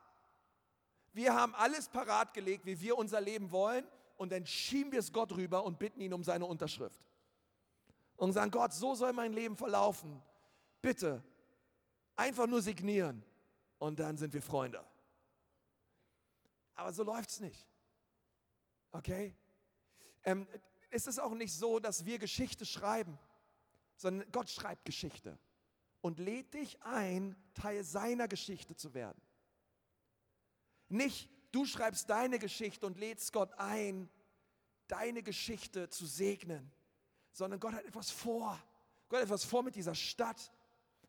wir 1.13 1.33
haben 1.33 1.55
alles 1.55 1.89
parat 1.89 2.33
gelegt, 2.33 2.65
wie 2.65 2.79
wir 2.81 2.97
unser 2.97 3.21
Leben 3.21 3.51
wollen, 3.51 3.87
und 4.17 4.31
dann 4.31 4.45
schieben 4.45 4.91
wir 4.91 4.99
es 4.99 5.11
Gott 5.11 5.31
rüber 5.33 5.63
und 5.63 5.79
bitten 5.79 5.99
ihn 5.99 6.13
um 6.13 6.23
seine 6.23 6.45
Unterschrift. 6.45 6.99
Und 8.15 8.33
sagen, 8.33 8.51
Gott, 8.51 8.73
so 8.73 8.95
soll 8.95 9.11
mein 9.11 9.33
Leben 9.33 9.57
verlaufen. 9.57 10.21
Bitte, 10.81 11.23
einfach 12.15 12.47
nur 12.47 12.61
signieren 12.61 13.23
und 13.79 13.99
dann 13.99 14.17
sind 14.17 14.33
wir 14.33 14.41
Freunde. 14.41 14.83
Aber 16.75 16.91
so 16.93 17.03
läuft 17.03 17.29
es 17.29 17.39
nicht. 17.39 17.67
Okay? 18.91 19.35
Ähm, 20.23 20.47
ist 20.89 21.07
es 21.07 21.19
auch 21.19 21.33
nicht 21.33 21.53
so, 21.53 21.79
dass 21.79 22.05
wir 22.05 22.19
Geschichte 22.19 22.65
schreiben, 22.65 23.17
sondern 23.95 24.31
Gott 24.31 24.49
schreibt 24.49 24.85
Geschichte 24.85 25.37
und 26.01 26.19
lädt 26.19 26.53
dich 26.53 26.81
ein, 26.83 27.35
Teil 27.53 27.83
seiner 27.83 28.27
Geschichte 28.27 28.75
zu 28.75 28.93
werden. 28.93 29.21
Nicht 30.89 31.29
du 31.53 31.65
schreibst 31.65 32.09
deine 32.09 32.39
Geschichte 32.39 32.85
und 32.85 32.97
lädst 32.97 33.31
Gott 33.31 33.53
ein, 33.57 34.09
deine 34.87 35.23
Geschichte 35.23 35.89
zu 35.89 36.05
segnen, 36.05 36.71
sondern 37.31 37.59
Gott 37.59 37.73
hat 37.73 37.85
etwas 37.85 38.11
vor. 38.11 38.61
Gott 39.07 39.19
hat 39.19 39.25
etwas 39.25 39.45
vor 39.45 39.63
mit 39.63 39.75
dieser 39.75 39.95
Stadt. 39.95 40.51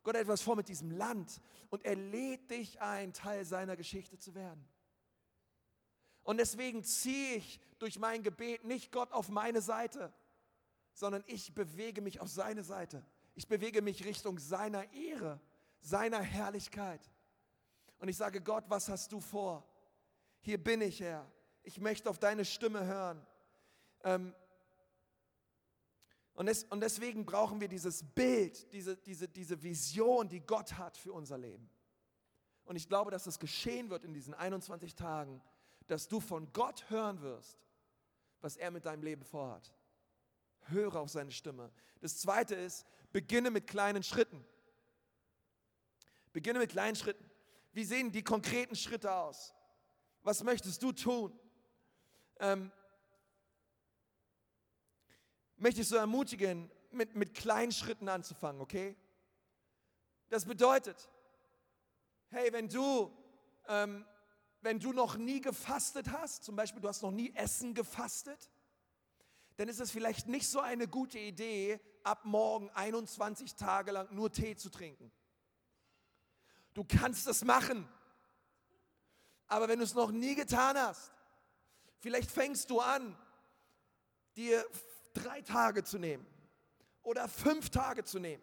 Gott 0.05 0.15
hat 0.15 0.23
etwas 0.23 0.43
vor 0.43 0.55
mit 0.55 0.69
diesem 0.69 0.91
Land 0.91 1.41
und 1.71 1.85
er 1.85 1.97
lädt 1.97 2.51
dich 2.51 2.81
ein, 2.81 3.13
Teil 3.13 3.45
seiner 3.45 3.75
Geschichte 3.75 4.19
zu 4.19 4.35
werden. 4.35 4.69
Und 6.23 6.37
deswegen 6.37 6.85
ziehe 6.85 7.37
ich 7.37 7.61
durch 7.79 7.99
mein 7.99 8.23
Gebet 8.23 8.65
nicht 8.65 8.93
Gott 8.93 9.13
auf 9.13 9.29
meine 9.31 9.63
Seite, 9.63 10.13
sondern 10.93 11.25
ich 11.27 11.55
bewege 11.55 12.03
mich 12.03 12.21
auf 12.21 12.29
seine 12.29 12.63
Seite. 12.63 13.05
Ich 13.35 13.49
bewege 13.49 13.83
mich 13.83 14.05
Richtung 14.05 14.39
seiner 14.39 14.93
Ehre, 14.93 15.41
seiner 15.81 16.21
Herrlichkeit. 16.21 17.01
Und 17.99 18.09
ich 18.09 18.17
sage, 18.17 18.41
Gott, 18.41 18.65
was 18.69 18.89
hast 18.89 19.11
du 19.11 19.21
vor? 19.21 19.67
Hier 20.41 20.63
bin 20.63 20.83
ich, 20.83 21.01
Herr. 21.01 21.31
Ich 21.63 21.81
möchte 21.81 22.11
auf 22.11 22.19
deine 22.19 22.45
Stimme 22.45 22.85
hören. 22.85 23.27
Ähm, 24.03 24.35
und, 26.35 26.47
des, 26.47 26.65
und 26.65 26.81
deswegen 26.81 27.25
brauchen 27.25 27.61
wir 27.61 27.69
dieses 27.69 28.03
Bild, 28.03 28.73
diese, 28.73 28.97
diese, 28.97 29.29
diese 29.29 29.63
Vision, 29.63 30.29
die 30.29 30.41
Gott 30.41 30.77
hat 30.77 30.97
für 30.97 31.13
unser 31.13 31.39
Leben. 31.39 31.71
Und 32.65 32.77
ich 32.77 32.89
glaube, 32.89 33.11
dass 33.11 33.27
es 33.27 33.39
geschehen 33.39 33.91
wird 33.91 34.05
in 34.05 34.13
diesen 34.13 34.35
21 34.35 34.95
Tagen, 34.95 35.41
dass 35.87 36.09
du 36.09 36.21
von 36.21 36.53
Gott 36.53 36.89
hören 36.91 37.21
wirst, 37.23 37.59
was 38.41 38.57
er 38.57 38.71
mit 38.71 38.85
deinem 38.85 39.03
Leben 39.03 39.23
vorhat. 39.23 39.73
Höre 40.69 40.97
auf 40.97 41.11
seine 41.11 41.31
Stimme. 41.31 41.71
Das 42.01 42.19
zweite 42.19 42.55
ist, 42.55 42.85
beginne 43.13 43.51
mit 43.51 43.67
kleinen 43.67 44.03
Schritten. 44.03 44.45
Beginne 46.33 46.59
mit 46.59 46.71
kleinen 46.71 46.97
Schritten. 46.97 47.31
Wie 47.73 47.85
sehen 47.85 48.11
die 48.11 48.25
konkreten 48.25 48.75
Schritte 48.75 49.13
aus? 49.13 49.55
Was 50.23 50.43
möchtest 50.43 50.83
du 50.83 50.91
tun? 50.93 51.39
Ähm, 52.41 52.73
möchte 55.65 55.81
ich 55.81 55.89
so 55.89 55.97
ermutigen, 55.97 56.71
mit, 56.91 57.17
mit 57.17 57.33
kleinen 57.33 57.73
Schritten 57.73 58.11
anzufangen, 58.11 58.61
okay? 58.61 58.95
Das 60.29 60.45
bedeutet, 60.45 61.09
hey, 62.29 62.53
wenn 62.53 62.69
du, 62.69 63.11
ähm, 63.69 64.05
wenn 64.61 64.79
du 64.79 64.93
noch 64.93 65.17
nie 65.17 65.41
gefastet 65.41 66.13
hast, 66.13 66.45
zum 66.45 66.55
Beispiel 66.55 66.83
du 66.83 66.89
hast 66.89 67.01
noch 67.01 67.13
nie 67.13 67.35
Essen 67.35 67.73
gefastet, 67.73 68.51
dann 69.57 69.69
ist 69.69 69.81
es 69.81 69.91
vielleicht 69.91 70.29
nicht 70.29 70.47
so 70.47 70.61
eine 70.61 70.87
gute 70.87 71.19
Idee, 71.19 71.81
ab 72.03 72.27
morgen 72.27 72.69
21 72.75 73.55
Tage 73.55 73.93
lang 73.93 74.15
nur 74.15 74.31
Tee 74.31 74.57
zu 74.57 74.69
trinken. 74.69 75.11
Du 76.75 76.85
kannst 76.85 77.27
es 77.27 77.43
machen. 77.43 77.89
Aber 79.47 79.67
wenn 79.69 79.79
du 79.79 79.85
es 79.87 79.95
noch 79.95 80.11
nie 80.11 80.35
getan 80.35 80.77
hast, 80.77 81.11
vielleicht 82.01 82.31
fängst 82.31 82.69
du 82.69 82.81
an, 82.81 83.17
dir 84.37 84.63
drei 85.15 85.41
Tage 85.41 85.85
zu 85.85 85.99
nehmen 85.99 86.27
oder 87.03 87.29
fünf 87.29 87.71
Tage 87.71 88.05
zu 88.05 88.19
nehmen. 88.19 88.43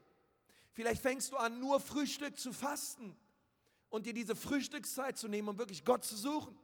Vielleicht 0.73 1.01
fängst 1.01 1.31
du 1.31 1.37
an, 1.37 1.59
nur 1.59 1.79
Frühstück 1.79 2.39
zu 2.39 2.53
fasten 2.53 3.15
und 3.89 4.05
dir 4.05 4.13
diese 4.13 4.35
Frühstückszeit 4.35 5.17
zu 5.17 5.27
nehmen, 5.27 5.49
um 5.49 5.57
wirklich 5.57 5.83
Gott 5.83 6.03
zu 6.03 6.15
suchen. 6.15 6.57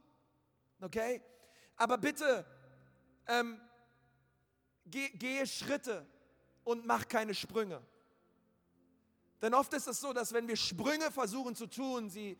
Okay? 0.80 1.22
Aber 1.76 1.98
bitte, 1.98 2.44
ähm, 3.26 3.60
geh, 4.86 5.10
gehe 5.10 5.46
Schritte 5.46 6.06
und 6.64 6.86
mach 6.86 7.06
keine 7.06 7.34
Sprünge. 7.34 7.82
Denn 9.40 9.54
oft 9.54 9.72
ist 9.74 9.86
es 9.86 10.00
so, 10.00 10.12
dass 10.12 10.32
wenn 10.32 10.48
wir 10.48 10.56
Sprünge 10.56 11.12
versuchen 11.12 11.54
zu 11.54 11.66
tun, 11.66 12.10
sie 12.10 12.36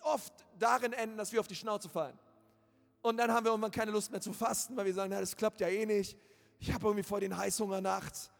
oft 0.00 0.32
darin 0.58 0.92
enden, 0.92 1.16
dass 1.16 1.32
wir 1.32 1.40
auf 1.40 1.48
die 1.48 1.56
Schnauze 1.56 1.88
fallen. 1.88 2.18
Und 3.00 3.16
dann 3.16 3.32
haben 3.32 3.44
wir 3.44 3.50
irgendwann 3.50 3.70
keine 3.70 3.90
Lust 3.90 4.10
mehr 4.10 4.20
zu 4.20 4.32
fasten, 4.32 4.76
weil 4.76 4.86
wir 4.86 4.94
sagen, 4.94 5.10
na, 5.10 5.20
das 5.20 5.36
klappt 5.36 5.60
ja 5.60 5.68
eh 5.68 5.86
nicht. 5.86 6.18
Ich 6.66 6.72
habe 6.72 6.86
irgendwie 6.86 7.02
vor 7.02 7.20
den 7.20 7.36
Heißhunger 7.36 7.82
nachts. 7.82 8.30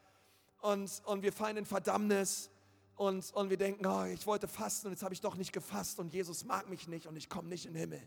Und, 0.59 0.99
und 1.05 1.21
wir 1.21 1.31
fallen 1.31 1.57
in 1.57 1.65
Verdammnis. 1.65 2.49
Und, 2.95 3.31
und 3.33 3.51
wir 3.51 3.57
denken, 3.57 3.85
oh, 3.85 4.05
ich 4.05 4.25
wollte 4.25 4.47
fasten 4.47 4.87
und 4.87 4.93
jetzt 4.93 5.03
habe 5.03 5.13
ich 5.13 5.21
doch 5.21 5.35
nicht 5.35 5.53
gefasst 5.53 5.99
und 5.99 6.11
Jesus 6.11 6.43
mag 6.43 6.67
mich 6.67 6.87
nicht 6.87 7.05
und 7.05 7.15
ich 7.17 7.29
komme 7.29 7.49
nicht 7.49 7.67
in 7.67 7.73
den 7.73 7.81
Himmel. 7.81 8.01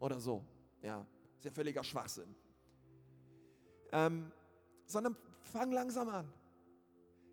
Oder 0.00 0.20
so. 0.20 0.44
Ja, 0.82 1.06
ist 1.38 1.46
ja 1.46 1.50
völliger 1.50 1.82
Schwachsinn. 1.82 2.34
Ähm, 3.92 4.30
sondern 4.84 5.16
fang 5.40 5.72
langsam 5.72 6.10
an. 6.10 6.30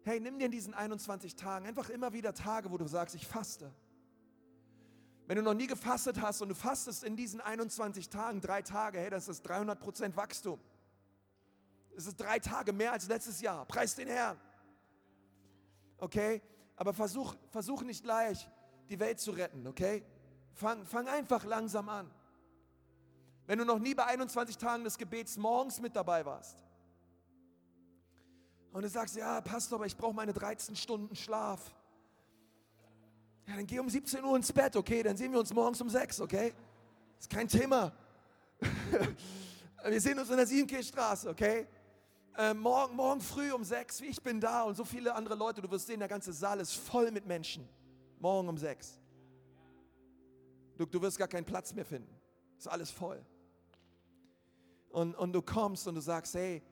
Hey, 0.03 0.21
nimm 0.21 0.39
dir 0.39 0.45
in 0.45 0.51
diesen 0.51 0.73
21 0.73 1.35
Tagen 1.35 1.65
einfach 1.65 1.89
immer 1.89 2.13
wieder 2.13 2.33
Tage, 2.33 2.71
wo 2.71 2.77
du 2.77 2.87
sagst, 2.87 3.13
ich 3.13 3.27
faste. 3.27 3.73
Wenn 5.25 5.35
du 5.35 5.43
noch 5.43 5.55
nie 5.55 5.67
gefastet 5.67 6.21
hast 6.21 6.41
und 6.41 6.47
du 6.47 6.55
fastest 6.55 7.03
in 7.03 7.17
diesen 7.17 7.41
21 7.41 8.07
Tagen 8.07 8.39
drei 8.39 8.61
Tage, 8.61 8.99
hey, 8.99 9.09
das 9.09 9.27
ist 9.27 9.45
300% 9.45 10.15
Wachstum. 10.15 10.61
Das 11.95 12.07
ist 12.07 12.19
drei 12.19 12.39
Tage 12.39 12.73
mehr 12.73 12.91
als 12.91 13.07
letztes 13.07 13.41
Jahr. 13.41 13.65
Preis 13.65 13.95
den 13.95 14.07
Herrn. 14.07 14.39
Okay? 15.97 16.41
Aber 16.75 16.93
versuch, 16.93 17.35
versuch 17.49 17.83
nicht 17.83 18.03
gleich, 18.03 18.49
die 18.89 18.99
Welt 18.99 19.19
zu 19.19 19.31
retten, 19.31 19.65
okay? 19.67 20.03
Fang, 20.53 20.85
fang 20.85 21.07
einfach 21.07 21.45
langsam 21.45 21.87
an. 21.89 22.11
Wenn 23.45 23.59
du 23.59 23.65
noch 23.65 23.79
nie 23.79 23.93
bei 23.93 24.05
21 24.05 24.57
Tagen 24.57 24.83
des 24.83 24.97
Gebets 24.97 25.37
morgens 25.37 25.79
mit 25.79 25.95
dabei 25.95 26.25
warst 26.25 26.63
und 28.71 28.81
du 28.81 28.89
sagst, 28.89 29.15
ja, 29.15 29.39
Pastor, 29.41 29.77
aber 29.77 29.85
ich 29.85 29.95
brauche 29.95 30.13
meine 30.13 30.33
13 30.33 30.75
Stunden 30.75 31.15
Schlaf. 31.15 31.75
Ja, 33.47 33.55
dann 33.55 33.67
geh 33.67 33.79
um 33.79 33.89
17 33.89 34.23
Uhr 34.23 34.35
ins 34.35 34.51
Bett, 34.51 34.75
okay? 34.75 35.03
Dann 35.03 35.17
sehen 35.17 35.31
wir 35.31 35.39
uns 35.39 35.53
morgens 35.53 35.81
um 35.81 35.89
6, 35.89 36.21
okay? 36.21 36.53
Ist 37.19 37.29
kein 37.29 37.47
Thema. 37.47 37.91
wir 39.83 40.01
sehen 40.01 40.17
uns 40.17 40.29
in 40.29 40.37
der 40.37 40.47
Siebenkirchstraße, 40.47 41.29
okay? 41.29 41.67
Äh, 42.35 42.55
morgen, 42.55 42.95
morgen 42.95 43.21
früh 43.21 43.51
um 43.51 43.63
6, 43.63 44.01
wie 44.01 44.07
ich 44.07 44.21
bin 44.21 44.41
da 44.41 44.63
und 44.63 44.75
so 44.75 44.83
viele 44.83 45.13
andere 45.13 45.35
Leute. 45.35 45.61
Du 45.61 45.69
wirst 45.69 45.85
sehen, 45.85 45.99
der 45.99 46.07
ganze 46.07 46.33
Saal 46.33 46.59
ist 46.59 46.73
voll 46.73 47.11
mit 47.11 47.27
Menschen. 47.27 47.67
Morgen 48.19 48.49
um 48.49 48.57
6. 48.57 48.99
Du, 50.75 50.85
du 50.85 51.01
wirst 51.01 51.19
gar 51.19 51.27
keinen 51.27 51.45
Platz 51.45 51.73
mehr 51.73 51.85
finden. 51.85 52.19
Ist 52.57 52.67
alles 52.67 52.89
voll. 52.89 53.23
Und, 54.89 55.15
und 55.15 55.33
du 55.33 55.43
kommst 55.43 55.87
und 55.87 55.93
du 55.93 56.01
sagst, 56.01 56.33
hey, 56.33 56.63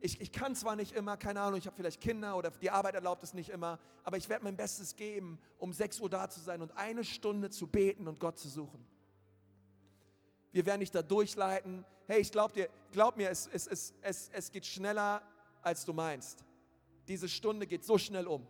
ich, 0.00 0.20
ich 0.20 0.30
kann 0.30 0.54
zwar 0.54 0.76
nicht 0.76 0.92
immer, 0.92 1.16
keine 1.16 1.40
Ahnung, 1.40 1.58
ich 1.58 1.66
habe 1.66 1.74
vielleicht 1.74 2.00
Kinder 2.00 2.36
oder 2.36 2.52
die 2.52 2.70
Arbeit 2.70 2.94
erlaubt 2.94 3.24
es 3.24 3.34
nicht 3.34 3.48
immer, 3.48 3.80
aber 4.04 4.16
ich 4.16 4.28
werde 4.28 4.44
mein 4.44 4.56
Bestes 4.56 4.94
geben, 4.94 5.40
um 5.58 5.72
6 5.72 5.98
Uhr 5.98 6.08
da 6.08 6.30
zu 6.30 6.38
sein 6.38 6.62
und 6.62 6.76
eine 6.76 7.02
Stunde 7.02 7.50
zu 7.50 7.66
beten 7.66 8.06
und 8.06 8.20
Gott 8.20 8.38
zu 8.38 8.48
suchen. 8.48 8.86
Wir 10.52 10.66
werden 10.66 10.80
dich 10.80 10.90
da 10.90 11.02
durchleiten. 11.02 11.84
Hey, 12.06 12.20
ich 12.20 12.32
glaube 12.32 12.54
dir, 12.54 12.68
glaub 12.92 13.16
mir, 13.16 13.30
es, 13.30 13.48
es, 13.52 13.66
es, 13.66 13.94
es, 14.02 14.30
es 14.32 14.50
geht 14.50 14.66
schneller, 14.66 15.22
als 15.62 15.84
du 15.84 15.92
meinst. 15.92 16.44
Diese 17.06 17.28
Stunde 17.28 17.66
geht 17.66 17.84
so 17.84 17.98
schnell 17.98 18.26
um. 18.26 18.46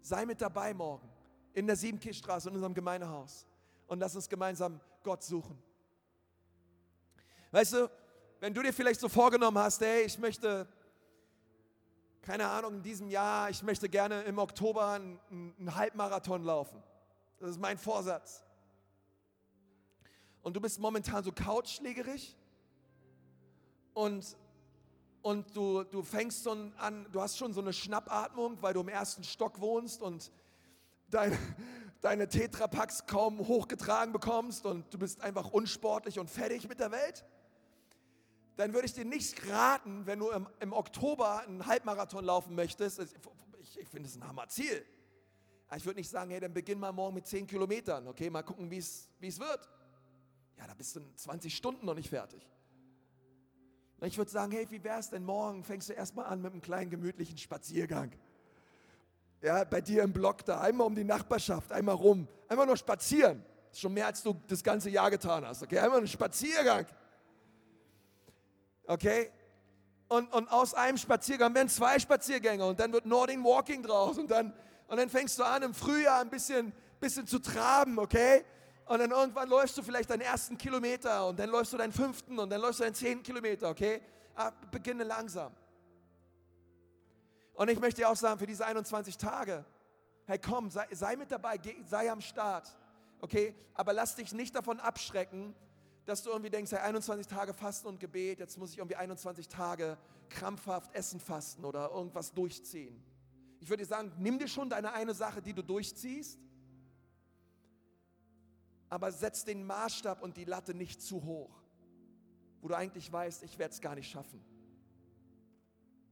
Sei 0.00 0.26
mit 0.26 0.40
dabei 0.40 0.74
morgen 0.74 1.08
in 1.54 1.66
der 1.66 1.76
Siebenkirchstraße, 1.76 2.48
in 2.48 2.54
unserem 2.56 2.74
Gemeindehaus. 2.74 3.46
Und 3.86 4.00
lass 4.00 4.14
uns 4.14 4.28
gemeinsam 4.28 4.80
Gott 5.02 5.22
suchen. 5.22 5.62
Weißt 7.52 7.74
du, 7.74 7.90
wenn 8.40 8.52
du 8.52 8.62
dir 8.62 8.72
vielleicht 8.72 9.00
so 9.00 9.08
vorgenommen 9.08 9.58
hast, 9.58 9.80
hey, 9.80 10.02
ich 10.02 10.18
möchte, 10.18 10.66
keine 12.20 12.48
Ahnung, 12.48 12.74
in 12.74 12.82
diesem 12.82 13.08
Jahr, 13.08 13.48
ich 13.50 13.62
möchte 13.62 13.88
gerne 13.88 14.22
im 14.24 14.38
Oktober 14.38 14.88
einen, 14.88 15.20
einen 15.30 15.74
Halbmarathon 15.74 16.42
laufen. 16.42 16.82
Das 17.38 17.50
ist 17.50 17.60
mein 17.60 17.78
Vorsatz. 17.78 18.43
Und 20.44 20.54
du 20.54 20.60
bist 20.60 20.78
momentan 20.78 21.24
so 21.24 21.32
couchschlägerig 21.32 22.36
und, 23.94 24.36
und 25.22 25.56
du, 25.56 25.82
du 25.82 26.04
fängst 26.04 26.44
so 26.44 26.52
an, 26.76 27.06
du 27.10 27.20
hast 27.20 27.36
schon 27.36 27.52
so 27.52 27.60
eine 27.60 27.72
Schnappatmung, 27.72 28.62
weil 28.62 28.74
du 28.74 28.80
im 28.80 28.88
ersten 28.88 29.24
Stock 29.24 29.60
wohnst 29.60 30.00
und 30.02 30.30
deine, 31.10 31.36
deine 32.00 32.28
Tetrapacks 32.28 33.06
kaum 33.06 33.40
hochgetragen 33.40 34.12
bekommst 34.12 34.64
und 34.66 34.94
du 34.94 34.98
bist 34.98 35.20
einfach 35.20 35.50
unsportlich 35.50 36.20
und 36.20 36.30
fertig 36.30 36.68
mit 36.68 36.78
der 36.78 36.92
Welt 36.92 37.24
dann 38.56 38.72
würde 38.72 38.86
ich 38.86 38.92
dir 38.92 39.04
nicht 39.04 39.48
raten, 39.48 40.06
wenn 40.06 40.20
du 40.20 40.30
im, 40.30 40.46
im 40.60 40.72
Oktober 40.72 41.40
einen 41.40 41.66
Halbmarathon 41.66 42.24
laufen 42.24 42.54
möchtest. 42.54 43.00
Ich, 43.00 43.78
ich 43.78 43.88
finde 43.88 44.08
es 44.08 44.16
ein 44.16 44.26
Hammerziel. 44.26 44.84
Ich 45.76 45.84
würde 45.84 45.98
nicht 45.98 46.10
sagen, 46.10 46.30
hey, 46.30 46.38
dann 46.38 46.54
beginn 46.54 46.78
mal 46.78 46.92
morgen 46.92 47.14
mit 47.14 47.26
10 47.26 47.46
Kilometern, 47.46 48.06
okay, 48.06 48.30
mal 48.30 48.42
gucken, 48.42 48.70
wie 48.70 48.78
es 48.78 49.08
wird. 49.20 49.68
Ja, 50.58 50.66
da 50.66 50.74
bist 50.74 50.96
du 50.96 51.00
in 51.00 51.16
20 51.16 51.54
Stunden 51.54 51.86
noch 51.86 51.94
nicht 51.94 52.10
fertig. 52.10 52.48
Ich 54.02 54.18
würde 54.18 54.30
sagen, 54.30 54.52
hey, 54.52 54.66
wie 54.70 54.84
wäre 54.84 54.98
es 54.98 55.08
denn 55.08 55.24
morgen? 55.24 55.64
Fängst 55.64 55.88
du 55.88 55.92
erstmal 55.94 56.26
an 56.26 56.42
mit 56.42 56.52
einem 56.52 56.60
kleinen 56.60 56.90
gemütlichen 56.90 57.38
Spaziergang. 57.38 58.12
Ja, 59.40 59.64
bei 59.64 59.80
dir 59.80 60.02
im 60.02 60.12
Block 60.12 60.44
da, 60.44 60.60
einmal 60.60 60.86
um 60.86 60.94
die 60.94 61.04
Nachbarschaft, 61.04 61.72
einmal 61.72 61.94
rum, 61.94 62.28
einmal 62.48 62.66
nur 62.66 62.76
spazieren. 62.76 63.42
Ist 63.70 63.80
schon 63.80 63.92
mehr, 63.92 64.06
als 64.06 64.22
du 64.22 64.34
das 64.46 64.62
ganze 64.62 64.90
Jahr 64.90 65.10
getan 65.10 65.46
hast, 65.46 65.62
okay? 65.62 65.78
Einmal 65.78 65.98
einen 65.98 66.08
Spaziergang. 66.08 66.86
Okay? 68.86 69.30
Und, 70.08 70.32
und 70.32 70.48
aus 70.48 70.74
einem 70.74 70.98
Spaziergang 70.98 71.54
werden 71.54 71.68
zwei 71.68 71.98
Spaziergänge 71.98 72.64
und 72.64 72.78
dann 72.78 72.92
wird 72.92 73.06
Nording 73.06 73.42
Walking 73.42 73.82
draus 73.82 74.18
und 74.18 74.30
dann, 74.30 74.52
und 74.86 74.96
dann 74.96 75.08
fängst 75.08 75.38
du 75.38 75.42
an 75.42 75.62
im 75.62 75.74
Frühjahr 75.74 76.20
ein 76.20 76.30
bisschen, 76.30 76.72
bisschen 77.00 77.26
zu 77.26 77.38
traben, 77.38 77.98
okay? 77.98 78.44
Und 78.86 78.98
dann 78.98 79.10
irgendwann 79.10 79.48
läufst 79.48 79.78
du 79.78 79.82
vielleicht 79.82 80.10
deinen 80.10 80.20
ersten 80.20 80.58
Kilometer 80.58 81.26
und 81.28 81.38
dann 81.38 81.48
läufst 81.48 81.72
du 81.72 81.78
deinen 81.78 81.92
fünften 81.92 82.38
und 82.38 82.50
dann 82.50 82.60
läufst 82.60 82.80
du 82.80 82.84
deinen 82.84 82.94
zehnten 82.94 83.22
Kilometer, 83.22 83.70
okay? 83.70 84.02
Aber 84.34 84.48
ah, 84.48 84.66
beginne 84.70 85.04
langsam. 85.04 85.54
Und 87.54 87.70
ich 87.70 87.78
möchte 87.78 88.02
dir 88.02 88.08
auch 88.08 88.16
sagen, 88.16 88.38
für 88.38 88.46
diese 88.46 88.66
21 88.66 89.16
Tage, 89.16 89.64
hey 90.26 90.38
komm, 90.38 90.70
sei, 90.70 90.86
sei 90.90 91.16
mit 91.16 91.30
dabei, 91.30 91.58
sei 91.86 92.10
am 92.10 92.20
Start, 92.20 92.76
okay? 93.20 93.54
Aber 93.74 93.92
lass 93.92 94.16
dich 94.16 94.32
nicht 94.32 94.54
davon 94.54 94.80
abschrecken, 94.80 95.54
dass 96.04 96.22
du 96.22 96.30
irgendwie 96.30 96.50
denkst, 96.50 96.72
hey, 96.72 96.80
21 96.80 97.26
Tage 97.26 97.54
Fasten 97.54 97.88
und 97.88 98.00
Gebet, 98.00 98.40
jetzt 98.40 98.58
muss 98.58 98.72
ich 98.72 98.78
irgendwie 98.78 98.96
21 98.96 99.48
Tage 99.48 99.96
krampfhaft 100.28 100.94
Essen 100.94 101.20
fasten 101.20 101.64
oder 101.64 101.90
irgendwas 101.90 102.32
durchziehen. 102.32 103.02
Ich 103.60 103.70
würde 103.70 103.82
dir 103.82 103.88
sagen, 103.88 104.12
nimm 104.18 104.38
dir 104.38 104.48
schon 104.48 104.68
deine 104.68 104.92
eine 104.92 105.14
Sache, 105.14 105.40
die 105.40 105.54
du 105.54 105.62
durchziehst, 105.62 106.38
aber 108.94 109.10
setz 109.10 109.44
den 109.44 109.64
Maßstab 109.64 110.22
und 110.22 110.36
die 110.36 110.44
Latte 110.44 110.72
nicht 110.72 111.02
zu 111.02 111.24
hoch, 111.24 111.60
wo 112.60 112.68
du 112.68 112.76
eigentlich 112.76 113.10
weißt, 113.10 113.42
ich 113.42 113.58
werde 113.58 113.74
es 113.74 113.80
gar 113.80 113.96
nicht 113.96 114.08
schaffen. 114.08 114.40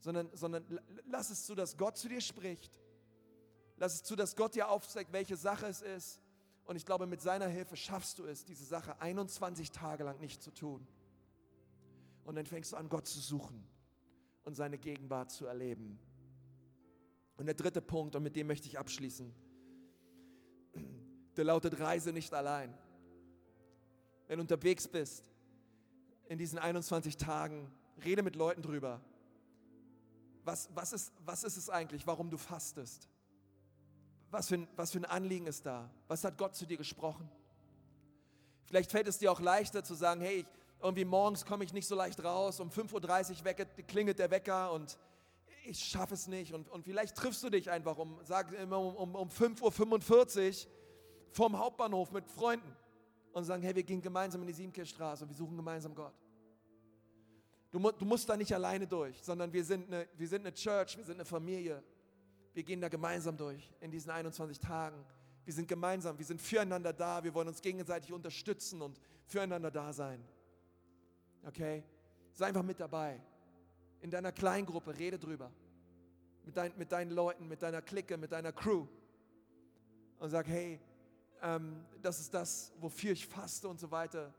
Sondern, 0.01 0.29
sondern 0.35 0.81
lass 1.07 1.31
es 1.31 1.47
zu, 1.47 1.55
dass 1.55 1.77
Gott 1.77 1.97
zu 1.97 2.09
dir 2.09 2.21
spricht. 2.21 2.77
Lass 3.77 3.95
es 3.95 4.03
zu, 4.03 4.17
dass 4.17 4.35
Gott 4.35 4.57
dir 4.57 4.69
aufzeigt, 4.69 5.13
welche 5.13 5.37
Sache 5.37 5.67
es 5.67 5.81
ist 5.81 6.21
und 6.65 6.75
ich 6.75 6.85
glaube, 6.85 7.07
mit 7.07 7.21
seiner 7.21 7.47
Hilfe 7.47 7.77
schaffst 7.77 8.19
du 8.19 8.25
es, 8.25 8.45
diese 8.45 8.65
Sache 8.65 9.01
21 9.01 9.71
Tage 9.71 10.03
lang 10.03 10.19
nicht 10.19 10.43
zu 10.43 10.51
tun. 10.51 10.85
Und 12.25 12.35
dann 12.35 12.47
fängst 12.47 12.73
du 12.73 12.77
an, 12.77 12.89
Gott 12.89 13.07
zu 13.07 13.21
suchen 13.21 13.65
und 14.43 14.55
seine 14.55 14.77
Gegenwart 14.77 15.31
zu 15.31 15.47
erleben. 15.47 16.01
Und 17.37 17.47
der 17.47 17.55
dritte 17.55 17.81
Punkt, 17.81 18.17
und 18.17 18.25
mit 18.25 18.35
dem 18.35 18.49
möchte 18.49 18.67
ich 18.67 18.77
abschließen, 18.77 19.33
der 21.37 21.45
lautet 21.45 21.79
Reise 21.79 22.13
nicht 22.13 22.33
allein. 22.33 22.73
Wenn 24.29 24.39
du 24.39 24.43
unterwegs 24.43 24.89
bist 24.89 25.31
in 26.29 26.39
diesen 26.39 26.59
21 26.59 27.17
Tagen, 27.17 27.71
rede 28.05 28.23
mit 28.23 28.37
Leuten 28.37 28.63
drüber. 28.63 29.01
Was, 30.45 30.69
was, 30.75 30.93
ist, 30.93 31.13
was 31.25 31.45
ist 31.45 31.57
es 31.57 31.71
eigentlich, 31.71 32.07
warum 32.07 32.31
du 32.31 32.39
fastest? 32.39 33.09
was 34.33 34.49
für, 34.49 34.57
ein, 34.57 34.69
was 34.77 34.91
für 34.91 34.99
ein 34.99 35.05
Anliegen 35.05 35.47
ist 35.47 35.65
da? 35.67 35.89
Was 36.09 36.25
hat 36.25 36.39
Gott 36.39 36.57
zu 36.57 36.67
dir 36.67 36.79
gesprochen? 36.79 37.31
Vielleicht 38.65 38.91
fällt 38.91 39.07
es 39.07 39.19
dir 39.19 39.31
auch 39.31 39.41
leichter 39.41 39.85
zu 39.85 39.95
sagen, 39.95 40.23
hey, 40.23 40.47
irgendwie 40.81 41.05
morgens 41.05 41.45
komme 41.45 41.65
ich 41.65 41.73
nicht 41.73 41.87
so 41.87 41.95
leicht 41.95 42.25
raus, 42.25 42.59
um 42.59 42.71
5.30 42.71 43.45
Uhr 43.45 43.85
klingelt 43.87 44.19
der 44.19 44.31
Wecker 44.31 44.73
und 44.73 44.99
ich 45.65 45.79
schaffe 45.79 46.15
es 46.15 46.27
nicht. 46.27 46.55
Und, 46.55 46.69
und 46.71 46.85
vielleicht 46.85 47.15
triffst 47.15 47.43
du 47.43 47.51
dich 47.51 47.71
einfach 47.71 47.99
um, 47.99 48.19
sag 48.25 48.51
um, 48.59 48.73
um, 48.73 49.15
um 49.15 49.29
5.45 49.29 50.67
Uhr 50.67 50.73
vorm 51.33 51.59
Hauptbahnhof 51.59 52.13
mit 52.13 52.29
Freunden 52.29 52.77
und 53.33 53.45
sagen, 53.45 53.63
hey, 53.63 53.75
wir 53.75 53.83
gehen 53.83 54.01
gemeinsam 54.01 54.43
in 54.43 54.47
die 54.47 54.53
Siebenkehrstraße 54.53 55.25
und 55.25 55.31
wir 55.31 55.37
suchen 55.37 55.57
gemeinsam 55.57 55.95
Gott. 55.95 56.15
Du, 57.71 57.79
du 57.79 58.05
musst 58.05 58.29
da 58.29 58.37
nicht 58.37 58.55
alleine 58.55 58.87
durch, 58.87 59.23
sondern 59.23 59.53
wir 59.53 59.65
sind, 59.65 59.87
eine, 59.87 60.07
wir 60.17 60.29
sind 60.29 60.43
eine 60.43 60.53
Church, 60.53 60.97
wir 60.97 61.05
sind 61.05 61.15
eine 61.15 61.25
Familie. 61.25 61.83
Wir 62.53 62.63
gehen 62.63 62.83
da 62.83 62.89
gemeinsam 62.89 63.37
durch 63.37 63.73
in 63.81 63.91
diesen 63.91 64.11
21 64.11 64.61
Tagen. 64.61 65.03
Wir 65.45 65.55
sind 65.55 65.67
gemeinsam, 65.67 66.19
wir 66.19 66.25
sind 66.25 66.41
füreinander 66.41 66.93
da, 66.93 67.25
wir 67.25 67.33
wollen 67.35 67.49
uns 67.49 67.63
gegenseitig 67.63 68.13
unterstützen 68.13 68.83
und 68.83 69.01
füreinander 69.25 69.71
da 69.71 69.93
sein. 69.93 70.23
Okay? 71.47 71.83
Sei 72.33 72.47
einfach 72.47 72.63
mit 72.63 72.79
dabei. 72.79 73.21
In 74.03 74.11
deiner 74.11 74.33
Kleingruppe, 74.33 74.97
rede 74.99 75.19
drüber. 75.19 75.51
Mit, 76.45 76.57
dein, 76.57 76.77
mit 76.77 76.93
deinen 76.93 77.11
Leuten, 77.11 77.49
mit 77.49 77.63
deiner 77.63 77.81
Clique, 77.81 78.17
mit 78.19 78.33
deiner 78.33 78.53
Crew. 78.53 78.87
Und 80.19 80.29
sag, 80.29 80.47
hey, 80.47 80.79
ähm, 81.43 81.85
das 82.01 82.21
ist 82.21 82.33
das, 82.33 82.73
wofür 82.79 83.13
ich 83.13 83.27
faste 83.27 83.69
und 83.69 83.79
so 83.79 83.91
weiter. 83.91 84.33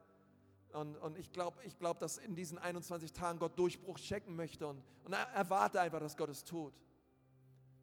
Und, 0.72 0.95
und 0.97 1.18
ich 1.18 1.32
glaube, 1.32 1.62
ich 1.64 1.78
glaub, 1.78 1.99
dass 1.99 2.18
in 2.18 2.34
diesen 2.34 2.58
21 2.58 3.12
Tagen 3.14 3.38
Gott 3.38 3.60
Durchbruch 3.60 3.99
checken 3.99 4.36
möchte 4.36 4.66
und, 4.68 4.82
und 5.04 5.14
erwarte 5.14 5.80
einfach, 5.80 5.99
dass 5.99 6.18
Gott 6.18 6.30
es 6.30 6.43
tut. 6.43 6.74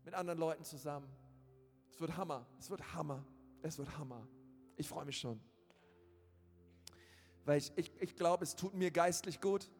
Mit 0.04 0.14
anderen 0.14 0.40
Leuten 0.40 0.64
zusammen. 0.64 1.08
Es 1.90 2.00
wird 2.00 2.16
Hammer. 2.16 2.46
Es 2.58 2.70
wird 2.70 2.94
Hammer. 2.94 3.24
Es 3.62 3.78
wird 3.78 3.96
Hammer. 3.98 4.26
Ich 4.76 4.88
freue 4.88 5.04
mich 5.04 5.18
schon. 5.18 5.38
Weil 7.44 7.58
ich, 7.58 7.72
ich, 7.76 7.92
ich 8.00 8.16
glaube, 8.16 8.42
es 8.42 8.56
tut 8.56 8.74
mir 8.74 8.90
geistlich 8.90 9.40
gut 9.40 9.70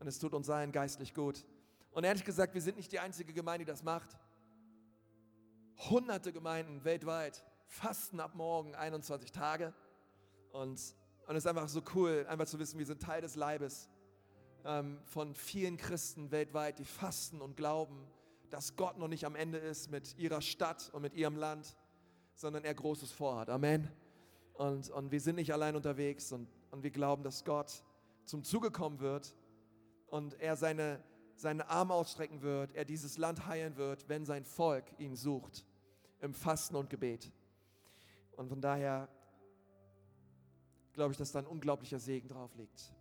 und 0.00 0.06
es 0.06 0.18
tut 0.18 0.32
uns 0.34 0.48
allen 0.50 0.72
geistlich 0.72 1.14
gut. 1.14 1.44
Und 1.92 2.04
ehrlich 2.04 2.24
gesagt, 2.24 2.54
wir 2.54 2.62
sind 2.62 2.76
nicht 2.76 2.90
die 2.90 2.98
einzige 2.98 3.32
Gemeinde, 3.32 3.64
die 3.64 3.70
das 3.70 3.82
macht. 3.82 4.18
Hunderte 5.90 6.32
Gemeinden 6.32 6.82
weltweit 6.84 7.44
fasten 7.66 8.20
ab 8.20 8.34
morgen 8.34 8.74
21 8.74 9.32
Tage 9.32 9.74
und 10.52 10.78
es 10.78 10.94
ist 11.28 11.46
einfach 11.46 11.68
so 11.68 11.82
cool, 11.94 12.26
einfach 12.28 12.46
zu 12.46 12.58
wissen, 12.58 12.78
wir 12.78 12.86
sind 12.86 13.00
Teil 13.00 13.20
des 13.20 13.34
Leibes 13.34 13.88
ähm, 14.64 14.98
von 15.04 15.34
vielen 15.34 15.76
Christen 15.76 16.30
weltweit, 16.30 16.78
die 16.78 16.84
fasten 16.84 17.40
und 17.40 17.56
glauben, 17.56 18.06
dass 18.50 18.76
Gott 18.76 18.98
noch 18.98 19.08
nicht 19.08 19.24
am 19.24 19.34
Ende 19.34 19.58
ist 19.58 19.90
mit 19.90 20.16
ihrer 20.18 20.40
Stadt 20.40 20.90
und 20.92 21.02
mit 21.02 21.14
ihrem 21.14 21.36
Land, 21.36 21.76
sondern 22.34 22.64
er 22.64 22.74
Großes 22.74 23.12
vorhat. 23.12 23.50
Amen. 23.50 23.90
Und, 24.54 24.90
und 24.90 25.10
wir 25.10 25.20
sind 25.20 25.36
nicht 25.36 25.52
allein 25.52 25.76
unterwegs 25.76 26.30
und, 26.32 26.48
und 26.70 26.82
wir 26.82 26.90
glauben, 26.90 27.24
dass 27.24 27.44
Gott 27.44 27.82
zum 28.24 28.44
Zuge 28.44 28.70
kommen 28.70 29.00
wird 29.00 29.34
und 30.06 30.40
er 30.40 30.56
seine, 30.56 31.02
seine 31.36 31.68
Arme 31.68 31.94
ausstrecken 31.94 32.42
wird, 32.42 32.74
er 32.74 32.84
dieses 32.84 33.18
Land 33.18 33.46
heilen 33.46 33.76
wird, 33.76 34.08
wenn 34.08 34.24
sein 34.24 34.44
Volk 34.44 34.84
ihn 34.98 35.16
sucht 35.16 35.64
im 36.20 36.34
Fasten 36.34 36.76
und 36.76 36.88
Gebet. 36.90 37.32
Und 38.36 38.48
von 38.48 38.60
daher 38.60 39.08
glaube 40.92 41.12
ich, 41.12 41.18
dass 41.18 41.32
da 41.32 41.40
ein 41.40 41.46
unglaublicher 41.46 41.98
Segen 41.98 42.28
drauf 42.28 42.54
liegt. 42.54 42.92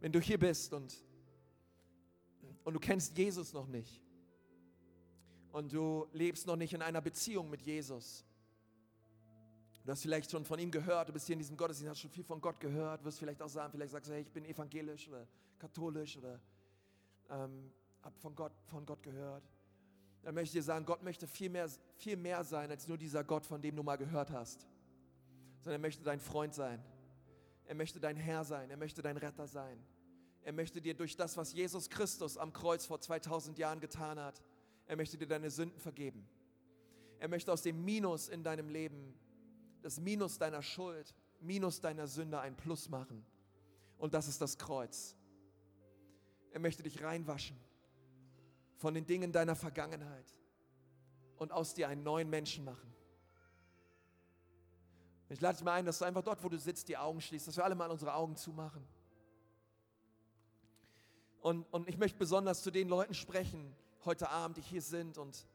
Wenn 0.00 0.12
du 0.12 0.20
hier 0.20 0.38
bist 0.38 0.72
und, 0.72 1.02
und 2.64 2.74
du 2.74 2.80
kennst 2.80 3.16
Jesus 3.16 3.52
noch 3.52 3.66
nicht 3.66 4.02
und 5.52 5.72
du 5.72 6.06
lebst 6.12 6.46
noch 6.46 6.56
nicht 6.56 6.74
in 6.74 6.82
einer 6.82 7.00
Beziehung 7.00 7.48
mit 7.48 7.62
Jesus, 7.62 8.24
du 9.84 9.90
hast 9.90 10.02
vielleicht 10.02 10.30
schon 10.30 10.44
von 10.44 10.58
ihm 10.58 10.70
gehört, 10.70 11.08
du 11.08 11.12
bist 11.12 11.26
hier 11.26 11.32
in 11.32 11.38
diesem 11.38 11.56
Gottesdienst, 11.56 11.90
hast 11.90 12.00
schon 12.00 12.10
viel 12.10 12.24
von 12.24 12.40
Gott 12.40 12.60
gehört, 12.60 13.02
wirst 13.04 13.18
vielleicht 13.18 13.40
auch 13.40 13.48
sagen, 13.48 13.72
vielleicht 13.72 13.92
sagst 13.92 14.10
du, 14.10 14.14
hey, 14.14 14.22
ich 14.22 14.32
bin 14.32 14.44
evangelisch 14.44 15.08
oder 15.08 15.26
katholisch 15.58 16.18
oder 16.18 16.40
ähm, 17.30 17.72
habe 18.02 18.16
von 18.18 18.34
Gott, 18.34 18.52
von 18.66 18.84
Gott 18.84 19.02
gehört. 19.02 19.42
Dann 20.26 20.34
möchte 20.34 20.58
ich 20.58 20.64
dir 20.64 20.66
sagen, 20.66 20.84
Gott 20.84 21.04
möchte 21.04 21.26
viel 21.26 21.48
mehr, 21.48 21.70
viel 21.94 22.16
mehr 22.16 22.42
sein 22.42 22.70
als 22.70 22.88
nur 22.88 22.98
dieser 22.98 23.22
Gott, 23.22 23.46
von 23.46 23.62
dem 23.62 23.76
du 23.76 23.82
mal 23.82 23.96
gehört 23.96 24.30
hast 24.30 24.66
sondern 25.66 25.80
er 25.80 25.84
möchte 25.84 26.04
dein 26.04 26.20
Freund 26.20 26.54
sein. 26.54 26.80
Er 27.64 27.74
möchte 27.74 27.98
dein 27.98 28.14
Herr 28.14 28.44
sein. 28.44 28.70
Er 28.70 28.76
möchte 28.76 29.02
dein 29.02 29.16
Retter 29.16 29.48
sein. 29.48 29.84
Er 30.42 30.52
möchte 30.52 30.80
dir 30.80 30.94
durch 30.94 31.16
das, 31.16 31.36
was 31.36 31.52
Jesus 31.52 31.90
Christus 31.90 32.38
am 32.38 32.52
Kreuz 32.52 32.86
vor 32.86 33.00
2000 33.00 33.58
Jahren 33.58 33.80
getan 33.80 34.20
hat, 34.20 34.40
er 34.86 34.94
möchte 34.94 35.18
dir 35.18 35.26
deine 35.26 35.50
Sünden 35.50 35.80
vergeben. 35.80 36.28
Er 37.18 37.26
möchte 37.26 37.52
aus 37.52 37.62
dem 37.62 37.84
Minus 37.84 38.28
in 38.28 38.44
deinem 38.44 38.68
Leben, 38.68 39.18
das 39.82 39.98
Minus 39.98 40.38
deiner 40.38 40.62
Schuld, 40.62 41.12
Minus 41.40 41.80
deiner 41.80 42.06
Sünde 42.06 42.38
ein 42.38 42.56
Plus 42.56 42.88
machen. 42.88 43.26
Und 43.98 44.14
das 44.14 44.28
ist 44.28 44.40
das 44.40 44.58
Kreuz. 44.58 45.16
Er 46.52 46.60
möchte 46.60 46.84
dich 46.84 47.02
reinwaschen 47.02 47.56
von 48.76 48.94
den 48.94 49.06
Dingen 49.06 49.32
deiner 49.32 49.56
Vergangenheit 49.56 50.34
und 51.36 51.52
aus 51.52 51.74
dir 51.74 51.88
einen 51.88 52.02
neuen 52.02 52.28
Menschen 52.28 52.64
machen. 52.64 52.92
Ich 55.28 55.40
lade 55.40 55.56
dich 55.56 55.64
mal 55.64 55.72
ein, 55.74 55.84
dass 55.84 55.98
du 55.98 56.04
einfach 56.04 56.22
dort, 56.22 56.42
wo 56.44 56.48
du 56.48 56.58
sitzt, 56.58 56.88
die 56.88 56.96
Augen 56.96 57.20
schließt, 57.20 57.48
dass 57.48 57.56
wir 57.56 57.64
alle 57.64 57.74
mal 57.74 57.90
unsere 57.90 58.14
Augen 58.14 58.36
zumachen. 58.36 58.86
Und, 61.40 61.64
und 61.72 61.88
ich 61.88 61.98
möchte 61.98 62.18
besonders 62.18 62.62
zu 62.62 62.70
den 62.70 62.88
Leuten 62.88 63.14
sprechen, 63.14 63.74
heute 64.04 64.28
Abend, 64.30 64.56
die 64.56 64.62
hier 64.62 64.82
sind 64.82 65.18
und, 65.18 65.46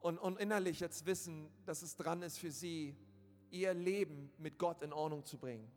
und, 0.00 0.18
und 0.18 0.38
innerlich 0.38 0.80
jetzt 0.80 1.06
wissen, 1.06 1.48
dass 1.64 1.82
es 1.82 1.96
dran 1.96 2.22
ist 2.22 2.38
für 2.38 2.50
sie, 2.50 2.94
ihr 3.50 3.72
Leben 3.72 4.30
mit 4.38 4.58
Gott 4.58 4.82
in 4.82 4.92
Ordnung 4.92 5.24
zu 5.24 5.38
bringen. 5.38 5.70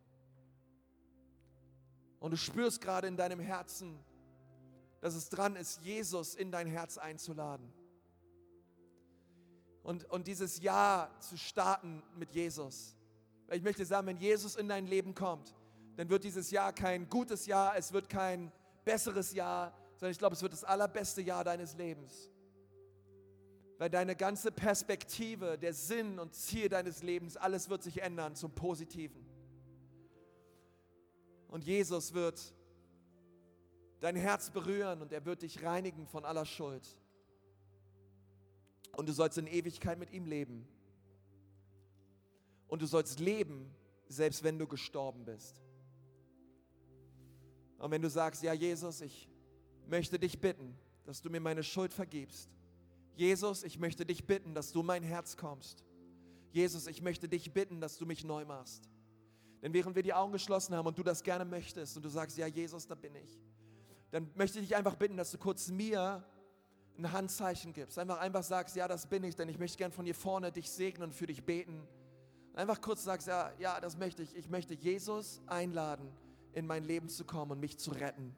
Und 2.20 2.32
du 2.32 2.36
spürst 2.36 2.82
gerade 2.82 3.06
in 3.08 3.16
deinem 3.16 3.40
Herzen, 3.40 3.98
dass 5.00 5.14
es 5.14 5.28
dran 5.28 5.56
ist, 5.56 5.80
Jesus 5.82 6.34
in 6.34 6.50
dein 6.50 6.66
Herz 6.66 6.98
einzuladen 6.98 7.72
und, 9.82 10.04
und 10.10 10.26
dieses 10.26 10.60
Jahr 10.60 11.18
zu 11.20 11.36
starten 11.36 12.02
mit 12.16 12.32
Jesus. 12.32 12.96
Weil 13.46 13.58
ich 13.58 13.62
möchte 13.62 13.84
sagen, 13.84 14.06
wenn 14.06 14.18
Jesus 14.18 14.56
in 14.56 14.68
dein 14.68 14.86
Leben 14.86 15.14
kommt, 15.14 15.54
dann 15.96 16.08
wird 16.08 16.24
dieses 16.24 16.50
Jahr 16.50 16.72
kein 16.72 17.08
gutes 17.08 17.46
Jahr, 17.46 17.76
es 17.76 17.92
wird 17.92 18.08
kein 18.08 18.52
besseres 18.84 19.32
Jahr, 19.32 19.72
sondern 19.96 20.12
ich 20.12 20.18
glaube, 20.18 20.34
es 20.34 20.42
wird 20.42 20.52
das 20.52 20.64
allerbeste 20.64 21.22
Jahr 21.22 21.44
deines 21.44 21.76
Lebens. 21.76 22.30
Weil 23.78 23.90
deine 23.90 24.14
ganze 24.14 24.52
Perspektive, 24.52 25.58
der 25.58 25.72
Sinn 25.72 26.18
und 26.18 26.34
Ziel 26.34 26.68
deines 26.68 27.02
Lebens, 27.02 27.36
alles 27.36 27.68
wird 27.70 27.82
sich 27.82 28.02
ändern 28.02 28.36
zum 28.36 28.52
Positiven. 28.52 29.26
Und 31.48 31.64
Jesus 31.64 32.14
wird 32.14 32.54
dein 34.00 34.16
Herz 34.16 34.50
berühren 34.50 35.02
und 35.02 35.12
er 35.12 35.24
wird 35.24 35.42
dich 35.42 35.62
reinigen 35.62 36.06
von 36.06 36.24
aller 36.24 36.46
Schuld 36.46 36.96
und 38.96 39.08
du 39.08 39.12
sollst 39.12 39.38
in 39.38 39.46
Ewigkeit 39.46 39.98
mit 39.98 40.10
ihm 40.10 40.26
leben. 40.26 40.66
Und 42.68 42.82
du 42.82 42.86
sollst 42.86 43.18
leben, 43.18 43.74
selbst 44.08 44.42
wenn 44.42 44.58
du 44.58 44.66
gestorben 44.66 45.24
bist. 45.24 45.60
Und 47.78 47.90
wenn 47.90 48.02
du 48.02 48.10
sagst, 48.10 48.42
ja 48.42 48.52
Jesus, 48.52 49.00
ich 49.00 49.28
möchte 49.86 50.18
dich 50.18 50.40
bitten, 50.40 50.76
dass 51.06 51.22
du 51.22 51.30
mir 51.30 51.40
meine 51.40 51.62
Schuld 51.62 51.92
vergibst. 51.92 52.50
Jesus, 53.16 53.62
ich 53.62 53.78
möchte 53.78 54.04
dich 54.06 54.26
bitten, 54.26 54.54
dass 54.54 54.70
du 54.70 54.82
mein 54.82 55.02
Herz 55.02 55.36
kommst. 55.36 55.84
Jesus, 56.52 56.86
ich 56.86 57.00
möchte 57.00 57.28
dich 57.28 57.52
bitten, 57.52 57.80
dass 57.80 57.96
du 57.96 58.06
mich 58.06 58.24
neu 58.24 58.44
machst. 58.44 58.88
Denn 59.62 59.72
während 59.72 59.94
wir 59.96 60.02
die 60.02 60.14
Augen 60.14 60.32
geschlossen 60.32 60.74
haben 60.74 60.86
und 60.86 60.98
du 60.98 61.02
das 61.02 61.22
gerne 61.22 61.44
möchtest 61.44 61.96
und 61.96 62.04
du 62.04 62.08
sagst, 62.08 62.36
ja 62.38 62.46
Jesus, 62.46 62.86
da 62.86 62.94
bin 62.94 63.14
ich, 63.14 63.38
dann 64.10 64.30
möchte 64.34 64.58
ich 64.58 64.68
dich 64.68 64.76
einfach 64.76 64.96
bitten, 64.96 65.16
dass 65.16 65.30
du 65.30 65.38
kurz 65.38 65.68
mir 65.68 66.24
ein 66.98 67.12
Handzeichen 67.12 67.72
gibst. 67.72 67.98
Einfach, 67.98 68.18
einfach 68.18 68.42
sagst, 68.42 68.76
ja, 68.76 68.88
das 68.88 69.06
bin 69.06 69.24
ich, 69.24 69.36
denn 69.36 69.48
ich 69.48 69.58
möchte 69.58 69.78
gern 69.78 69.92
von 69.92 70.04
hier 70.04 70.14
vorne 70.14 70.52
dich 70.52 70.70
segnen 70.70 71.08
und 71.08 71.14
für 71.14 71.26
dich 71.26 71.44
beten. 71.44 71.86
Einfach 72.54 72.80
kurz 72.80 73.04
sagst, 73.04 73.28
ja, 73.28 73.52
ja, 73.58 73.80
das 73.80 73.96
möchte 73.96 74.22
ich. 74.22 74.34
Ich 74.36 74.48
möchte 74.48 74.74
Jesus 74.74 75.40
einladen, 75.46 76.10
in 76.52 76.66
mein 76.66 76.84
Leben 76.84 77.08
zu 77.08 77.24
kommen 77.24 77.52
und 77.52 77.60
mich 77.60 77.78
zu 77.78 77.92
retten. 77.92 78.34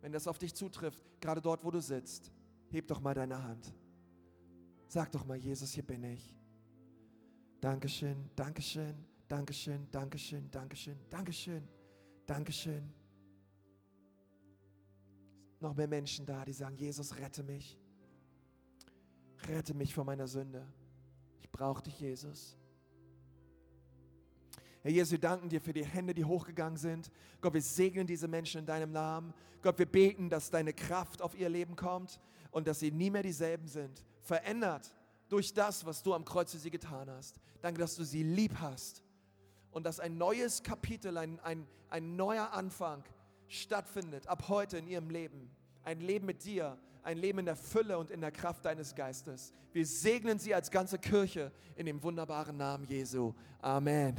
Wenn 0.00 0.12
das 0.12 0.28
auf 0.28 0.38
dich 0.38 0.54
zutrifft, 0.54 1.04
gerade 1.20 1.40
dort, 1.40 1.64
wo 1.64 1.70
du 1.70 1.80
sitzt, 1.80 2.30
heb 2.70 2.86
doch 2.86 3.00
mal 3.00 3.14
deine 3.14 3.42
Hand. 3.42 3.74
Sag 4.86 5.10
doch 5.10 5.24
mal, 5.24 5.36
Jesus, 5.36 5.72
hier 5.72 5.84
bin 5.84 6.04
ich. 6.04 6.36
Dankeschön, 7.60 8.30
Dankeschön, 8.36 8.94
Dankeschön, 9.26 9.88
Dankeschön, 9.90 10.48
Dankeschön, 10.50 10.98
Dankeschön, 11.10 11.68
Dankeschön 12.26 13.05
noch 15.66 15.74
mehr 15.74 15.88
Menschen 15.88 16.24
da, 16.24 16.44
die 16.44 16.52
sagen, 16.52 16.76
Jesus, 16.76 17.16
rette 17.16 17.42
mich. 17.42 17.78
Rette 19.48 19.74
mich 19.74 19.92
von 19.94 20.06
meiner 20.06 20.26
Sünde. 20.26 20.66
Ich 21.40 21.50
brauche 21.50 21.82
dich, 21.82 21.98
Jesus. 21.98 22.56
Herr 24.82 24.92
Jesus, 24.92 25.10
wir 25.10 25.18
danken 25.18 25.48
dir 25.48 25.60
für 25.60 25.72
die 25.72 25.84
Hände, 25.84 26.14
die 26.14 26.24
hochgegangen 26.24 26.76
sind. 26.76 27.10
Gott, 27.40 27.54
wir 27.54 27.62
segnen 27.62 28.06
diese 28.06 28.28
Menschen 28.28 28.60
in 28.60 28.66
deinem 28.66 28.92
Namen. 28.92 29.34
Gott, 29.60 29.78
wir 29.78 29.86
beten, 29.86 30.30
dass 30.30 30.50
deine 30.50 30.72
Kraft 30.72 31.20
auf 31.20 31.36
ihr 31.36 31.48
Leben 31.48 31.74
kommt 31.74 32.20
und 32.52 32.68
dass 32.68 32.78
sie 32.78 32.92
nie 32.92 33.10
mehr 33.10 33.24
dieselben 33.24 33.66
sind. 33.66 34.04
Verändert 34.20 34.94
durch 35.28 35.52
das, 35.52 35.84
was 35.84 36.04
du 36.04 36.14
am 36.14 36.24
Kreuz 36.24 36.52
für 36.52 36.58
sie 36.58 36.70
getan 36.70 37.10
hast. 37.10 37.40
Danke, 37.60 37.80
dass 37.80 37.96
du 37.96 38.04
sie 38.04 38.22
lieb 38.22 38.60
hast 38.60 39.02
und 39.72 39.84
dass 39.84 39.98
ein 39.98 40.16
neues 40.16 40.62
Kapitel, 40.62 41.18
ein, 41.18 41.40
ein, 41.40 41.66
ein 41.90 42.14
neuer 42.14 42.52
Anfang 42.52 43.02
stattfindet 43.48 44.26
ab 44.26 44.48
heute 44.48 44.78
in 44.78 44.86
ihrem 44.86 45.10
Leben. 45.10 45.50
Ein 45.84 46.00
Leben 46.00 46.26
mit 46.26 46.44
dir, 46.44 46.78
ein 47.02 47.18
Leben 47.18 47.38
in 47.38 47.46
der 47.46 47.56
Fülle 47.56 47.98
und 47.98 48.10
in 48.10 48.20
der 48.20 48.32
Kraft 48.32 48.64
deines 48.64 48.94
Geistes. 48.94 49.52
Wir 49.72 49.86
segnen 49.86 50.38
sie 50.38 50.54
als 50.54 50.70
ganze 50.70 50.98
Kirche 50.98 51.52
in 51.76 51.86
dem 51.86 52.02
wunderbaren 52.02 52.56
Namen 52.56 52.86
Jesu. 52.86 53.32
Amen. 53.60 54.16